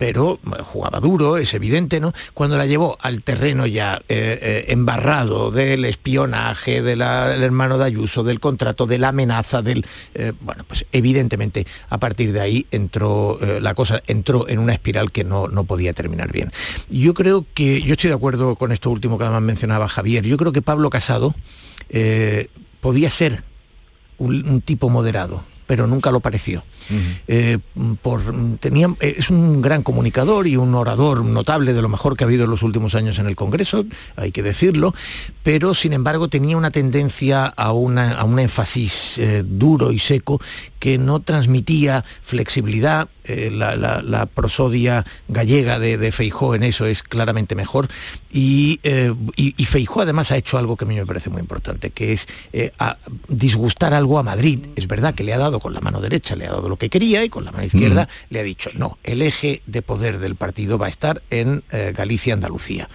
pero 0.00 0.40
jugaba 0.62 0.98
duro, 0.98 1.36
es 1.36 1.52
evidente, 1.52 2.00
¿no? 2.00 2.14
Cuando 2.32 2.56
la 2.56 2.64
llevó 2.64 2.96
al 3.02 3.22
terreno 3.22 3.66
ya 3.66 4.00
eh, 4.08 4.38
eh, 4.40 4.64
embarrado 4.68 5.50
del 5.50 5.84
espionaje, 5.84 6.80
del 6.80 7.02
hermano 7.02 7.76
de 7.76 7.84
Ayuso, 7.84 8.22
del 8.22 8.40
contrato, 8.40 8.86
de 8.86 8.96
la 8.96 9.08
amenaza, 9.08 9.60
del... 9.60 9.84
bueno, 10.40 10.64
pues 10.66 10.86
evidentemente 10.92 11.66
a 11.90 11.98
partir 11.98 12.32
de 12.32 12.40
ahí 12.40 12.66
entró, 12.70 13.38
la 13.60 13.74
cosa 13.74 14.02
entró 14.06 14.48
en 14.48 14.58
una 14.58 14.72
espiral 14.72 15.12
que 15.12 15.22
no, 15.22 15.48
no 15.48 15.64
podía 15.64 15.92
terminar 15.92 16.32
bien. 16.32 16.50
Yo 16.88 17.12
creo 17.12 17.44
que, 17.52 17.82
yo 17.82 17.92
estoy 17.92 18.08
de 18.08 18.16
acuerdo 18.16 18.56
con 18.56 18.72
esto 18.72 18.88
último 18.88 19.18
que 19.18 19.24
además 19.24 19.42
mencionaba 19.42 19.86
Javier, 19.86 20.24
yo 20.24 20.38
creo 20.38 20.52
que 20.52 20.62
Pablo 20.62 20.88
Casado 20.88 21.34
podía 22.80 23.10
ser 23.10 23.44
un, 24.16 24.62
tipo 24.62 24.88
moderado, 24.88 25.44
pero 25.70 25.86
nunca 25.86 26.10
lo 26.10 26.18
pareció. 26.18 26.64
Eh, 27.28 27.58
por, 28.02 28.22
tenía, 28.58 28.88
eh, 28.98 29.14
es 29.18 29.30
un 29.30 29.62
gran 29.62 29.84
comunicador 29.84 30.48
y 30.48 30.56
un 30.56 30.74
orador 30.74 31.24
notable 31.24 31.74
de 31.74 31.80
lo 31.80 31.88
mejor 31.88 32.16
que 32.16 32.24
ha 32.24 32.26
habido 32.26 32.42
en 32.42 32.50
los 32.50 32.64
últimos 32.64 32.96
años 32.96 33.20
en 33.20 33.26
el 33.26 33.36
Congreso, 33.36 33.84
hay 34.16 34.32
que 34.32 34.42
decirlo, 34.42 34.92
pero 35.44 35.72
sin 35.74 35.92
embargo 35.92 36.26
tenía 36.26 36.56
una 36.56 36.72
tendencia 36.72 37.46
a, 37.46 37.70
una, 37.70 38.14
a 38.14 38.24
un 38.24 38.40
énfasis 38.40 39.18
eh, 39.18 39.44
duro 39.46 39.92
y 39.92 40.00
seco 40.00 40.40
que 40.80 40.98
no 40.98 41.20
transmitía 41.20 42.04
flexibilidad. 42.20 43.08
La, 43.50 44.26
prosodia 44.34 45.04
gallega 45.28 45.78
de, 45.78 46.12
Feijó 46.12 46.54
en 46.54 46.62
eso 46.62 46.86
es 46.86 47.02
claramente 47.02 47.54
mejor. 47.54 47.88
Y, 48.32 48.80
y, 49.36 49.64
Feijó 49.64 50.02
además 50.02 50.30
ha 50.32 50.36
hecho 50.36 50.58
algo 50.58 50.76
que 50.76 50.84
a 50.84 50.88
mí 50.88 50.96
me 50.96 51.06
parece 51.06 51.30
muy 51.30 51.40
importante, 51.40 51.90
que 51.90 52.12
es 52.12 52.26
disgustar 53.28 53.94
algo 53.94 54.18
a 54.18 54.22
Madrid. 54.22 54.66
Es 54.76 54.86
verdad 54.86 55.14
que 55.14 55.24
le 55.24 55.32
ha 55.32 55.38
dado 55.38 55.60
con 55.60 55.74
la 55.74 55.80
mano 55.80 56.00
derecha, 56.00 56.36
le 56.36 56.46
ha 56.46 56.50
dado 56.50 56.68
lo 56.68 56.76
que 56.76 56.90
quería 56.90 57.24
y 57.24 57.28
con 57.28 57.44
la 57.44 57.52
mano 57.52 57.64
izquierda 57.64 58.04
mm. 58.04 58.32
le 58.34 58.40
ha 58.40 58.42
dicho, 58.42 58.70
no, 58.74 58.98
el 59.04 59.22
eje 59.22 59.62
de 59.66 59.82
poder 59.82 60.18
del 60.18 60.36
partido 60.36 60.78
va 60.78 60.86
a 60.86 60.90
estar 60.90 61.22
en 61.30 61.62
eh, 61.70 61.92
Galicia-Andalucía. 61.96 62.88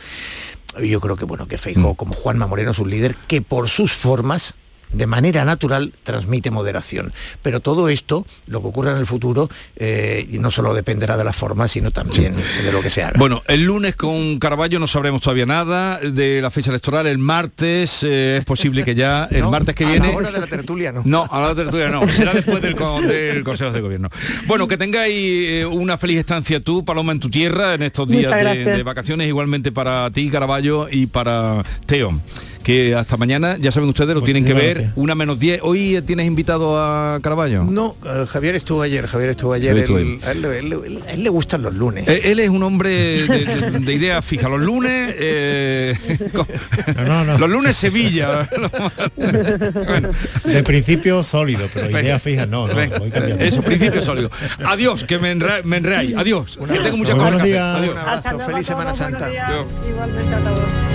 Yo 0.84 1.00
creo 1.00 1.16
que 1.16 1.26
bueno, 1.26 1.48
que 1.48 1.58
Feijóo, 1.58 1.94
mm. 1.94 1.96
como 1.96 2.14
Juanma 2.14 2.48
Moreno 2.48 2.72
es 2.72 2.80
un 2.80 2.90
líder 2.90 3.16
que 3.28 3.42
por 3.42 3.70
sus 3.70 3.94
formas 3.94 4.56
de 4.96 5.08
manera 5.08 5.46
natural 5.46 5.94
transmite 6.04 6.52
moderación. 6.52 7.14
Pero 7.42 7.60
todo 7.60 7.90
esto, 7.90 8.26
lo 8.48 8.62
que 8.62 8.68
ocurra 8.68 8.92
en 8.92 8.98
el 8.98 9.06
futuro, 9.06 9.50
eh, 9.76 10.28
no 10.40 10.52
solo 10.52 10.74
dependerá 10.74 11.18
de 11.18 11.24
la 11.24 11.34
forma, 11.34 11.68
sino 11.68 11.92
también 11.92 12.36
de 12.36 12.72
lo 12.72 12.82
que 12.82 12.90
se 12.90 13.04
haga. 13.04 13.14
Bueno, 13.18 13.44
el 13.48 13.64
lunes 13.64 13.96
con 13.96 14.40
Caraballo 14.40 14.80
no 14.80 14.88
sabremos 14.88 15.22
todavía 15.22 15.46
nada 15.46 16.00
de 16.00 16.42
la 16.42 16.52
fecha 16.52 16.72
electoral. 16.72 17.08
El 17.08 17.18
martes 17.18 18.04
eh, 18.04 18.38
es 18.40 18.46
posible 18.46 18.84
que 18.84 18.96
ya, 18.96 19.28
el 19.32 19.44
martes 19.50 19.76
que 19.76 19.86
viene... 19.86 20.08
A 20.08 20.12
la 20.12 20.18
hora 20.18 20.32
de 20.32 20.40
la 20.40 20.48
tertulia 20.48 20.92
no. 20.92 21.02
No, 21.06 21.28
a 21.30 21.40
la 21.40 21.46
hora 21.46 21.56
de 21.56 21.66
la 21.66 21.72
tertulia 21.72 21.90
no. 21.90 22.10
Será 22.10 22.34
después 22.34 22.62
del, 22.62 22.76
Consejo 23.44 23.72
de 23.72 23.82
Gobierno. 23.82 24.10
Bueno, 24.48 24.68
que 24.68 24.78
tengáis 24.78 25.16
eh, 25.16 25.66
una 25.66 25.98
feliz 25.98 26.20
estancia 26.20 26.60
tú, 26.60 26.86
Paloma, 26.86 27.12
en 27.12 27.20
tu 27.20 27.30
tierra, 27.30 27.74
en 27.74 27.84
estos 27.84 28.08
días 28.08 28.34
de, 28.34 28.84
vacaciones, 28.84 29.28
igualmente 29.28 29.72
para 29.72 30.10
ti, 30.12 30.30
Caraballo, 30.30 30.88
y 30.90 31.08
para 31.08 31.64
Teo 31.86 32.20
que 32.66 32.96
hasta 32.96 33.16
mañana, 33.16 33.58
ya 33.60 33.72
saben 33.72 33.90
ustedes, 33.90 34.16
lo 34.16 34.22
pues 34.22 34.26
tienen 34.26 34.44
que 34.44 34.56
ver, 34.56 34.90
una 34.96 35.14
menos 35.14 35.40
10. 35.40 35.60
¿Hoy 35.62 36.02
tienes 36.04 36.26
invitado 36.26 36.80
a 36.80 37.20
Caraballo? 37.22 37.64
No, 37.64 37.96
eh, 38.04 38.26
Javier 38.28 38.56
estuvo 38.56 38.82
ayer, 38.82 39.06
Javier 39.06 39.30
estuvo 39.30 39.54
ayer. 39.54 39.78
Él, 39.78 40.20
a, 40.24 40.32
él, 40.32 41.24
le 41.24 41.30
gustan 41.30 41.62
los 41.62 41.76
lunes. 41.76 42.10
Eh, 42.10 42.32
él, 42.32 42.40
es 42.40 42.50
un 42.50 42.64
hombre 42.64 42.90
de, 42.90 43.94
ideas 43.94 44.26
fijas. 44.26 44.50
Los 44.50 44.62
lunes... 44.62 45.14
Eh, 45.16 45.96
los 47.38 47.50
lunes 47.52 47.78
Sevilla. 47.78 48.50
De 50.44 50.64
principio 50.64 51.24
sólido, 51.24 51.70
pero 51.72 51.88
ideas 51.92 52.20
fijas 52.20 52.48
no, 52.48 52.68
no 52.68 52.80
Eso, 52.80 53.62
principio 53.62 54.02
sólido. 54.02 54.32
Adiós, 54.66 55.04
que 55.04 55.20
me, 55.20 55.30
enreáis. 55.30 56.18
Adiós. 56.18 56.58
que 56.58 56.80
tengo 56.80 56.98
muchas 56.98 57.14
cosas. 57.14 57.42
Adiós. 57.44 57.92
Un 57.92 57.98
abrazo. 58.00 58.40
Feliz 58.40 58.66
Semana 58.66 58.96
Santa. 58.96 59.30
Igualmente 59.88 60.34
a 60.34 60.40
todos. 60.40 60.95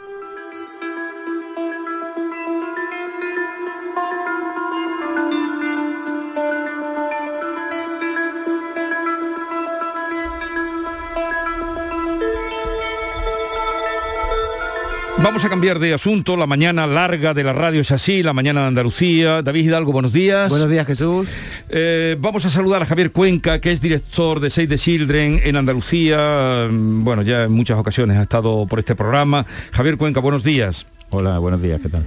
Vamos 15.23 15.45
a 15.45 15.49
cambiar 15.49 15.77
de 15.77 15.93
asunto. 15.93 16.35
La 16.35 16.47
mañana 16.47 16.87
larga 16.87 17.35
de 17.35 17.43
la 17.43 17.53
radio 17.53 17.81
es 17.81 17.91
así, 17.91 18.23
la 18.23 18.33
mañana 18.33 18.61
de 18.61 18.67
Andalucía. 18.67 19.43
David 19.43 19.65
Hidalgo, 19.65 19.91
buenos 19.91 20.11
días. 20.11 20.49
Buenos 20.49 20.67
días, 20.67 20.87
Jesús. 20.87 21.31
Eh, 21.69 22.17
vamos 22.19 22.43
a 22.45 22.49
saludar 22.49 22.81
a 22.81 22.87
Javier 22.87 23.11
Cuenca, 23.11 23.61
que 23.61 23.71
es 23.71 23.79
director 23.81 24.39
de 24.39 24.49
Save 24.49 24.67
the 24.67 24.77
Children 24.79 25.41
en 25.43 25.57
Andalucía. 25.57 26.67
Mm, 26.71 27.03
bueno, 27.03 27.21
ya 27.21 27.43
en 27.43 27.51
muchas 27.51 27.77
ocasiones 27.77 28.17
ha 28.17 28.23
estado 28.23 28.65
por 28.65 28.79
este 28.79 28.95
programa. 28.95 29.45
Javier 29.71 29.97
Cuenca, 29.97 30.19
buenos 30.19 30.43
días. 30.43 30.87
Hola, 31.11 31.37
buenos 31.37 31.61
días, 31.61 31.79
¿qué 31.81 31.89
tal? 31.89 32.03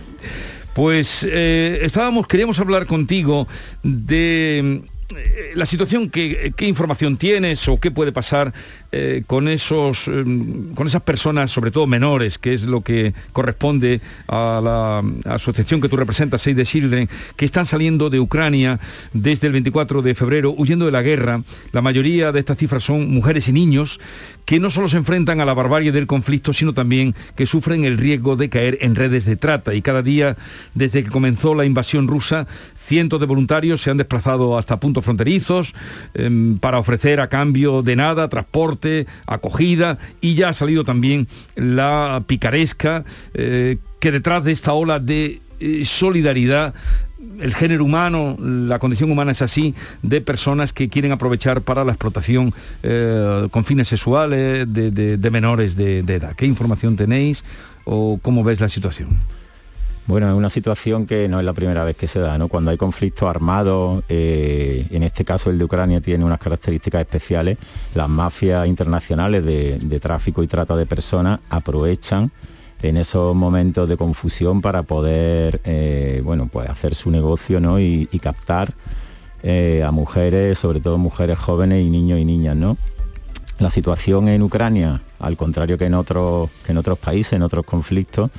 Pues 0.74 1.24
eh, 1.30 1.78
estábamos, 1.82 2.26
queríamos 2.26 2.58
hablar 2.58 2.84
contigo 2.86 3.46
de 3.84 4.82
la 5.54 5.66
situación, 5.66 6.08
¿qué, 6.08 6.52
información 6.60 7.16
tienes 7.16 7.68
o 7.68 7.78
qué 7.78 7.90
puede 7.90 8.12
pasar 8.12 8.52
eh, 8.90 9.22
con, 9.26 9.48
esos, 9.48 10.08
em, 10.08 10.74
con 10.74 10.86
esas 10.86 11.02
personas, 11.02 11.50
sobre 11.50 11.70
todo 11.70 11.86
menores, 11.86 12.38
que 12.38 12.54
es 12.54 12.64
lo 12.64 12.80
que 12.80 13.12
corresponde 13.32 14.00
a 14.28 14.60
la 14.62 15.34
asociación 15.34 15.80
que 15.80 15.88
tú 15.88 15.96
representas, 15.96 16.42
Save 16.42 16.56
the 16.56 16.64
Children, 16.64 17.08
que 17.36 17.44
están 17.44 17.66
saliendo 17.66 18.10
de 18.10 18.20
Ucrania 18.20 18.80
desde 19.12 19.46
el 19.46 19.52
24 19.52 20.02
de 20.02 20.14
febrero, 20.14 20.54
huyendo 20.56 20.86
de 20.86 20.92
la 20.92 21.02
guerra. 21.02 21.42
La 21.72 21.82
mayoría 21.82 22.32
de 22.32 22.40
estas 22.40 22.56
cifras 22.56 22.84
son 22.84 23.10
mujeres 23.10 23.48
y 23.48 23.52
niños 23.52 24.00
que 24.44 24.60
no 24.60 24.70
solo 24.70 24.88
se 24.88 24.98
enfrentan 24.98 25.40
a 25.40 25.44
la 25.44 25.54
barbarie 25.54 25.92
del 25.92 26.06
conflicto, 26.06 26.52
sino 26.52 26.74
también 26.74 27.14
que 27.34 27.46
sufren 27.46 27.84
el 27.84 27.98
riesgo 27.98 28.36
de 28.36 28.48
caer 28.48 28.78
en 28.80 28.94
redes 28.94 29.24
de 29.24 29.36
trata. 29.36 29.74
Y 29.74 29.82
cada 29.82 30.02
día, 30.02 30.36
desde 30.74 31.02
que 31.02 31.10
comenzó 31.10 31.54
la 31.54 31.64
invasión 31.64 32.08
rusa, 32.08 32.46
cientos 32.86 33.18
de 33.20 33.26
voluntarios 33.26 33.80
se 33.80 33.90
han 33.90 33.96
desplazado 33.96 34.58
hasta 34.58 34.78
puntos 34.78 34.93
fronterizos 35.02 35.74
em, 36.14 36.58
para 36.58 36.78
ofrecer 36.78 37.20
a 37.20 37.28
cambio 37.28 37.82
de 37.82 37.96
nada 37.96 38.28
transporte, 38.28 39.06
acogida 39.26 39.98
y 40.20 40.34
ya 40.34 40.50
ha 40.50 40.52
salido 40.52 40.84
también 40.84 41.28
la 41.56 42.22
picaresca 42.26 43.04
eh, 43.34 43.78
que 44.00 44.12
detrás 44.12 44.44
de 44.44 44.52
esta 44.52 44.72
ola 44.72 45.00
de 45.00 45.40
eh, 45.60 45.84
solidaridad 45.84 46.74
el 47.40 47.54
género 47.54 47.84
humano, 47.84 48.36
la 48.38 48.78
condición 48.78 49.10
humana 49.10 49.32
es 49.32 49.42
así, 49.42 49.74
de 50.02 50.20
personas 50.20 50.72
que 50.72 50.88
quieren 50.88 51.12
aprovechar 51.12 51.62
para 51.62 51.84
la 51.84 51.92
explotación 51.92 52.52
eh, 52.82 53.48
con 53.50 53.64
fines 53.64 53.88
sexuales 53.88 54.66
de, 54.72 55.30
menores 55.30 55.76
de, 55.76 56.00
edad. 56.00 56.34
¿Qué 56.36 56.46
información 56.46 56.96
tenéis 56.96 57.44
o 57.84 58.18
cómo 58.22 58.44
ves 58.44 58.60
la 58.60 58.68
situación? 58.68 59.18
Bueno, 60.06 60.28
es 60.28 60.34
una 60.34 60.50
situación 60.50 61.06
que 61.06 61.28
no 61.28 61.38
es 61.38 61.46
la 61.46 61.54
primera 61.54 61.82
vez 61.82 61.96
que 61.96 62.06
se 62.06 62.18
da, 62.18 62.36
¿no? 62.36 62.48
Cuando 62.48 62.70
hay 62.70 62.76
conflictos 62.76 63.28
armados, 63.28 64.04
eh, 64.08 64.86
en 64.90 65.02
este 65.02 65.24
caso 65.24 65.48
el 65.48 65.58
de 65.58 65.64
Ucrania 65.64 66.00
tiene 66.00 66.24
unas 66.24 66.38
características 66.38 67.00
especiales, 67.00 67.56
las 67.94 68.08
mafias 68.08 68.66
internacionales 68.66 69.44
de 69.44 70.00
tráfico 70.00 70.42
y 70.42 70.46
trata 70.46 70.76
de 70.76 70.84
personas 70.84 71.40
aprovechan 71.48 72.30
en 72.84 72.98
esos 72.98 73.34
momentos 73.34 73.88
de 73.88 73.96
confusión 73.96 74.60
para 74.60 74.82
poder 74.82 75.60
eh, 75.64 76.20
bueno, 76.22 76.48
pues 76.52 76.68
hacer 76.68 76.94
su 76.94 77.10
negocio 77.10 77.58
¿no? 77.58 77.80
y, 77.80 78.06
captar 78.22 78.74
eh, 79.42 79.82
a 79.86 79.90
mujeres, 79.90 80.58
sobre 80.58 80.80
todo 80.80 80.98
mujeres 80.98 81.38
jóvenes 81.38 81.82
y 81.82 81.88
niños 81.88 82.18
y 82.18 82.24
niñas. 82.24 82.56
¿no? 82.56 82.76
La 83.58 83.70
situación 83.70 84.28
en 84.28 84.42
Ucrania, 84.42 85.00
al 85.18 85.36
contrario 85.36 85.78
que 85.78 85.86
en 85.86 85.94
otros, 85.94 86.50
que 86.64 86.72
en 86.72 86.78
otros 86.78 86.98
países, 86.98 87.32
en 87.32 87.42
otros 87.42 87.64
conflictos, 87.64 88.30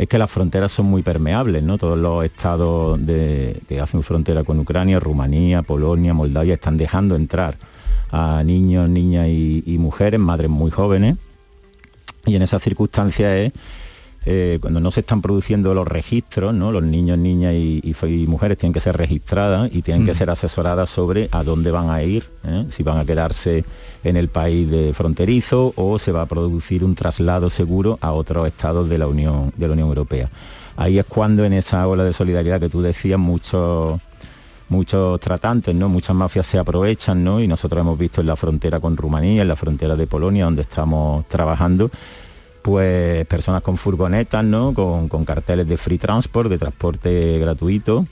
es 0.00 0.08
que 0.08 0.16
las 0.16 0.30
fronteras 0.30 0.72
son 0.72 0.86
muy 0.86 1.02
permeables, 1.02 1.62
¿no? 1.62 1.76
Todos 1.76 1.98
los 1.98 2.24
estados 2.24 2.98
que 3.06 3.80
hacen 3.82 4.02
frontera 4.02 4.44
con 4.44 4.58
Ucrania, 4.58 4.98
Rumanía, 4.98 5.60
Polonia, 5.60 6.14
Moldavia, 6.14 6.54
están 6.54 6.78
dejando 6.78 7.16
entrar 7.16 7.58
a 8.10 8.42
niños, 8.42 8.88
niñas 8.88 9.28
y 9.28 9.76
mujeres, 9.78 10.18
madres 10.18 10.48
muy 10.48 10.70
jóvenes, 10.70 11.18
y 12.24 12.34
en 12.34 12.40
esas 12.40 12.62
circunstancias 12.62 13.30
es 13.30 13.52
eh, 14.26 14.58
cuando 14.60 14.80
no 14.80 14.90
se 14.90 15.00
están 15.00 15.22
produciendo 15.22 15.72
los 15.72 15.88
registros, 15.88 16.52
¿no? 16.52 16.72
los 16.72 16.82
niños, 16.82 17.18
niñas 17.18 17.54
y, 17.54 17.94
mujeres 18.26 18.58
tienen 18.58 18.72
que 18.74 18.80
ser 18.80 18.96
registradas 18.96 19.70
y 19.72 19.82
tienen 19.82 20.04
que 20.04 20.12
mm. 20.12 20.16
ser 20.16 20.30
asesoradas 20.30 20.90
sobre 20.90 21.28
a 21.32 21.42
dónde 21.42 21.70
van 21.70 21.90
a 21.90 22.02
ir, 22.02 22.28
¿eh? 22.44 22.66
si 22.70 22.82
van 22.82 22.98
a 22.98 23.04
quedarse 23.04 23.64
en 24.04 24.16
el 24.16 24.28
país 24.28 24.70
de 24.70 24.92
fronterizo 24.94 25.72
o 25.76 25.98
se 25.98 26.12
va 26.12 26.22
a 26.22 26.26
producir 26.26 26.84
un 26.84 26.94
traslado 26.94 27.50
seguro 27.50 27.98
a 28.00 28.12
otros 28.12 28.46
estados 28.46 28.88
de 28.88 28.98
la 28.98 29.06
Unión, 29.06 29.52
de 29.56 29.66
la 29.66 29.72
Unión 29.72 29.88
Europea. 29.88 30.28
Ahí 30.76 30.98
es 30.98 31.06
cuando 31.06 31.44
en 31.44 31.52
esa 31.52 31.86
ola 31.86 32.04
de 32.04 32.12
solidaridad 32.12 32.60
que 32.60 32.68
tú 32.68 32.82
decías, 32.82 33.18
muchos 33.18 34.00
muchos 34.70 35.20
tratantes, 35.20 35.74
¿no? 35.74 35.88
Muchas 35.88 36.16
mafias 36.16 36.46
se 36.46 36.58
aprovechan, 36.58 37.22
¿no? 37.22 37.40
Y 37.40 37.48
nosotros 37.48 37.80
hemos 37.80 37.98
visto 37.98 38.20
en 38.20 38.28
la 38.28 38.36
frontera 38.36 38.80
con 38.80 38.96
Rumanía, 38.96 39.42
en 39.42 39.48
la 39.48 39.56
frontera 39.56 39.96
de 39.96 40.06
Polonia, 40.06 40.44
donde 40.44 40.62
estamos 40.62 41.26
trabajando, 41.26 41.90
pues 42.62 43.26
personas 43.26 43.62
con 43.62 43.76
furgonetas, 43.76 44.44
¿no? 44.44 44.74
Con, 44.74 45.08
carteles 45.24 45.68
de 45.68 45.76
free 45.76 45.98
transport, 45.98 46.48
de 46.50 46.58
transporte 46.58 47.38
gratuito, 47.38 48.04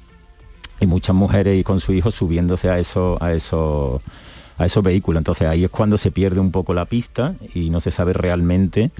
y 0.81 0.87
muchas 0.87 1.15
mujeres 1.15 1.59
y 1.59 1.65
con 1.65 1.81
su 1.81 1.93
hijo 1.93 2.11
subiéndose 2.11 2.69
a 2.71 2.79
esos, 2.79 3.21
a 3.21 3.33
esos, 3.33 4.01
a 4.57 4.67
esos 4.67 4.83
vehículos. 4.83 5.21
Entonces 5.21 5.49
ahí 5.49 5.65
es 5.65 5.71
cuando 5.71 5.99
se 5.99 6.11
pierde 6.11 6.41
un 6.41 6.53
poco 6.53 6.75
la 6.75 6.85
pista 6.85 7.35
y 7.55 7.71
no 7.71 7.81
se 7.81 7.91
sabe 7.91 8.13
realmente 8.13 8.91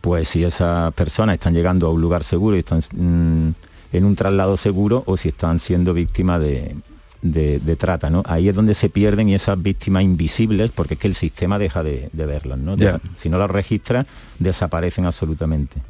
pues 0.00 0.28
si 0.28 0.44
esas 0.44 0.92
personas 0.92 1.34
están 1.34 1.54
llegando 1.54 1.86
a 1.86 1.90
un 1.90 2.00
lugar 2.00 2.24
seguro 2.24 2.56
y 2.56 2.58
están 2.58 2.80
mm, 2.80 3.54
en 3.92 4.04
un 4.04 4.16
traslado 4.16 4.56
seguro 4.58 5.02
o 5.06 5.16
si 5.16 5.30
están 5.30 5.58
siendo 5.58 5.94
víctimas 5.94 6.40
de, 6.40 6.76
de, 7.24 7.76
trata, 7.76 8.10
¿no? 8.10 8.22
Ahí 8.26 8.48
es 8.48 8.54
donde 8.54 8.74
se 8.74 8.90
pierden 8.90 9.28
y 9.28 9.34
esas 9.34 9.60
víctimas 9.60 10.02
invisibles, 10.02 10.70
porque 10.70 10.94
es 10.94 11.00
que 11.00 11.08
el 11.08 11.14
sistema 11.14 11.58
deja 11.58 11.82
de, 11.82 12.10
verlas, 12.12 12.58
¿no? 12.58 12.76
Si 13.16 13.28
no 13.28 13.38
las 13.38 13.50
registra, 13.50 14.06
desaparecen 14.38 15.06
absolutamente. 15.06 15.80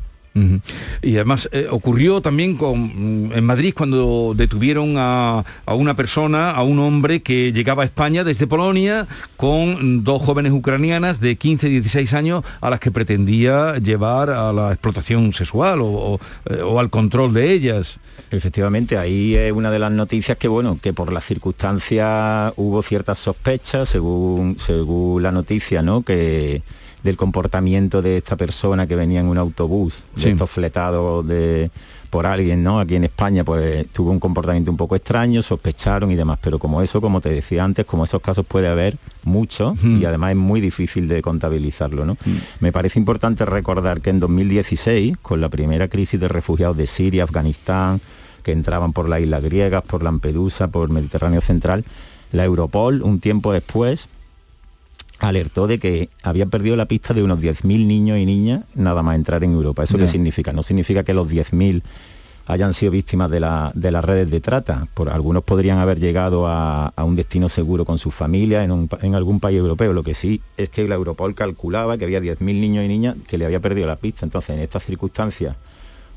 Y 1.01 1.15
además 1.15 1.49
eh, 1.53 1.69
ocurrió 1.71 2.21
también 2.21 2.57
con, 2.57 3.29
mm, 3.29 3.33
en 3.35 3.45
Madrid 3.45 3.73
cuando 3.77 4.35
detuvieron 4.37 4.97
a, 4.99 5.45
una 5.67 5.95
persona, 5.95 6.51
a 6.51 6.65
un 6.65 6.81
hombre 6.81 7.23
que 7.23 7.53
llegaba 7.53 7.85
a 7.85 7.87
España 7.87 8.25
desde 8.25 8.49
Polonia 8.49 9.07
con 9.37 10.03
dos 10.03 10.23
jóvenes 10.23 10.53
ucranianas 10.53 11.21
de 11.21 11.37
15 11.37 11.69
y 11.69 11.71
16 11.81 12.15
años 12.15 12.43
a 12.61 12.69
las 12.69 12.81
que 12.81 12.91
pretendía 12.91 13.79
llevar 13.79 14.31
a 14.31 14.53
la 14.53 14.73
explotación 14.73 15.33
sexual 15.33 15.79
o, 15.83 16.19
eh, 16.51 16.61
al 16.79 16.91
control 16.91 17.33
de 17.33 17.53
ellas. 17.53 18.01
Efectivamente, 18.33 18.99
ahí 18.99 19.37
es 19.37 19.53
una 19.53 19.71
de 19.71 19.79
las 19.79 19.93
noticias 19.93 20.37
que, 20.37 20.49
bueno, 20.49 20.81
que 20.83 20.93
por 20.93 21.13
las 21.13 21.25
circunstancias 21.25 22.53
hubo 22.57 22.83
ciertas 22.83 23.21
sospechas, 23.21 23.89
según, 23.89 24.57
según 24.59 25.23
la 25.23 25.31
noticia, 25.31 25.81
¿no? 25.81 26.03
Que 26.03 26.63
del 27.05 27.17
comportamiento 27.17 28.03
de 28.03 28.17
esta 28.17 28.35
persona 28.37 28.87
que 28.87 28.97
venía 28.97 29.21
en 29.21 29.27
un 29.27 29.39
autobús, 29.39 30.03
de 30.17 30.31
estos 30.31 30.51
fletados 30.51 31.27
de, 31.29 31.71
por 32.09 32.27
alguien, 32.27 32.63
¿no? 32.63 32.81
Aquí 32.81 32.97
en 32.97 33.05
España, 33.05 33.45
pues 33.45 33.87
tuvo 33.93 34.11
un 34.11 34.19
comportamiento 34.19 34.71
un 34.71 34.79
poco 34.79 34.97
extraño, 34.97 35.43
sospecharon 35.43 36.11
y 36.11 36.15
demás, 36.15 36.39
pero 36.41 36.59
como 36.59 36.81
eso, 36.81 37.03
como 37.03 37.21
te 37.21 37.29
decía 37.29 37.63
antes, 37.63 37.85
como 37.85 38.05
esos 38.05 38.23
casos 38.23 38.47
puede 38.47 38.69
haber 38.69 38.97
muchos 39.25 39.83
y 39.85 40.05
además 40.05 40.31
es 40.31 40.37
muy 40.37 40.63
difícil 40.63 41.07
de 41.07 41.21
contabilizarlo, 41.21 42.07
¿no? 42.07 42.17
Me 42.61 42.73
parece 42.73 42.99
importante 42.99 43.45
recordar 43.45 44.01
que 44.01 44.09
en 44.11 44.21
2016, 44.21 45.19
con 45.21 45.43
la 45.43 45.51
primera 45.51 45.89
crisis 45.89 46.19
de 46.19 46.29
refugiados 46.29 46.77
de 46.77 46.87
Siria, 46.87 47.25
Afganistán, 47.25 48.01
que 48.43 48.53
entraban 48.53 48.95
por 48.95 49.11
las 49.11 49.21
islas 49.21 49.43
griegas, 49.43 49.83
por 49.83 50.03
Lampedusa, 50.03 50.69
por 50.69 50.89
Mediterráneo 50.89 51.43
Central, 51.43 51.85
la 52.33 52.45
Europol, 52.45 53.03
un 53.03 53.21
tiempo 53.21 53.53
después, 53.53 54.09
alertó 55.25 55.67
de 55.67 55.79
que 55.79 56.11
había 56.23 56.47
perdido 56.47 56.77
la 56.77 56.87
pista 56.87 57.15
de 57.15 57.23
unos 57.23 57.41
10.000 57.41 57.87
niños 57.87 58.19
y 58.19 58.27
niñas 58.27 58.65
nada 58.75 59.03
más 59.03 59.17
entrar 59.17 59.43
en 59.45 59.53
Europa. 59.53 59.83
¿Eso 59.83 59.99
qué 59.99 60.07
significa? 60.07 60.53
No 60.53 60.63
significa 60.63 61.03
que 61.03 61.15
los 61.15 61.29
10.000 61.31 61.83
hayan 62.47 62.75
sido 62.75 62.93
víctimas 62.93 63.31
de, 63.31 63.41
las 63.41 64.05
redes 64.05 64.31
de 64.31 64.41
trata. 64.41 64.87
Por, 64.95 65.09
algunos 65.09 65.45
podrían 65.45 65.79
haber 65.79 65.99
llegado 65.99 66.47
a, 66.47 66.93
un 66.99 67.17
destino 67.17 67.49
seguro 67.49 67.85
con 67.85 67.99
sus 67.99 68.15
familias 68.15 68.69
en, 68.69 69.15
algún 69.15 69.41
país 69.41 69.59
europeo. 69.59 69.93
Lo 69.93 70.03
que 70.03 70.15
sí 70.15 70.43
es 70.57 70.69
que 70.69 70.87
la 70.87 70.95
Europol 70.95 71.35
calculaba 71.35 71.97
que 71.97 72.05
había 72.05 72.21
10.000 72.21 72.39
niños 72.45 72.85
y 72.85 72.89
niñas 72.89 73.17
que 73.27 73.39
le 73.39 73.47
había 73.47 73.61
perdido 73.61 73.87
la 73.87 73.97
pista. 73.97 74.27
Entonces, 74.27 74.57
en 74.57 74.61
estas 74.61 74.85
circunstancias, 74.85 75.57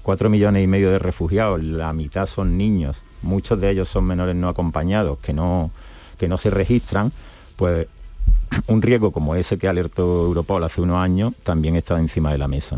4 0.03 0.30
millones 0.30 0.64
y 0.64 0.68
medio 0.68 0.91
de 0.91 0.99
refugiados, 0.99 1.64
la 1.64 1.93
mitad 1.93 2.26
son 2.26 2.58
niños, 2.58 3.03
muchos 3.22 3.60
de 3.60 3.72
ellos 3.72 3.89
son 3.89 4.05
menores 4.05 4.36
no 4.36 4.49
acompañados, 4.49 5.20
que 5.20 5.34
no, 5.34 5.72
que 6.18 6.28
no 6.28 6.38
se 6.38 6.49
registran, 6.49 7.12
pues 7.55 7.88
un 8.68 8.82
riesgo 8.82 9.12
como 9.12 9.36
ese 9.36 9.58
que 9.58 9.68
alertó 9.68 10.26
Europol 10.26 10.64
hace 10.64 10.82
unos 10.82 10.98
años 10.98 11.34
también 11.43 11.76
está 11.76 12.00
encima 12.00 12.32
de 12.32 12.38
la 12.38 12.48
mesa. 12.48 12.78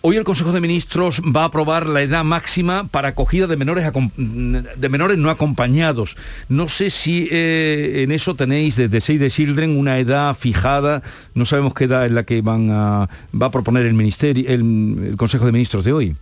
Hoy 0.00 0.16
el 0.16 0.24
Consejo 0.24 0.52
de 0.52 0.60
Ministros 0.60 1.22
va 1.34 1.42
a 1.42 1.46
aprobar 1.46 1.86
la 1.86 2.02
edad 2.02 2.24
máxima 2.24 2.88
para 2.88 3.08
acogida 3.08 3.46
de 3.46 3.56
menores, 3.56 3.90
de 4.16 4.88
menores 4.88 5.16
no 5.16 5.30
acompañados. 5.30 6.16
No 6.48 6.68
sé 6.68 6.90
si 6.90 7.28
eh, 7.30 8.02
en 8.02 8.12
eso 8.12 8.34
tenéis 8.34 8.76
desde 8.76 9.00
Save 9.00 9.18
the 9.18 9.30
Children 9.30 9.78
una 9.78 9.98
edad 9.98 10.36
fijada. 10.36 11.02
No 11.34 11.46
sabemos 11.46 11.72
qué 11.74 11.84
edad 11.84 12.04
es 12.04 12.12
la 12.12 12.24
que 12.24 12.42
van 12.42 12.70
a, 12.70 13.08
va 13.40 13.46
a 13.46 13.50
proponer 13.50 13.86
el, 13.86 13.94
ministerio, 13.94 14.44
el 14.46 15.14
Consejo 15.16 15.46
de 15.46 15.52
Ministros 15.52 15.84
de 15.84 15.92
hoy. 15.92 16.16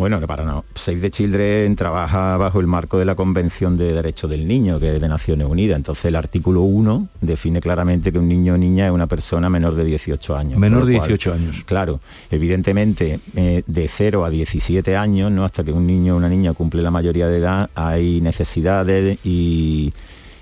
Bueno, 0.00 0.18
para 0.26 0.44
no. 0.44 0.64
Save 0.74 0.98
the 0.98 1.10
Children 1.10 1.76
trabaja 1.76 2.38
bajo 2.38 2.58
el 2.58 2.66
marco 2.66 2.98
de 2.98 3.04
la 3.04 3.14
Convención 3.14 3.76
de 3.76 3.92
Derechos 3.92 4.30
del 4.30 4.48
Niño, 4.48 4.80
que 4.80 4.96
es 4.96 4.98
de 4.98 5.06
Naciones 5.06 5.46
Unidas. 5.46 5.76
Entonces 5.76 6.06
el 6.06 6.16
artículo 6.16 6.62
1 6.62 7.08
define 7.20 7.60
claramente 7.60 8.10
que 8.10 8.18
un 8.18 8.26
niño 8.26 8.54
o 8.54 8.56
niña 8.56 8.86
es 8.86 8.92
una 8.92 9.06
persona 9.06 9.50
menor 9.50 9.74
de 9.74 9.84
18 9.84 10.34
años. 10.34 10.58
Menor 10.58 10.86
de 10.86 10.92
18 10.92 11.34
años. 11.34 11.64
Claro, 11.66 12.00
evidentemente 12.30 13.20
eh, 13.36 13.62
de 13.66 13.88
0 13.88 14.24
a 14.24 14.30
17 14.30 14.96
años, 14.96 15.30
¿no? 15.30 15.44
hasta 15.44 15.64
que 15.64 15.70
un 15.70 15.86
niño 15.86 16.14
o 16.14 16.16
una 16.16 16.30
niña 16.30 16.54
cumple 16.54 16.80
la 16.80 16.90
mayoría 16.90 17.28
de 17.28 17.36
edad, 17.36 17.68
hay 17.74 18.22
necesidades 18.22 19.18
y 19.22 19.92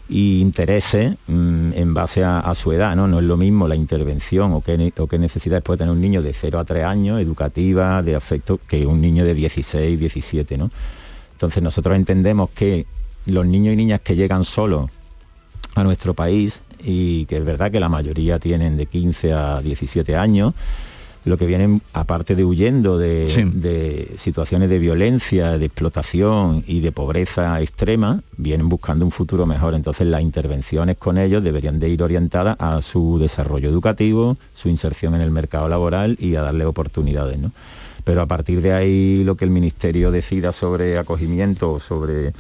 y 0.08 0.40
intereses 0.40 1.16
mm, 1.26 1.72
en 1.74 1.94
base 1.94 2.24
a, 2.24 2.54
su 2.54 2.72
edad, 2.72 2.96
¿no? 2.96 3.06
No 3.06 3.18
es 3.18 3.24
lo 3.24 3.36
mismo 3.36 3.68
la 3.68 3.76
intervención 3.76 4.52
o 4.52 4.62
qué, 4.62 4.92
o 4.96 5.06
qué 5.06 5.18
necesidades 5.18 5.62
puede 5.62 5.78
tener 5.78 5.92
un 5.92 6.00
niño 6.00 6.22
de 6.22 6.32
0 6.32 6.58
a 6.58 6.64
3 6.64 6.84
años, 6.84 7.20
educativa, 7.20 8.02
de 8.02 8.16
afecto, 8.16 8.58
que 8.66 8.86
un 8.86 9.00
niño 9.00 9.24
de 9.24 9.34
16, 9.34 9.98
17, 9.98 10.56
¿no? 10.56 10.70
Entonces 11.32 11.62
nosotros 11.62 11.94
entendemos 11.94 12.50
que 12.50 12.86
los 13.26 13.46
niños 13.46 13.74
y 13.74 13.76
niñas 13.76 14.00
que 14.00 14.16
llegan 14.16 14.44
solos 14.44 14.90
a 15.74 15.84
nuestro 15.84 16.14
país 16.14 16.62
y 16.82 17.26
que 17.26 17.36
es 17.36 17.44
verdad 17.44 17.70
que 17.70 17.80
la 17.80 17.88
mayoría 17.88 18.38
tienen 18.38 18.76
de 18.76 18.86
15 18.86 19.32
a 19.32 19.60
17 19.60 20.16
años, 20.16 20.54
lo 21.24 21.36
que 21.36 21.46
vienen, 21.46 21.82
aparte 21.92 22.34
de 22.34 22.44
huyendo 22.44 22.98
de, 22.98 24.14
situaciones 24.16 24.68
de 24.70 24.78
violencia, 24.78 25.58
de 25.58 25.66
explotación 25.66 26.64
y 26.66 26.80
de 26.80 26.92
pobreza 26.92 27.60
extrema, 27.60 28.22
vienen 28.36 28.68
buscando 28.68 29.04
un 29.04 29.10
futuro 29.10 29.46
mejor. 29.46 29.74
Entonces 29.74 30.06
las 30.06 30.22
intervenciones 30.22 30.96
con 30.96 31.18
ellos 31.18 31.42
deberían 31.42 31.78
de 31.78 31.88
ir 31.88 32.02
orientadas 32.02 32.56
a 32.58 32.80
su 32.82 33.18
desarrollo 33.18 33.68
educativo, 33.68 34.36
su 34.54 34.68
inserción 34.68 35.14
en 35.14 35.20
el 35.20 35.30
mercado 35.30 35.68
laboral 35.68 36.16
y 36.20 36.36
a 36.36 36.42
darle 36.42 36.64
oportunidades. 36.64 37.38
Pero 38.04 38.22
a 38.22 38.26
partir 38.26 38.62
de 38.62 38.72
ahí 38.72 39.22
lo 39.24 39.36
que 39.36 39.44
el 39.44 39.50
Ministerio 39.50 40.10
decida 40.10 40.52
sobre 40.52 40.98
acogimiento, 40.98 41.78
sobre 41.78 42.32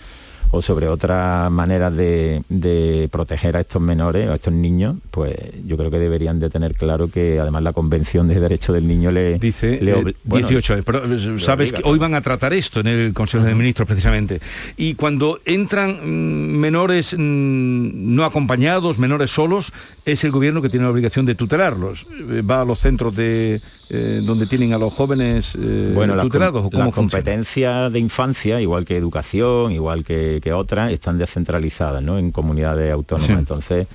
o 0.50 0.62
sobre 0.62 0.88
otras 0.88 1.50
maneras 1.50 1.94
de, 1.94 3.08
proteger 3.10 3.56
a 3.56 3.60
estos 3.60 3.82
menores, 3.82 4.28
a 4.28 4.36
estos 4.36 4.52
niños, 4.52 4.96
pues 5.10 5.34
yo 5.66 5.76
creo 5.76 5.90
que 5.90 5.98
deberían 5.98 6.40
de 6.40 6.50
tener 6.50 6.74
claro 6.74 7.10
que 7.10 7.38
además 7.38 7.62
la 7.62 7.72
Convención 7.72 8.28
de 8.28 8.40
Derechos 8.40 8.74
del 8.74 8.86
Niño 8.86 9.10
le... 9.10 9.38
Dice 9.38 9.78
18, 10.24 10.74
eh, 10.74 10.82
pero 10.84 11.04
eh, 11.04 11.40
sabes 11.40 11.72
que 11.72 11.82
hoy 11.84 11.98
van 11.98 12.14
a 12.14 12.20
tratar 12.20 12.52
esto 12.52 12.80
en 12.80 12.88
el 12.88 13.12
Consejo 13.12 13.44
de 13.44 13.54
Ministros 13.54 13.86
precisamente. 13.86 14.40
Y 14.76 14.94
cuando 14.94 15.40
entran 15.44 16.00
mm, 16.02 16.58
menores 16.58 17.14
mm, 17.14 18.14
no 18.14 18.24
acompañados, 18.24 18.98
menores 18.98 19.30
solos, 19.30 19.72
es 20.04 20.24
el 20.24 20.30
gobierno 20.30 20.62
que 20.62 20.68
tiene 20.68 20.84
la 20.84 20.92
obligación 20.92 21.26
de 21.26 21.34
tutelarlos. 21.34 22.06
Eh, 22.30 22.42
va 22.42 22.62
a 22.62 22.64
los 22.64 22.78
centros 22.78 23.14
de 23.14 23.60
donde 23.88 24.46
tienen 24.46 24.74
a 24.74 24.78
los 24.78 24.92
jóvenes 24.92 25.56
bueno, 25.94 26.20
tutelados. 26.20 26.66
¿o 26.70 26.76
las 26.76 26.92
competencias 26.92 27.90
de 27.90 27.98
infancia, 27.98 28.60
igual 28.60 28.84
que 28.84 28.98
educación, 28.98 29.72
igual 29.72 30.04
que 30.04 30.37
que, 30.40 30.52
otras 30.52 30.92
están 30.92 31.18
descentralizadas 31.18 32.02
¿no? 32.02 32.18
en 32.18 32.30
comunidades 32.30 32.92
autónomas. 32.92 33.38
Entonces, 33.38 33.86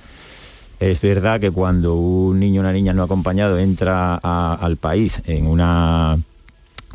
es 0.80 1.00
verdad 1.00 1.40
que 1.40 1.50
cuando 1.50 1.94
un 1.94 2.40
niño 2.40 2.60
o 2.60 2.62
una 2.62 2.72
niña 2.72 2.92
no 2.92 3.02
acompañado 3.02 3.58
entra 3.58 4.16
al 4.16 4.76
país 4.76 5.22
en 5.26 5.46
una 5.46 6.18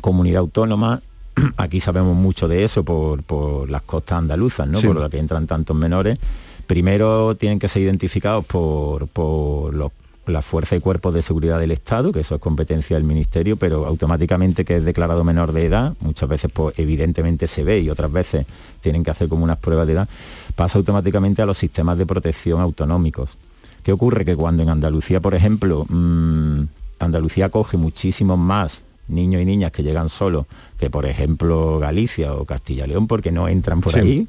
comunidad 0.02 0.40
autónoma, 0.40 1.02
aquí 1.58 1.80
sabemos 1.80 2.16
mucho 2.16 2.48
de 2.48 2.64
eso 2.64 2.84
por, 2.84 3.70
las 3.70 3.82
costas 3.84 4.20
andaluzas, 4.20 4.68
¿no? 4.68 4.82
por 4.82 5.00
las 5.00 5.10
que 5.10 5.20
entran 5.20 5.48
tantos 5.48 5.76
menores, 5.76 6.20
primero 6.68 7.36
tienen 7.36 7.60
que 7.60 7.68
ser 7.68 7.82
identificados 7.82 8.46
por, 8.46 9.08
por 9.08 9.74
los 9.74 9.92
la 10.32 10.42
fuerza 10.42 10.76
y 10.76 10.80
cuerpos 10.80 11.14
de 11.14 11.22
seguridad 11.22 11.60
del 11.60 11.72
Estado, 11.72 12.12
que 12.12 12.22
eso 12.22 12.36
es 12.36 12.42
competencia 12.42 12.96
del 12.96 13.04
Ministerio, 13.04 13.58
pero 13.58 13.86
automáticamente 13.86 14.66
que 14.66 14.78
es 14.78 14.86
declarado 14.86 15.24
menor 15.24 15.52
de 15.52 15.66
edad, 15.66 15.94
muchas 16.02 16.30
veces 16.30 16.52
pues 16.52 16.78
evidentemente 16.80 17.48
se 17.48 17.64
ve 17.64 17.80
y 17.80 17.90
otras 17.90 18.12
veces 18.12 18.46
tienen 18.82 19.04
que 19.04 19.12
hacer 19.12 19.28
como 19.28 19.44
unas 19.44 19.58
pruebas 19.58 19.88
de 19.88 19.94
edad, 19.94 20.10
pasa 20.56 20.78
automáticamente 20.78 21.42
a 21.42 21.46
los 21.46 21.58
sistemas 21.58 21.98
de 21.98 22.06
protección 22.06 22.62
autonómicos. 22.62 23.38
¿Qué 23.84 23.92
ocurre? 23.92 24.26
Que 24.26 24.36
cuando 24.36 24.64
en 24.64 24.70
Andalucía, 24.70 25.20
por 25.20 25.36
ejemplo, 25.36 25.86
mm, 25.88 26.64
Andalucía 27.00 27.50
coge 27.50 27.78
muchísimos 27.78 28.38
más 28.38 28.84
niños 29.10 29.42
y 29.42 29.46
niñas 29.46 29.72
que 29.72 29.84
llegan 29.84 30.10
solos 30.10 30.46
que, 30.78 30.90
por 30.90 31.06
ejemplo, 31.06 31.80
Galicia 31.80 32.34
o 32.34 32.46
Castilla 32.46 32.88
León, 32.88 33.08
porque 33.08 33.32
no 33.32 33.48
entran 33.48 33.82
por 33.82 33.98
ahí, 33.98 34.28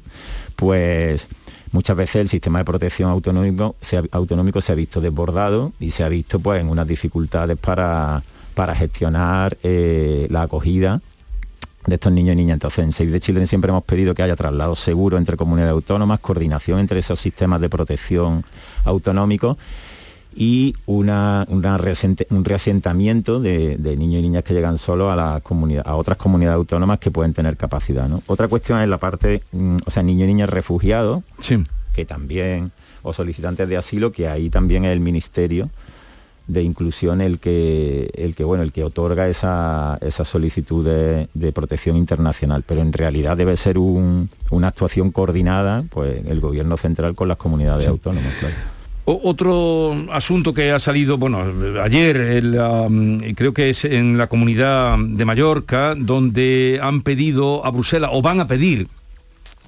pues 0.55 1.27
muchas 1.71 1.95
veces 1.95 2.15
el 2.17 2.29
sistema 2.29 2.59
de 2.59 2.65
protección 2.65 3.09
autonómico 3.09 3.75
se 3.81 3.97
ha, 3.97 4.03
autonómico 4.11 4.61
se 4.61 4.71
ha 4.71 4.75
visto 4.75 5.01
desbordado 5.01 5.73
y 5.79 5.91
se 5.91 6.03
ha 6.03 6.09
visto 6.09 6.39
pues 6.39 6.61
en 6.61 6.69
unas 6.69 6.87
dificultades 6.87 7.57
para, 7.57 8.23
para 8.53 8.75
gestionar 8.75 9.57
eh, 9.63 10.27
la 10.29 10.43
acogida 10.43 11.01
de 11.85 11.95
estos 11.95 12.11
niños 12.11 12.33
y 12.33 12.37
niñas. 12.37 12.55
Entonces, 12.55 12.85
en 12.85 12.91
Save 12.91 13.11
the 13.11 13.19
Children 13.19 13.47
siempre 13.47 13.69
hemos 13.69 13.83
pedido 13.83 14.13
que 14.13 14.21
haya 14.21 14.35
traslado 14.35 14.75
seguro 14.75 15.17
entre 15.17 15.37
comunidades 15.37 15.73
autónomas, 15.73 16.19
coordinación 16.19 16.79
entre 16.79 16.99
esos 16.99 17.19
sistemas 17.19 17.59
de 17.61 17.69
protección 17.69 18.45
autonómicos 18.83 19.57
y 20.35 20.75
una, 20.85 21.45
un 21.49 22.45
reasentamiento 22.45 23.39
de, 23.39 23.77
niños 23.97 24.19
y 24.19 24.21
niñas 24.21 24.43
que 24.43 24.53
llegan 24.53 24.77
solo 24.77 25.11
a, 25.11 25.15
la 25.15 25.41
comunidad, 25.41 25.83
a 25.85 25.95
otras 25.95 26.17
comunidades 26.17 26.55
autónomas 26.55 26.99
que 26.99 27.11
pueden 27.11 27.33
tener 27.33 27.57
capacidad. 27.57 28.09
Otra 28.27 28.47
cuestión 28.47 28.81
es 28.81 28.87
la 28.87 28.97
parte, 28.97 29.43
mm, 29.51 29.77
o 29.85 29.91
sea, 29.91 30.03
niños 30.03 30.25
y 30.25 30.27
niñas 30.27 30.49
refugiados, 30.49 31.23
que 31.93 32.05
también, 32.05 32.71
o 33.01 33.13
solicitantes 33.13 33.67
de 33.67 33.77
asilo, 33.77 34.11
que 34.11 34.27
ahí 34.27 34.49
también 34.49 34.85
es 34.85 34.91
el 34.91 35.01
Ministerio 35.01 35.67
de 36.47 36.63
Inclusión 36.63 37.21
el 37.21 37.39
que, 37.39 38.09
el 38.13 38.35
que, 38.35 38.43
bueno, 38.43 38.63
el 38.63 38.71
que 38.71 38.83
otorga 38.83 39.27
esa, 39.27 39.97
esa 40.01 40.25
solicitud 40.25 40.85
de, 40.85 41.51
protección 41.51 41.95
internacional. 41.95 42.63
Pero 42.65 42.81
en 42.81 42.93
realidad 42.93 43.37
debe 43.37 43.55
ser 43.57 43.77
una 43.77 44.67
actuación 44.67 45.11
coordinada, 45.11 45.83
pues, 45.89 46.25
el 46.25 46.39
gobierno 46.39 46.77
central 46.77 47.15
con 47.15 47.27
las 47.27 47.37
comunidades 47.37 47.87
autónomas. 47.87 48.33
Otro 49.23 49.95
asunto 50.11 50.53
que 50.53 50.71
ha 50.71 50.79
salido, 50.79 51.17
bueno, 51.17 51.43
ayer 51.81 52.41
creo 53.35 53.53
que 53.53 53.69
es 53.69 53.85
en 53.85 54.17
la 54.17 54.27
comunidad 54.27 54.97
de 54.97 55.25
Mallorca, 55.25 55.95
donde 55.95 56.79
han 56.81 57.01
pedido 57.01 57.65
a 57.65 57.71
Bruselas, 57.71 58.11
o 58.13 58.21
van 58.21 58.39
a 58.39 58.47
pedir 58.47 58.87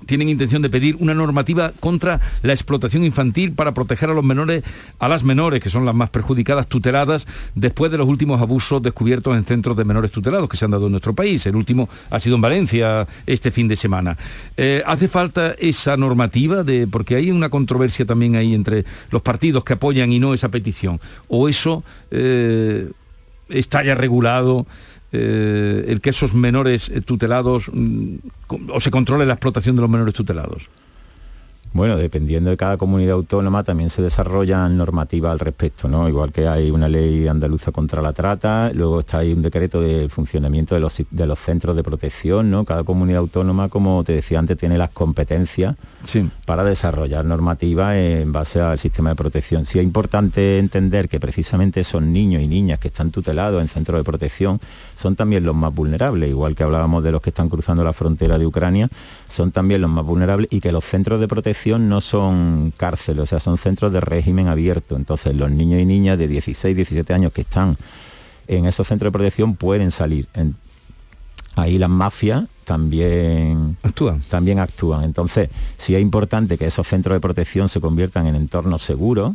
tienen 0.05 0.29
intención 0.29 0.61
de 0.61 0.69
pedir 0.69 0.95
una 0.99 1.13
normativa 1.13 1.71
contra 1.79 2.19
la 2.41 2.53
explotación 2.53 3.03
infantil 3.03 3.53
para 3.53 3.73
proteger 3.73 4.09
a 4.09 4.13
los 4.13 4.23
menores, 4.23 4.63
a 4.99 5.07
las 5.07 5.23
menores, 5.23 5.61
que 5.61 5.69
son 5.69 5.85
las 5.85 5.95
más 5.95 6.09
perjudicadas, 6.09 6.67
tuteladas, 6.67 7.27
después 7.55 7.91
de 7.91 7.97
los 7.97 8.07
últimos 8.07 8.41
abusos 8.41 8.81
descubiertos 8.81 9.35
en 9.35 9.45
centros 9.45 9.77
de 9.77 9.85
menores 9.85 10.11
tutelados 10.11 10.49
que 10.49 10.57
se 10.57 10.65
han 10.65 10.71
dado 10.71 10.85
en 10.85 10.91
nuestro 10.91 11.13
país. 11.13 11.45
El 11.45 11.55
último 11.55 11.89
ha 12.09 12.19
sido 12.19 12.35
en 12.35 12.41
Valencia 12.41 13.07
este 13.25 13.51
fin 13.51 13.67
de 13.67 13.75
semana. 13.75 14.17
Eh, 14.57 14.83
¿Hace 14.85 15.07
falta 15.07 15.55
esa 15.59 15.97
normativa? 15.97 16.63
De, 16.63 16.87
porque 16.87 17.15
hay 17.15 17.31
una 17.31 17.49
controversia 17.49 18.05
también 18.05 18.35
ahí 18.35 18.53
entre 18.53 18.85
los 19.11 19.21
partidos 19.21 19.63
que 19.63 19.73
apoyan 19.73 20.11
y 20.11 20.19
no 20.19 20.33
esa 20.33 20.49
petición. 20.49 20.99
¿O 21.27 21.49
eso 21.49 21.83
eh, 22.11 22.89
está 23.49 23.83
ya 23.83 23.95
regulado? 23.95 24.65
Eh, 25.15 25.85
el 25.87 26.01
que 26.01 26.09
esos 26.09 26.33
menores 26.33 26.91
tutelados 27.05 27.69
mm, 27.71 28.15
o 28.69 28.79
se 28.79 28.89
controle 28.89 29.27
la 29.27 29.33
explotación 29.33 29.75
de 29.75 29.81
los 29.83 29.89
menores 29.89 30.15
tutelados? 30.15 30.67
Bueno, 31.73 31.97
dependiendo 31.97 32.51
de 32.51 32.57
cada 32.57 32.77
comunidad 32.77 33.13
autónoma 33.15 33.63
también 33.63 33.89
se 33.89 34.03
desarrollan 34.03 34.77
normativas 34.77 35.31
al 35.31 35.39
respecto, 35.39 35.87
¿no? 35.87 36.07
Igual 36.07 36.31
que 36.31 36.47
hay 36.47 36.69
una 36.69 36.87
ley 36.87 37.27
andaluza 37.27 37.71
contra 37.71 37.99
la 37.99 38.13
trata, 38.13 38.71
luego 38.75 38.99
está 38.99 39.19
ahí 39.19 39.33
un 39.33 39.41
decreto 39.41 39.81
de 39.81 40.07
funcionamiento 40.07 40.75
de 40.75 40.81
los, 40.81 41.01
de 41.09 41.25
los 41.25 41.39
centros 41.39 41.75
de 41.75 41.81
protección, 41.81 42.51
¿no? 42.51 42.63
Cada 42.63 42.83
comunidad 42.83 43.21
autónoma, 43.21 43.69
como 43.69 44.03
te 44.03 44.13
decía 44.13 44.37
antes, 44.37 44.55
tiene 44.55 44.77
las 44.77 44.91
competencias 44.91 45.75
para 46.45 46.63
desarrollar 46.63 47.25
normativas 47.25 47.95
en 47.95 48.31
base 48.31 48.61
al 48.61 48.77
sistema 48.77 49.09
de 49.09 49.15
protección. 49.15 49.65
Sí 49.65 49.79
es 49.79 49.83
importante 49.83 50.59
entender 50.59 51.09
que 51.09 51.19
precisamente 51.19 51.79
esos 51.79 52.03
niños 52.03 52.43
y 52.43 52.47
niñas 52.47 52.77
que 52.77 52.89
están 52.89 53.09
tutelados 53.09 53.59
en 53.59 53.67
centros 53.67 53.97
de 53.97 54.03
protección 54.03 54.59
son 55.03 55.17
también 55.17 55.43
los 55.43 55.53
más 55.53 55.75
vulnerables, 55.75 56.29
igual 56.29 56.55
que 56.55 56.63
hablábamos 56.63 57.03
de 57.03 57.11
los 57.11 57.21
que 57.21 57.31
están 57.31 57.49
cruzando 57.49 57.83
la 57.83 57.91
frontera 57.91 58.37
de 58.37 58.45
Ucrania, 58.45 58.87
son 59.27 59.51
también 59.51 59.81
los 59.81 59.89
más 59.89 60.05
vulnerables 60.05 60.47
y 60.49 60.61
que 60.61 60.71
los 60.71 60.85
centros 60.85 61.19
de 61.19 61.27
protección 61.27 61.89
no 61.89 61.99
son 61.99 62.71
cárceles, 62.77 63.23
o 63.23 63.25
sea, 63.25 63.41
son 63.41 63.57
centros 63.57 63.91
de 63.91 63.99
régimen 63.99 64.47
abierto. 64.47 64.95
Entonces 64.95 65.35
los 65.35 65.51
niños 65.51 65.81
y 65.81 65.85
niñas 65.85 66.17
de 66.17 66.29
16, 66.29 66.73
17 66.73 67.13
años 67.13 67.33
que 67.33 67.41
están 67.41 67.75
en 68.47 68.65
esos 68.65 68.87
centros 68.87 69.09
de 69.09 69.11
protección 69.11 69.57
pueden 69.57 69.91
salir. 69.91 70.29
ahí 71.57 71.77
las 71.77 71.89
mafias 71.89 72.45
también 72.63 73.75
actúan. 73.83 74.21
también 74.29 74.59
actúan. 74.59 75.03
Entonces, 75.03 75.49
sí 75.77 75.95
es 75.95 76.01
importante 76.01 76.57
que 76.57 76.67
esos 76.67 76.87
centros 76.87 77.13
de 77.13 77.19
protección 77.19 77.67
se 77.67 77.81
conviertan 77.81 78.25
en 78.27 78.35
entornos 78.35 78.83
seguros, 78.83 79.33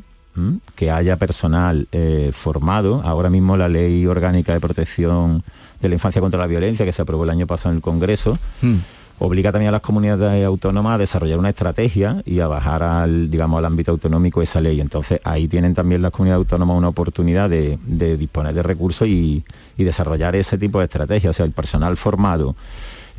que 0.75 0.91
haya 0.91 1.17
personal 1.17 1.89
eh, 1.93 2.31
formado. 2.33 3.03
Ahora 3.05 3.31
mismo 3.31 3.57
la 3.57 3.69
Ley 3.69 4.07
Orgánica 4.07 4.53
de 4.53 4.61
Protección 4.61 5.43
de 5.81 5.89
la 5.89 5.95
Infancia 5.95 6.21
contra 6.21 6.39
la 6.39 6.47
Violencia, 6.47 6.85
que 6.85 6.93
se 6.93 7.03
aprobó 7.03 7.25
el 7.25 7.31
año 7.31 7.47
pasado 7.47 7.71
en 7.71 7.77
el 7.77 7.83
Congreso, 7.83 8.39
mm. 8.63 8.77
obliga 9.21 9.53
también 9.53 9.69
a 9.69 9.73
las 9.73 9.81
comunidades 9.81 10.45
autónomas 10.45 10.95
a 10.95 10.99
desarrollar 10.99 11.39
una 11.39 11.51
estrategia 11.51 12.23
y 12.25 12.41
a 12.41 12.47
bajar 12.47 12.83
al, 12.83 13.31
digamos, 13.31 13.59
al 13.59 13.65
ámbito 13.65 13.93
autonómico 13.93 14.43
esa 14.43 14.61
ley. 14.61 14.81
Entonces 14.81 15.21
ahí 15.25 15.49
tienen 15.49 15.75
también 15.75 16.03
las 16.03 16.11
comunidades 16.11 16.45
autónomas 16.45 16.77
una 16.77 16.89
oportunidad 16.89 17.49
de, 17.49 17.79
disponer 17.87 18.55
de 18.55 18.63
recursos 18.63 19.07
y, 19.07 19.45
y 19.77 19.85
desarrollar 19.85 20.37
ese 20.37 20.59
tipo 20.59 20.79
de 20.79 20.87
estrategias. 20.87 21.31
O 21.31 21.37
sea, 21.37 21.47
el 21.47 21.53
personal 21.53 21.97
formado 21.97 22.55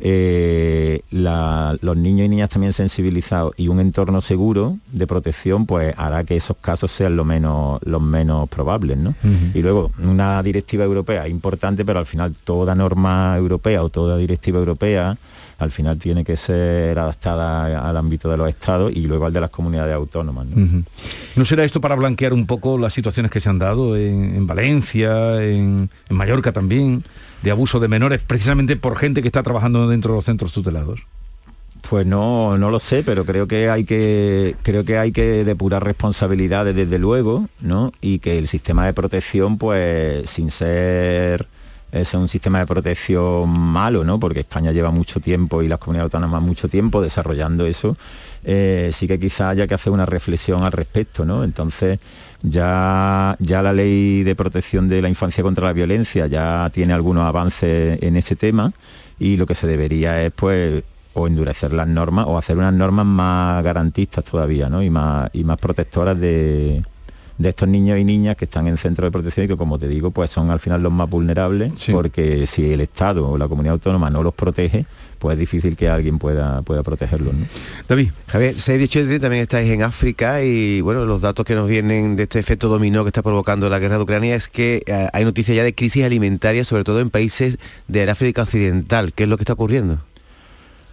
eh, 0.00 1.02
los 1.10 1.96
niños 1.96 2.26
y 2.26 2.28
niñas 2.28 2.48
también 2.48 2.72
sensibilizados 2.72 3.52
y 3.56 3.68
un 3.68 3.80
entorno 3.80 4.22
seguro 4.22 4.78
de 4.92 5.06
protección, 5.06 5.66
pues 5.66 5.94
hará 5.96 6.24
que 6.24 6.36
esos 6.36 6.56
casos 6.56 6.90
sean 6.90 7.16
lo 7.16 7.24
menos, 7.24 7.80
los 7.84 8.00
menos 8.00 8.48
probables. 8.48 8.98
Y 9.54 9.62
luego, 9.62 9.90
una 10.02 10.42
directiva 10.42 10.84
europea 10.84 11.28
importante, 11.28 11.84
pero 11.84 11.98
al 11.98 12.06
final 12.06 12.34
toda 12.44 12.74
norma 12.74 13.36
europea 13.36 13.82
o 13.82 13.88
toda 13.88 14.16
directiva 14.16 14.58
europea 14.58 15.18
al 15.60 15.70
final 15.70 15.98
tiene 15.98 16.24
que 16.24 16.36
ser 16.36 16.98
adaptada 16.98 17.88
al 17.88 17.96
ámbito 17.96 18.28
de 18.28 18.36
los 18.36 18.48
estados 18.48 18.92
y 18.92 19.06
luego 19.06 19.26
al 19.26 19.32
de 19.32 19.40
las 19.40 19.50
comunidades 19.50 19.94
autónomas. 19.94 20.46
¿No, 21.36 21.44
será 21.44 21.64
esto 21.64 21.80
para 21.80 21.94
blanquear 21.94 22.32
un 22.32 22.46
poco 22.46 22.76
las 22.78 22.92
situaciones 22.92 23.30
que 23.30 23.40
se 23.40 23.48
han 23.48 23.58
dado 23.58 23.96
en, 23.96 24.46
Valencia, 24.46 25.42
en 25.42 25.88
Mallorca 26.08 26.52
también? 26.52 27.04
de 27.42 27.50
abuso 27.50 27.80
de 27.80 27.88
menores 27.88 28.20
precisamente 28.26 28.76
por 28.76 28.96
gente 28.96 29.22
que 29.22 29.28
está 29.28 29.42
trabajando 29.42 29.88
dentro 29.88 30.12
de 30.12 30.18
los 30.18 30.24
centros 30.24 30.52
tutelados? 30.52 31.00
Pues 31.88 32.06
no, 32.06 32.58
no 32.58 32.70
lo 32.70 32.78
sé, 32.78 33.02
pero 33.02 33.24
creo 33.24 33.48
que 33.48 33.70
hay 33.70 33.84
que 33.84 34.54
creo 34.62 34.84
que 34.84 34.98
hay 34.98 35.12
que 35.12 35.44
depurar 35.44 35.82
responsabilidades 35.82 36.76
desde 36.76 36.98
luego, 36.98 37.48
¿no? 37.60 37.92
Y 38.02 38.18
que 38.18 38.38
el 38.38 38.48
sistema 38.48 38.84
de 38.84 38.92
protección, 38.92 39.56
pues, 39.56 40.28
sin 40.28 40.50
ser 40.50 41.48
es 41.92 42.14
un 42.14 42.28
sistema 42.28 42.60
de 42.60 42.66
protección 42.66 43.48
malo, 43.48 44.04
¿no? 44.04 44.18
Porque 44.20 44.40
España 44.40 44.72
lleva 44.72 44.90
mucho 44.90 45.20
tiempo 45.20 45.62
y 45.62 45.68
las 45.68 45.78
comunidades 45.78 46.12
autónomas 46.12 46.42
mucho 46.42 46.68
tiempo 46.68 47.02
desarrollando 47.02 47.66
eso. 47.66 47.96
Eh, 48.44 48.90
sí 48.92 49.06
que 49.06 49.18
quizá 49.18 49.50
haya 49.50 49.66
que 49.66 49.74
hacer 49.74 49.92
una 49.92 50.06
reflexión 50.06 50.62
al 50.62 50.72
respecto, 50.72 51.24
¿no? 51.24 51.44
Entonces, 51.44 51.98
ya, 52.42 53.36
ya 53.38 53.62
la 53.62 53.72
ley 53.72 54.22
de 54.22 54.34
protección 54.34 54.88
de 54.88 55.02
la 55.02 55.08
infancia 55.08 55.42
contra 55.42 55.66
la 55.66 55.72
violencia 55.72 56.26
ya 56.26 56.70
tiene 56.72 56.92
algunos 56.92 57.26
avances 57.26 58.02
en 58.02 58.16
ese 58.16 58.36
tema 58.36 58.72
y 59.18 59.36
lo 59.36 59.46
que 59.46 59.54
se 59.54 59.66
debería 59.66 60.22
es 60.22 60.32
pues 60.32 60.82
o 61.12 61.26
endurecer 61.26 61.72
las 61.72 61.88
normas 61.88 62.24
o 62.28 62.38
hacer 62.38 62.56
unas 62.56 62.72
normas 62.72 63.04
más 63.04 63.62
garantistas 63.64 64.24
todavía 64.24 64.68
¿no? 64.68 64.82
y, 64.82 64.90
más, 64.90 65.28
y 65.32 65.44
más 65.44 65.58
protectoras 65.58 66.18
de, 66.18 66.82
de 67.40 67.48
estos 67.48 67.68
niños 67.68 67.98
y 67.98 68.04
niñas 68.04 68.36
que 68.36 68.44
están 68.44 68.66
en 68.66 68.76
centros 68.76 69.06
de 69.06 69.10
protección 69.10 69.46
y 69.46 69.48
que 69.48 69.56
como 69.56 69.78
te 69.78 69.88
digo 69.88 70.10
pues 70.10 70.28
son 70.28 70.50
al 70.50 70.60
final 70.60 70.82
los 70.82 70.92
más 70.92 71.08
vulnerables 71.08 71.72
porque 71.90 72.46
si 72.46 72.70
el 72.70 72.82
Estado 72.82 73.30
o 73.30 73.38
la 73.38 73.48
comunidad 73.48 73.72
autónoma 73.72 74.10
no 74.10 74.22
los 74.22 74.34
protege 74.34 74.84
pues 75.18 75.34
es 75.34 75.38
difícil 75.38 75.76
que 75.76 75.88
alguien 75.88 76.18
pueda, 76.18 76.62
pueda 76.62 76.82
protegerlos. 76.82 77.34
David. 77.86 78.10
Javier, 78.26 78.54
6 78.56 78.78
18 78.78 79.20
también 79.20 79.42
estáis 79.42 79.70
en 79.70 79.82
África 79.82 80.42
y 80.42 80.80
bueno, 80.80 81.04
los 81.04 81.20
datos 81.20 81.44
que 81.44 81.54
nos 81.54 81.68
vienen 81.68 82.16
de 82.16 82.22
este 82.22 82.38
efecto 82.38 82.68
dominó 82.68 83.04
que 83.04 83.08
está 83.08 83.22
provocando 83.22 83.68
la 83.68 83.78
guerra 83.78 83.98
de 83.98 84.02
Ucrania 84.02 84.34
es 84.34 84.48
que 84.48 84.82
eh, 84.86 85.08
hay 85.12 85.24
noticias 85.24 85.54
ya 85.54 85.62
de 85.62 85.74
crisis 85.74 86.04
alimentaria, 86.04 86.64
sobre 86.64 86.84
todo 86.84 87.00
en 87.00 87.10
países 87.10 87.58
de 87.86 88.10
África 88.10 88.42
Occidental. 88.42 89.12
¿Qué 89.12 89.24
es 89.24 89.28
lo 89.28 89.36
que 89.36 89.42
está 89.42 89.52
ocurriendo? 89.52 89.98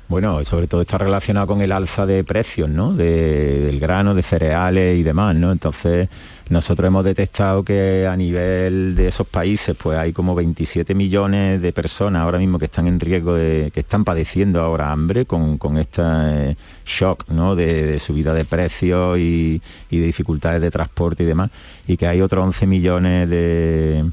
Bueno, 0.09 0.41
sobre 0.45 0.67
todo 0.67 0.81
está 0.81 0.97
relacionado 0.97 1.47
con 1.47 1.59
el 1.61 1.73
alza 1.73 2.05
de 2.05 2.23
precios, 2.23 2.69
¿no? 2.69 2.93
del 2.93 3.77
grano, 3.77 4.15
de 4.15 4.23
cereales 4.23 4.97
y 4.97 5.03
demás, 5.03 5.35
¿no? 5.35 5.51
Entonces, 5.51 6.07
nosotros 6.47 6.87
hemos 6.87 7.03
detectado 7.03 7.61
que 7.63 8.07
a 8.07 8.15
nivel 8.15 8.95
de 8.95 9.07
esos 9.07 9.27
países, 9.27 9.75
pues 9.75 9.97
hay 9.97 10.13
como 10.13 10.33
27 10.33 10.95
millones 10.95 11.61
de 11.61 11.73
personas 11.73 12.21
ahora 12.21 12.39
mismo 12.39 12.57
que 12.57 12.65
están 12.65 12.87
en 12.87 13.01
riesgo 13.01 13.33
de, 13.33 13.69
que 13.73 13.81
están 13.81 14.05
padeciendo 14.05 14.61
ahora 14.61 14.93
hambre 14.93 15.25
con, 15.25 15.59
este 15.77 16.55
shock, 16.85 17.27
¿no? 17.27 17.57
De, 17.57 17.99
subida 17.99 18.33
de 18.33 18.45
precios 18.45 19.19
y, 19.19 19.61
y 19.89 19.99
de 19.99 20.05
dificultades 20.05 20.61
de 20.61 20.71
transporte 20.71 21.23
y 21.23 21.25
demás, 21.25 21.51
y 21.85 21.97
que 21.97 22.07
hay 22.07 22.21
otros 22.21 22.45
11 22.45 22.65
millones 22.65 23.29
de 23.29 24.05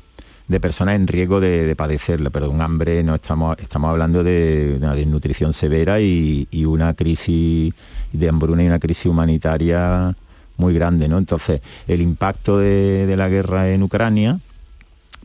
de 0.47 0.61
personas 0.61 0.97
en 0.97 1.07
riesgo 1.07 1.41
de, 1.41 1.75
padecerla, 1.77 2.31
pero 2.31 2.51
un 2.51 2.61
hambre 2.61 3.03
no 3.03 3.15
estamos, 3.15 3.57
estamos 3.59 3.91
hablando 3.91 4.23
de, 4.23 4.75
una 4.77 4.95
desnutrición 4.95 5.53
severa 5.53 6.01
y, 6.01 6.47
una 6.67 6.95
crisis 6.95 7.73
de 8.13 8.29
hambruna 8.29 8.63
y 8.63 8.67
una 8.67 8.79
crisis 8.79 9.07
humanitaria 9.07 10.15
muy 10.57 10.75
grande, 10.75 11.09
¿no? 11.09 11.19
Entonces, 11.19 11.61
el 11.89 12.01
impacto 12.01 12.59
de, 12.59 13.13
la 13.17 13.29
guerra 13.29 13.71
en 13.71 13.83
Ucrania, 13.83 14.39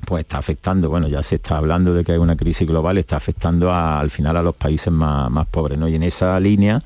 pues 0.06 0.22
está 0.22 0.38
afectando, 0.38 0.90
bueno, 0.90 1.08
ya 1.10 1.22
se 1.22 1.36
está 1.36 1.58
hablando 1.58 1.94
de 1.94 2.06
que 2.06 2.14
hay 2.14 2.18
una 2.18 2.38
crisis 2.38 2.68
global, 2.68 2.98
está 2.98 3.18
afectando 3.18 3.74
al 3.74 4.10
final 4.10 4.38
a 4.38 4.42
los 4.42 4.56
países 4.56 4.92
más, 4.92 5.30
más 5.30 5.48
pobres, 5.48 5.78
¿no? 5.78 5.90
Y 5.90 5.96
en 5.96 6.04
esa 6.04 6.40
línea, 6.40 6.82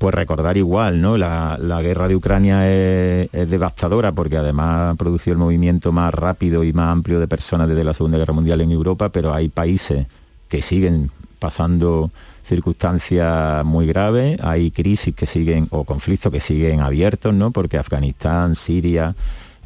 pues 0.00 0.14
recordar 0.14 0.56
igual, 0.56 1.02
¿no? 1.02 1.18
La, 1.18 1.58
guerra 1.82 2.08
de 2.08 2.16
Ucrania 2.16 2.66
es, 2.66 3.28
devastadora 3.50 4.12
porque 4.12 4.38
además 4.38 4.92
ha 4.92 4.94
producido 4.94 5.34
el 5.34 5.38
movimiento 5.38 5.92
más 5.92 6.14
rápido 6.14 6.64
y 6.64 6.72
más 6.72 6.88
amplio 6.88 7.20
de 7.20 7.28
personas 7.28 7.68
desde 7.68 7.84
la 7.84 7.92
Segunda 7.92 8.16
Guerra 8.16 8.32
Mundial 8.32 8.62
en 8.62 8.70
Europa, 8.70 9.10
pero 9.10 9.34
hay 9.34 9.50
países 9.50 10.06
que 10.48 10.62
siguen 10.62 11.10
pasando 11.38 12.10
circunstancias 12.44 13.62
muy 13.66 13.86
graves, 13.86 14.40
hay 14.42 14.70
crisis 14.70 15.14
que 15.14 15.26
siguen 15.26 15.66
o 15.68 15.84
conflictos 15.84 16.32
que 16.32 16.40
siguen 16.40 16.80
abiertos, 16.80 17.34
¿no? 17.34 17.50
Porque 17.50 17.76
Afganistán, 17.76 18.54
Siria, 18.54 19.14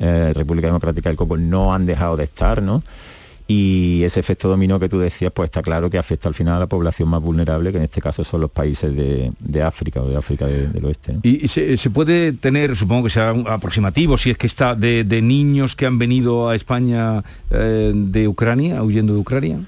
eh, 0.00 0.32
República 0.34 0.66
Democrática 0.66 1.10
del 1.10 1.16
Congo 1.16 1.36
no 1.36 1.72
han 1.72 1.86
dejado 1.86 2.16
de 2.16 2.24
estar, 2.24 2.60
¿no? 2.60 2.82
Y 3.46 4.02
ese 4.04 4.20
efecto 4.20 4.48
dominó 4.48 4.80
que 4.80 4.88
tú 4.88 4.98
decías, 4.98 5.30
pues 5.30 5.48
está 5.48 5.60
claro 5.60 5.90
que 5.90 5.98
afecta 5.98 6.28
al 6.28 6.34
final 6.34 6.54
a 6.56 6.60
la 6.60 6.66
población 6.66 7.10
más 7.10 7.20
vulnerable, 7.20 7.72
que 7.72 7.78
en 7.78 7.84
este 7.84 8.00
caso 8.00 8.24
son 8.24 8.40
los 8.40 8.50
países 8.50 8.94
de, 8.94 9.62
África 9.62 10.00
o 10.00 10.08
de 10.08 10.16
África 10.16 10.46
del 10.46 10.84
oeste. 10.84 11.18
¿Y, 11.22 11.46
se, 11.48 11.90
puede 11.90 12.32
tener, 12.32 12.74
supongo 12.74 13.04
que 13.04 13.10
sea 13.10 13.30
aproximativo, 13.46 14.16
si 14.16 14.30
es 14.30 14.38
que 14.38 14.46
está 14.46 14.74
de, 14.74 15.04
niños 15.22 15.76
que 15.76 15.84
han 15.84 15.98
venido 15.98 16.48
a 16.48 16.54
España 16.54 17.22
eh, 17.50 17.92
de 17.94 18.28
Ucrania, 18.28 18.82
huyendo 18.82 19.12
de 19.12 19.20
Ucrania? 19.20 19.60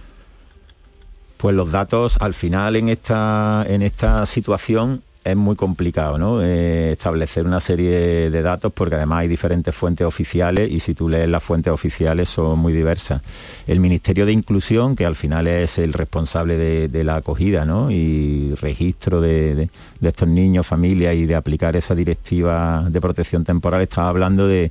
Pues 1.37 1.55
los 1.55 1.71
datos 1.71 2.17
al 2.21 2.33
final 2.33 2.77
en 2.77 2.89
esta, 2.89 3.65
en 3.69 3.83
esta 3.83 4.25
situación 4.25 5.03
es 5.27 5.37
muy 5.37 5.57
complicado 5.57 6.19
¿no? 6.19 6.41
Eh, 6.43 6.93
establecer 6.93 7.45
una 7.47 7.61
serie 7.61 8.31
de 8.31 8.43
datos 8.43 8.73
porque 8.73 8.95
además 8.95 9.21
hay 9.21 9.29
diferentes 9.29 9.75
fuentes 9.75 10.07
oficiales 10.07 10.71
y 10.71 10.79
si 10.79 10.95
tú 10.95 11.09
lees 11.09 11.29
las 11.29 11.43
fuentes 11.43 11.73
oficiales 11.73 12.29
son 12.29 12.59
muy 12.59 12.73
diversas. 12.73 13.23
El 13.67 13.81
Ministerio 13.81 14.25
de 14.25 14.33
Inclusión, 14.33 14.95
que 14.95 15.05
al 15.05 15.17
final 15.17 15.49
es 15.49 15.79
el 15.79 15.93
responsable 15.93 16.57
de, 16.57 17.05
la 17.05 17.17
acogida 17.17 17.65
¿no? 17.65 17.91
y 17.91 18.55
registro 18.55 19.21
de, 19.21 19.69
estos 20.01 20.29
niños, 20.29 20.67
familias 20.67 21.15
y 21.17 21.27
de 21.27 21.35
aplicar 21.35 21.77
esa 21.77 21.95
directiva 21.95 22.87
de 22.89 23.01
protección 23.01 23.45
temporal, 23.45 23.83
estaba 23.83 24.09
hablando 24.09 24.47
de 24.47 24.71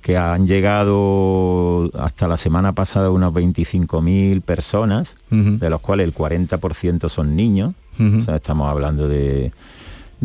que 0.00 0.18
han 0.18 0.46
llegado 0.46 1.90
hasta 1.98 2.28
la 2.28 2.36
semana 2.36 2.74
pasada 2.74 3.10
unos 3.10 3.32
25.000 3.32 4.42
personas, 4.42 5.16
de 5.30 5.70
los 5.70 5.80
cuales 5.80 6.06
el 6.06 6.14
40% 6.14 7.08
son 7.08 7.34
niños. 7.34 7.74
Estamos 7.98 8.68
hablando 8.68 9.08
de 9.08 9.52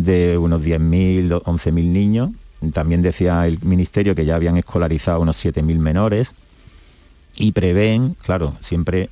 de 0.03 0.37
unos 0.37 0.61
10.000, 0.61 1.43
11.000 1.43 1.71
niños. 1.85 2.29
También 2.73 3.01
decía 3.01 3.45
el 3.47 3.59
Ministerio 3.63 4.15
que 4.15 4.25
ya 4.25 4.35
habían 4.35 4.57
escolarizado 4.57 5.21
unos 5.21 5.43
7.000 5.43 5.77
menores 5.77 6.33
y 7.35 7.51
prevén, 7.53 8.15
claro, 8.21 8.55
siempre 8.59 9.09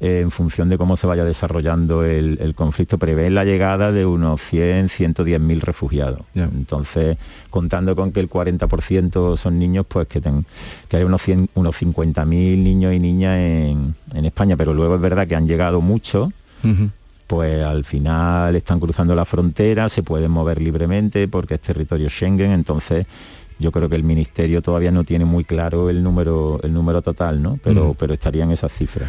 eh, 0.00 0.20
en 0.20 0.30
función 0.30 0.68
de 0.68 0.78
cómo 0.78 0.96
se 0.96 1.06
vaya 1.06 1.24
desarrollando 1.24 2.04
el, 2.04 2.54
conflicto, 2.56 2.98
prevén 2.98 3.34
la 3.34 3.44
llegada 3.44 3.92
de 3.92 4.04
unos 4.04 4.40
100, 4.42 4.88
110.000 4.88 5.60
refugiados. 5.60 6.22
Entonces, 6.34 7.18
contando 7.50 7.94
con 7.94 8.10
que 8.12 8.20
el 8.20 8.28
40% 8.28 9.36
son 9.36 9.58
niños, 9.58 9.86
pues 9.88 10.08
que, 10.08 10.20
que 10.20 10.96
hay 10.96 11.04
unos, 11.04 11.22
unos 11.54 11.82
50.000 11.82 12.26
niños 12.26 12.94
y 12.94 12.98
niñas 12.98 13.38
en, 13.38 13.94
España, 14.24 14.56
pero 14.56 14.74
luego 14.74 14.96
es 14.96 15.00
verdad 15.00 15.26
que 15.28 15.36
han 15.36 15.46
llegado 15.46 15.80
muchos 15.80 16.30
pues 17.28 17.62
al 17.62 17.84
final 17.84 18.56
están 18.56 18.80
cruzando 18.80 19.14
la 19.14 19.26
frontera, 19.26 19.88
se 19.88 20.02
pueden 20.02 20.30
mover 20.30 20.60
libremente 20.60 21.28
porque 21.28 21.54
es 21.54 21.60
territorio 21.60 22.08
Schengen, 22.08 22.50
entonces 22.50 23.06
yo 23.58 23.70
creo 23.70 23.88
que 23.88 23.96
el 23.96 24.02
ministerio 24.02 24.62
todavía 24.62 24.90
no 24.90 25.04
tiene 25.04 25.26
muy 25.26 25.44
claro 25.44 25.90
el 25.90 26.02
número, 26.02 26.58
el 26.62 26.72
número 26.72 27.02
total, 27.02 27.42
¿no? 27.42 27.58
Pero, 27.62 27.94
pero 27.98 28.14
estarían 28.14 28.50
esas 28.50 28.72
cifras. 28.72 29.08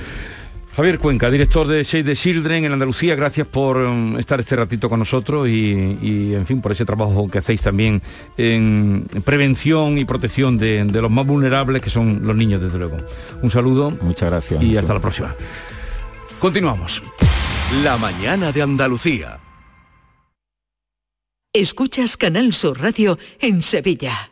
Javier 0.75 0.99
Cuenca, 0.99 1.31
director 1.31 1.67
de 1.67 1.83
Save 1.83 2.03
the 2.03 2.15
Children 2.15 2.65
en 2.65 2.73
Andalucía, 2.73 3.15
gracias 3.15 3.47
por 3.47 3.77
um, 3.77 4.17
estar 4.17 4.39
este 4.39 4.55
ratito 4.55 4.89
con 4.89 4.99
nosotros 4.99 5.47
y, 5.47 6.33
en 6.33 6.45
fin, 6.45 6.61
por 6.61 6.71
ese 6.71 6.85
trabajo 6.85 7.29
que 7.29 7.39
hacéis 7.39 7.61
también 7.61 8.01
en 8.37 9.07
prevención 9.23 9.97
y 9.97 10.05
protección 10.05 10.57
de, 10.57 10.83
de, 10.85 11.01
los 11.01 11.11
más 11.11 11.25
vulnerables, 11.25 11.81
que 11.81 11.89
son 11.89 12.21
los 12.23 12.35
niños, 12.35 12.61
desde 12.61 12.77
luego. 12.77 12.97
Un 13.41 13.51
saludo. 13.51 13.91
Muchas 14.01 14.29
gracias. 14.29 14.63
Y 14.63 14.77
hasta 14.77 14.93
la 14.93 14.99
próxima. 14.99 15.35
Continuamos. 16.39 17.01
La 17.71 17.97
mañana 17.97 18.51
de 18.51 18.63
Andalucía. 18.63 19.39
Escuchas 21.53 22.17
Canal 22.17 22.51
Sur 22.51 22.81
Radio 22.81 23.19
en 23.39 23.61
Sevilla. 23.61 24.31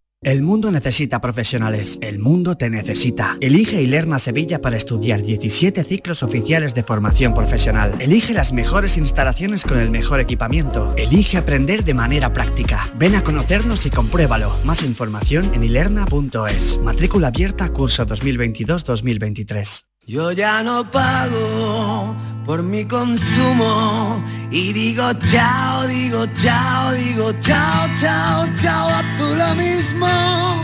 El 0.23 0.43
mundo 0.43 0.69
necesita 0.69 1.19
profesionales. 1.19 1.97
El 1.99 2.19
mundo 2.19 2.55
te 2.55 2.69
necesita. 2.69 3.37
Elige 3.41 3.81
Ilerna 3.81 4.19
Sevilla 4.19 4.61
para 4.61 4.77
estudiar 4.77 5.23
17 5.23 5.83
ciclos 5.83 6.21
oficiales 6.21 6.75
de 6.75 6.83
formación 6.83 7.33
profesional. 7.33 7.99
Elige 7.99 8.31
las 8.31 8.53
mejores 8.53 8.97
instalaciones 8.97 9.63
con 9.63 9.79
el 9.79 9.89
mejor 9.89 10.19
equipamiento. 10.19 10.93
Elige 10.95 11.39
aprender 11.39 11.83
de 11.83 11.95
manera 11.95 12.33
práctica. 12.33 12.93
Ven 12.99 13.15
a 13.15 13.23
conocernos 13.23 13.87
y 13.87 13.89
compruébalo. 13.89 14.55
Más 14.63 14.83
información 14.83 15.51
en 15.55 15.63
ilerna.es. 15.63 16.79
Matrícula 16.83 17.29
abierta 17.29 17.69
curso 17.69 18.05
2022-2023. 18.05 19.85
Yo 20.05 20.31
ya 20.33 20.61
no 20.61 20.83
pago 20.91 22.15
por 22.51 22.63
mi 22.63 22.83
consumo 22.83 24.21
y 24.51 24.73
digo 24.73 25.03
chao, 25.31 25.87
digo 25.87 26.25
chao, 26.43 26.91
digo 26.91 27.31
chao, 27.39 27.87
chao, 27.97 28.45
chao, 28.61 28.89
a 28.89 29.01
tú 29.17 29.23
lo 29.37 29.55
mismo. 29.55 30.61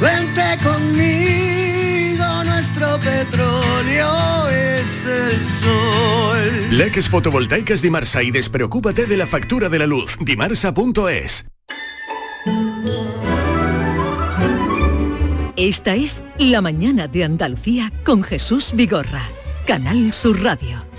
Vente 0.00 0.56
conmigo, 0.62 2.44
nuestro 2.44 3.00
petróleo 3.00 4.48
es 4.48 5.06
el 5.06 5.40
sol. 5.44 6.68
Leques 6.70 7.08
fotovoltaicas 7.08 7.82
Dimarsa 7.82 8.22
y 8.22 8.30
despreocúpate 8.30 9.06
de 9.06 9.16
la 9.16 9.26
factura 9.26 9.68
de 9.68 9.80
la 9.80 9.88
luz. 9.88 10.16
Dimarsa.es. 10.20 11.46
Esta 15.56 15.96
es 15.96 16.22
La 16.38 16.60
Mañana 16.60 17.08
de 17.08 17.24
Andalucía 17.24 17.90
con 18.04 18.22
Jesús 18.22 18.70
Vigorra, 18.72 19.24
Canal 19.66 20.12
Sur 20.12 20.40
Radio. 20.40 20.93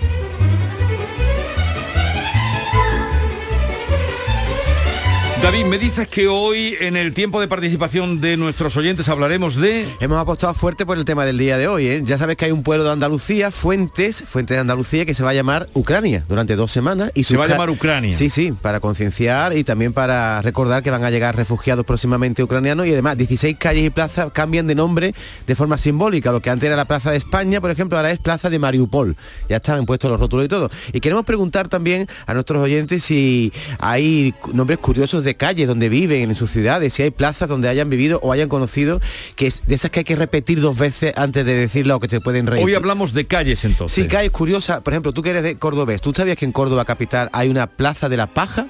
David, 5.46 5.66
me 5.66 5.78
dices 5.78 6.08
que 6.08 6.26
hoy 6.26 6.74
en 6.80 6.96
el 6.96 7.14
tiempo 7.14 7.40
de 7.40 7.46
participación 7.46 8.20
de 8.20 8.36
nuestros 8.36 8.76
oyentes 8.76 9.08
hablaremos 9.08 9.54
de... 9.54 9.86
Hemos 10.00 10.18
apostado 10.18 10.52
fuerte 10.54 10.84
por 10.84 10.98
el 10.98 11.04
tema 11.04 11.24
del 11.24 11.38
día 11.38 11.56
de 11.56 11.68
hoy. 11.68 11.86
¿eh? 11.86 12.02
Ya 12.04 12.18
sabes 12.18 12.36
que 12.36 12.46
hay 12.46 12.50
un 12.50 12.64
pueblo 12.64 12.82
de 12.82 12.90
Andalucía, 12.90 13.52
Fuentes, 13.52 14.24
Fuentes 14.26 14.56
de 14.56 14.62
Andalucía, 14.62 15.06
que 15.06 15.14
se 15.14 15.22
va 15.22 15.30
a 15.30 15.34
llamar 15.34 15.68
Ucrania 15.72 16.24
durante 16.28 16.56
dos 16.56 16.72
semanas. 16.72 17.12
Y 17.14 17.22
se 17.22 17.36
va 17.36 17.44
a 17.44 17.46
llamar 17.46 17.70
Ucrania. 17.70 18.12
Sí, 18.12 18.28
sí, 18.28 18.54
para 18.60 18.80
concienciar 18.80 19.56
y 19.56 19.62
también 19.62 19.92
para 19.92 20.42
recordar 20.42 20.82
que 20.82 20.90
van 20.90 21.04
a 21.04 21.12
llegar 21.12 21.36
refugiados 21.36 21.86
próximamente 21.86 22.42
ucranianos 22.42 22.84
y 22.88 22.92
además 22.92 23.16
16 23.16 23.56
calles 23.56 23.84
y 23.86 23.90
plazas 23.90 24.32
cambian 24.32 24.66
de 24.66 24.74
nombre 24.74 25.14
de 25.46 25.54
forma 25.54 25.78
simbólica. 25.78 26.32
Lo 26.32 26.40
que 26.42 26.50
antes 26.50 26.66
era 26.66 26.74
la 26.74 26.86
Plaza 26.86 27.12
de 27.12 27.18
España, 27.18 27.60
por 27.60 27.70
ejemplo, 27.70 27.96
ahora 27.96 28.10
es 28.10 28.18
Plaza 28.18 28.50
de 28.50 28.58
Mariupol. 28.58 29.16
Ya 29.48 29.58
están 29.58 29.86
puestos 29.86 30.10
los 30.10 30.18
rótulos 30.18 30.46
y 30.46 30.48
todo. 30.48 30.72
Y 30.92 30.98
queremos 30.98 31.24
preguntar 31.24 31.68
también 31.68 32.08
a 32.26 32.34
nuestros 32.34 32.60
oyentes 32.60 33.04
si 33.04 33.52
hay 33.78 34.34
nombres 34.52 34.80
curiosos 34.80 35.22
de 35.22 35.35
calles 35.36 35.68
donde 35.68 35.88
viven, 35.88 36.30
en 36.30 36.34
sus 36.34 36.50
ciudades, 36.50 36.94
si 36.94 37.02
hay 37.02 37.10
plazas 37.10 37.48
donde 37.48 37.68
hayan 37.68 37.88
vivido 37.90 38.18
o 38.22 38.32
hayan 38.32 38.48
conocido, 38.48 39.00
que 39.36 39.46
es 39.46 39.66
de 39.66 39.74
esas 39.74 39.90
que 39.90 40.00
hay 40.00 40.04
que 40.04 40.16
repetir 40.16 40.60
dos 40.60 40.76
veces 40.76 41.12
antes 41.16 41.44
de 41.44 41.54
decirlo 41.54 41.96
o 41.96 42.00
que 42.00 42.08
te 42.08 42.20
pueden 42.20 42.46
reír. 42.46 42.64
Hoy 42.64 42.74
hablamos 42.74 43.12
de 43.12 43.26
calles 43.26 43.64
entonces. 43.64 44.04
Sí, 44.04 44.08
calles 44.08 44.30
curiosas. 44.30 44.80
Por 44.80 44.92
ejemplo, 44.92 45.12
tú 45.12 45.22
que 45.22 45.30
eres 45.30 45.42
de 45.42 45.56
Cordobés, 45.56 46.00
¿tú 46.00 46.12
sabías 46.14 46.36
que 46.36 46.44
en 46.44 46.52
Córdoba 46.52 46.84
capital 46.84 47.30
hay 47.32 47.48
una 47.48 47.66
plaza 47.66 48.08
de 48.08 48.16
la 48.16 48.26
paja? 48.26 48.66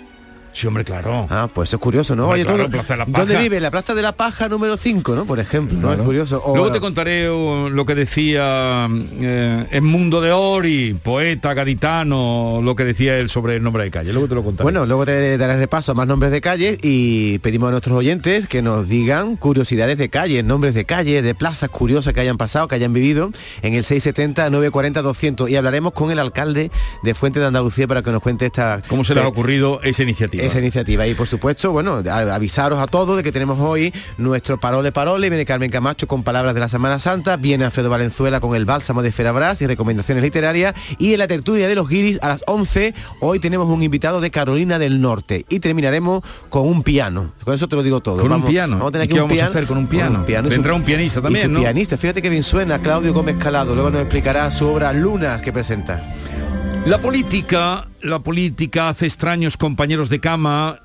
Sí, 0.56 0.66
hombre, 0.66 0.84
claro. 0.84 1.26
Ah, 1.28 1.48
pues 1.52 1.68
eso 1.68 1.76
es 1.76 1.82
curioso, 1.82 2.16
¿no? 2.16 2.28
Oye, 2.28 2.46
claro, 2.46 2.70
Plaza 2.70 2.94
de 2.94 2.98
la 2.98 3.04
Paja. 3.06 3.18
¿Dónde 3.26 3.36
vive? 3.36 3.60
La 3.60 3.70
Plaza 3.70 3.94
de 3.94 4.00
la 4.00 4.12
Paja 4.12 4.48
número 4.48 4.78
5, 4.78 5.14
¿no? 5.14 5.26
Por 5.26 5.38
ejemplo, 5.38 5.78
¿no? 5.78 5.92
Es 5.92 6.00
curioso. 6.00 6.42
O- 6.42 6.56
Luego 6.56 6.72
te 6.72 6.80
contaré 6.80 7.26
lo 7.26 7.84
que 7.84 7.94
decía 7.94 8.88
eh, 9.20 9.66
en 9.70 9.84
Mundo 9.84 10.22
de 10.22 10.32
Ori, 10.32 10.94
poeta 11.02 11.52
gaditano, 11.52 12.60
lo 12.62 12.74
que 12.74 12.84
decía 12.86 13.18
él 13.18 13.28
sobre 13.28 13.56
el 13.56 13.62
nombre 13.62 13.84
de 13.84 13.90
calle. 13.90 14.12
Luego 14.14 14.28
te 14.28 14.34
lo 14.34 14.42
contaré. 14.42 14.62
Bueno, 14.64 14.86
luego 14.86 15.04
te 15.04 15.36
daré 15.36 15.58
repaso 15.58 15.92
a 15.92 15.94
más 15.94 16.06
nombres 16.06 16.32
de 16.32 16.40
calles 16.40 16.78
y 16.82 17.38
pedimos 17.40 17.68
a 17.68 17.72
nuestros 17.72 17.94
oyentes 17.98 18.48
que 18.48 18.62
nos 18.62 18.88
digan 18.88 19.36
curiosidades 19.36 19.98
de 19.98 20.08
calles, 20.08 20.42
nombres 20.42 20.72
de 20.72 20.86
calles, 20.86 21.22
de 21.22 21.34
plazas 21.34 21.68
curiosas 21.68 22.14
que 22.14 22.20
hayan 22.20 22.38
pasado, 22.38 22.66
que 22.66 22.76
hayan 22.76 22.94
vivido 22.94 23.30
en 23.60 23.74
el 23.74 23.84
670-940-200 23.84 25.50
y 25.50 25.56
hablaremos 25.56 25.92
con 25.92 26.10
el 26.10 26.18
alcalde 26.18 26.70
de 27.02 27.14
Fuente 27.14 27.40
de 27.40 27.46
Andalucía 27.46 27.86
para 27.86 28.02
que 28.02 28.10
nos 28.10 28.22
cuente 28.22 28.46
esta... 28.46 28.80
¿Cómo 28.88 29.04
se 29.04 29.14
le 29.14 29.20
ha 29.20 29.28
ocurrido 29.28 29.80
esa 29.82 30.02
iniciativa? 30.02 30.42
Esa 30.46 30.58
iniciativa 30.60 31.06
y 31.06 31.14
por 31.14 31.26
supuesto, 31.26 31.72
bueno, 31.72 32.02
a- 32.08 32.34
avisaros 32.34 32.78
a 32.80 32.86
todos 32.86 33.16
de 33.16 33.22
que 33.22 33.32
tenemos 33.32 33.58
hoy 33.60 33.92
nuestro 34.18 34.58
Parole 34.60 34.92
Parole, 34.92 35.28
viene 35.28 35.44
Carmen 35.44 35.70
Camacho 35.70 36.06
con 36.06 36.22
palabras 36.22 36.54
de 36.54 36.60
la 36.60 36.68
Semana 36.68 36.98
Santa, 36.98 37.36
viene 37.36 37.64
Alfredo 37.64 37.90
Valenzuela 37.90 38.40
con 38.40 38.54
el 38.54 38.64
bálsamo 38.64 39.02
de 39.02 39.10
Ferabras 39.12 39.60
y 39.62 39.66
recomendaciones 39.66 40.22
literarias 40.22 40.74
y 40.98 41.12
en 41.12 41.18
la 41.18 41.26
tertulia 41.26 41.66
de 41.68 41.74
los 41.74 41.88
guiris 41.88 42.18
a 42.22 42.28
las 42.28 42.44
11 42.46 42.94
hoy 43.20 43.38
tenemos 43.40 43.68
un 43.68 43.82
invitado 43.82 44.20
de 44.20 44.30
Carolina 44.30 44.78
del 44.78 45.00
Norte 45.00 45.44
y 45.48 45.60
terminaremos 45.60 46.22
con 46.48 46.66
un 46.66 46.82
piano. 46.82 47.32
Con 47.44 47.54
eso 47.54 47.68
te 47.68 47.76
lo 47.76 47.82
digo 47.82 48.00
todo. 48.00 48.16
Con 48.16 48.26
un 48.26 48.30
Vamos- 48.30 48.50
piano. 48.50 48.76
Vamos 48.76 48.88
a 48.88 48.92
tener 48.92 49.06
¿Y 49.06 49.08
aquí 49.08 49.14
qué 49.14 49.20
un 49.22 49.28
vamos 49.28 49.32
a 49.32 49.34
piano. 49.36 49.50
hacer 49.50 49.66
con 49.66 49.78
un 49.78 49.86
piano? 49.86 50.24
y 50.26 50.32
Vendrá 50.32 50.72
su- 50.72 50.76
un 50.76 50.82
pianista 50.84 51.20
también, 51.22 51.44
y 51.44 51.46
su 51.48 51.52
¿no? 51.52 51.60
pianista, 51.60 51.96
fíjate 51.96 52.22
que 52.22 52.28
bien 52.30 52.42
suena 52.42 52.78
Claudio 52.80 53.12
Gómez 53.12 53.36
Calado, 53.36 53.74
luego 53.74 53.90
nos 53.90 54.02
explicará 54.02 54.50
su 54.50 54.66
obra 54.68 54.92
Lunas 54.92 55.42
que 55.42 55.52
presenta. 55.52 56.02
La 56.86 57.02
política, 57.02 57.88
la 58.02 58.20
política 58.20 58.88
hace 58.88 59.06
extraños 59.06 59.56
compañeros 59.56 60.08
de 60.08 60.20
cama. 60.20 60.78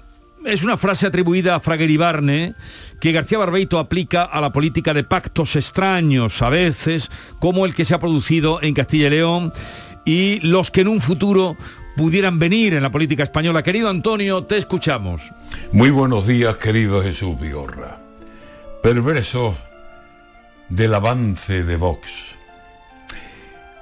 Es 0.43 0.63
una 0.63 0.75
frase 0.75 1.05
atribuida 1.05 1.53
a 1.53 1.59
Frager 1.59 1.91
Ibarne 1.91 2.55
que 2.99 3.11
García 3.11 3.37
Barbeito 3.37 3.77
aplica 3.77 4.23
a 4.23 4.41
la 4.41 4.51
política 4.51 4.95
de 4.95 5.03
pactos 5.03 5.55
extraños, 5.55 6.41
a 6.41 6.49
veces, 6.49 7.11
como 7.37 7.67
el 7.67 7.75
que 7.75 7.85
se 7.85 7.93
ha 7.93 7.99
producido 7.99 8.63
en 8.63 8.73
Castilla 8.73 9.07
y 9.07 9.09
León 9.11 9.53
y 10.03 10.39
los 10.39 10.71
que 10.71 10.81
en 10.81 10.87
un 10.87 11.01
futuro 11.01 11.55
pudieran 11.95 12.39
venir 12.39 12.73
en 12.73 12.81
la 12.81 12.91
política 12.91 13.21
española. 13.21 13.61
Querido 13.61 13.87
Antonio, 13.87 14.43
te 14.45 14.57
escuchamos. 14.57 15.21
Muy 15.71 15.91
buenos 15.91 16.25
días, 16.25 16.55
querido 16.55 17.03
Jesús 17.03 17.39
Vigorra. 17.39 17.99
Perversos 18.81 19.53
del 20.67 20.95
avance 20.95 21.63
de 21.63 21.75
Vox. 21.75 22.09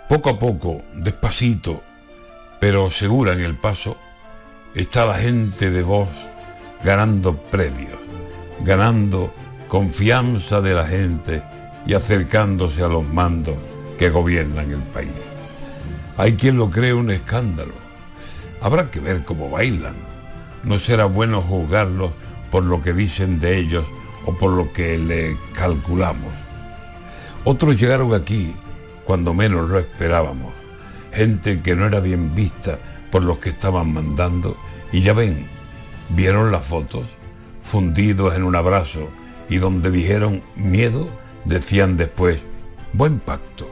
Poco 0.09 0.31
a 0.31 0.37
poco, 0.37 0.81
despacito, 0.95 1.83
pero 2.59 2.91
segura 2.91 3.33
en 3.33 3.41
el 3.41 3.55
paso, 3.55 3.97
está 4.75 5.05
la 5.05 5.15
gente 5.15 5.71
de 5.71 5.83
Vox 5.83 6.11
ganando 6.83 7.35
premios, 7.35 7.99
ganando 8.61 9.33
confianza 9.67 10.61
de 10.61 10.73
la 10.73 10.85
gente 10.85 11.41
y 11.85 11.93
acercándose 11.93 12.83
a 12.83 12.87
los 12.87 13.05
mandos 13.07 13.55
que 13.97 14.09
gobiernan 14.09 14.71
el 14.71 14.83
país. 14.83 15.11
Hay 16.17 16.33
quien 16.33 16.57
lo 16.57 16.69
cree 16.69 16.93
un 16.93 17.11
escándalo. 17.11 17.73
Habrá 18.61 18.91
que 18.91 18.99
ver 18.99 19.23
cómo 19.23 19.49
bailan. 19.49 19.95
No 20.63 20.77
será 20.77 21.05
bueno 21.05 21.41
juzgarlos 21.41 22.11
por 22.51 22.63
lo 22.63 22.81
que 22.81 22.93
dicen 22.93 23.39
de 23.39 23.57
ellos 23.57 23.85
o 24.25 24.37
por 24.37 24.51
lo 24.51 24.73
que 24.73 24.97
le 24.97 25.37
calculamos. 25.53 26.33
Otros 27.45 27.77
llegaron 27.77 28.13
aquí 28.13 28.53
cuando 29.05 29.33
menos 29.33 29.69
lo 29.69 29.79
esperábamos. 29.79 30.58
Gente 31.13 31.61
que 31.61 31.75
no 31.75 31.85
era 31.85 31.99
bien 31.99 32.35
vista 32.35 32.79
por 33.11 33.23
los 33.23 33.39
que 33.39 33.49
estaban 33.49 33.93
mandando. 33.93 34.57
Y 34.91 35.01
ya 35.01 35.13
ven, 35.13 35.47
vieron 36.09 36.51
las 36.51 36.65
fotos, 36.65 37.05
fundidos 37.63 38.35
en 38.35 38.43
un 38.43 38.55
abrazo, 38.55 39.09
y 39.49 39.57
donde 39.57 39.91
dijeron 39.91 40.41
miedo, 40.55 41.09
decían 41.45 41.97
después, 41.97 42.39
buen 42.93 43.19
pacto. 43.19 43.69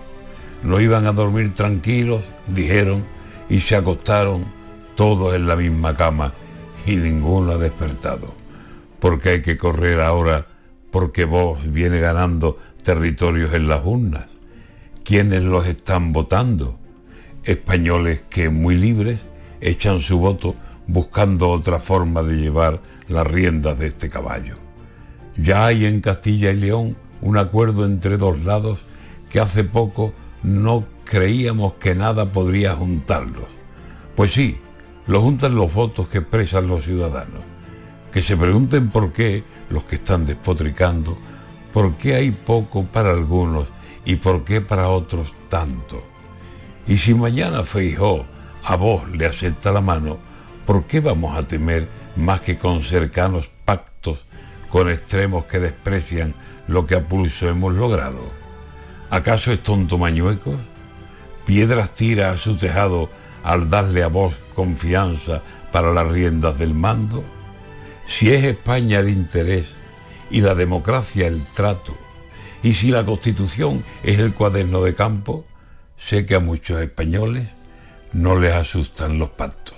No 0.63 0.79
iban 0.79 1.05
a 1.05 1.11
dormir 1.11 1.53
tranquilos, 1.53 2.23
dijeron, 2.47 3.03
y 3.49 3.61
se 3.61 3.75
acostaron 3.75 4.45
todos 4.95 5.35
en 5.35 5.47
la 5.47 5.55
misma 5.55 5.95
cama 5.95 6.33
y 6.85 6.95
ninguno 6.95 7.53
ha 7.53 7.57
despertado. 7.57 8.33
Porque 8.99 9.29
hay 9.29 9.41
que 9.41 9.57
correr 9.57 10.01
ahora 10.01 10.47
porque 10.91 11.25
vos 11.25 11.71
viene 11.71 11.99
ganando 11.99 12.57
territorios 12.83 13.53
en 13.53 13.67
las 13.67 13.85
urnas. 13.85 14.25
¿Quiénes 15.03 15.43
los 15.43 15.67
están 15.67 16.13
votando? 16.13 16.79
Españoles 17.47 18.23
que 18.29 18.49
muy 18.49 18.75
libres 18.75 19.21
echan 19.61 20.01
su 20.01 20.19
voto 20.19 20.53
buscando 20.85 21.49
otra 21.49 21.79
forma 21.79 22.21
de 22.21 22.35
llevar 22.35 22.81
las 23.07 23.25
riendas 23.25 23.79
de 23.79 23.87
este 23.87 24.09
caballo. 24.09 24.57
Ya 25.37 25.65
hay 25.65 25.85
en 25.85 26.01
Castilla 26.01 26.51
y 26.51 26.57
León 26.57 26.97
un 27.21 27.37
acuerdo 27.37 27.85
entre 27.85 28.17
dos 28.17 28.43
lados 28.43 28.79
que 29.29 29.39
hace 29.39 29.63
poco 29.63 30.13
no 30.43 30.85
creíamos 31.05 31.75
que 31.75 31.95
nada 31.95 32.33
podría 32.33 32.73
juntarlos. 32.73 33.57
Pues 34.17 34.33
sí, 34.33 34.57
lo 35.07 35.21
juntan 35.21 35.55
los 35.55 35.73
votos 35.73 36.09
que 36.09 36.17
expresan 36.17 36.67
los 36.67 36.83
ciudadanos. 36.83 37.43
Que 38.11 38.21
se 38.21 38.35
pregunten 38.35 38.89
por 38.89 39.13
qué 39.13 39.45
los 39.69 39.85
que 39.85 39.95
están 39.95 40.25
despotricando, 40.25 41.17
por 41.71 41.95
qué 41.95 42.15
hay 42.15 42.31
poco 42.31 42.83
para 42.83 43.11
algunos 43.11 43.69
y 44.03 44.17
por 44.17 44.43
qué 44.43 44.59
para 44.59 44.89
otros 44.89 45.33
tanto. 45.47 46.16
Y 46.87 46.97
si 46.97 47.13
mañana 47.13 47.63
Feijó 47.63 48.25
a 48.63 48.75
vos 48.77 49.07
le 49.09 49.25
acepta 49.25 49.71
la 49.71 49.81
mano, 49.81 50.17
¿por 50.65 50.85
qué 50.85 51.01
vamos 51.01 51.37
a 51.37 51.43
temer 51.43 51.87
más 52.15 52.41
que 52.41 52.57
con 52.57 52.81
cercanos 52.83 53.49
pactos 53.65 54.25
con 54.69 54.89
extremos 54.89 55.45
que 55.45 55.59
desprecian 55.59 56.33
lo 56.67 56.85
que 56.85 56.95
a 56.95 57.01
pulso 57.01 57.49
hemos 57.49 57.73
logrado? 57.73 58.19
¿Acaso 59.09 59.51
es 59.51 59.63
tonto 59.63 59.97
Mañuecos? 59.97 60.59
Piedras 61.45 61.93
tira 61.93 62.31
a 62.31 62.37
su 62.37 62.55
tejado 62.57 63.09
al 63.43 63.69
darle 63.69 64.03
a 64.03 64.07
vos 64.07 64.35
confianza 64.53 65.41
para 65.71 65.93
las 65.93 66.07
riendas 66.07 66.57
del 66.57 66.73
mando? 66.73 67.23
Si 68.05 68.31
es 68.31 68.45
España 68.45 68.99
el 68.99 69.09
interés 69.09 69.65
y 70.29 70.41
la 70.41 70.55
democracia 70.55 71.27
el 71.27 71.45
trato, 71.47 71.95
y 72.63 72.73
si 72.73 72.89
la 72.89 73.05
constitución 73.05 73.83
es 74.03 74.19
el 74.19 74.33
cuaderno 74.33 74.81
de 74.81 74.95
campo, 74.95 75.45
sé 75.97 76.25
que 76.25 76.35
a 76.35 76.39
muchos 76.39 76.81
españoles 76.81 77.47
no 78.13 78.39
les 78.39 78.53
asustan 78.53 79.19
los 79.19 79.29
pactos. 79.31 79.77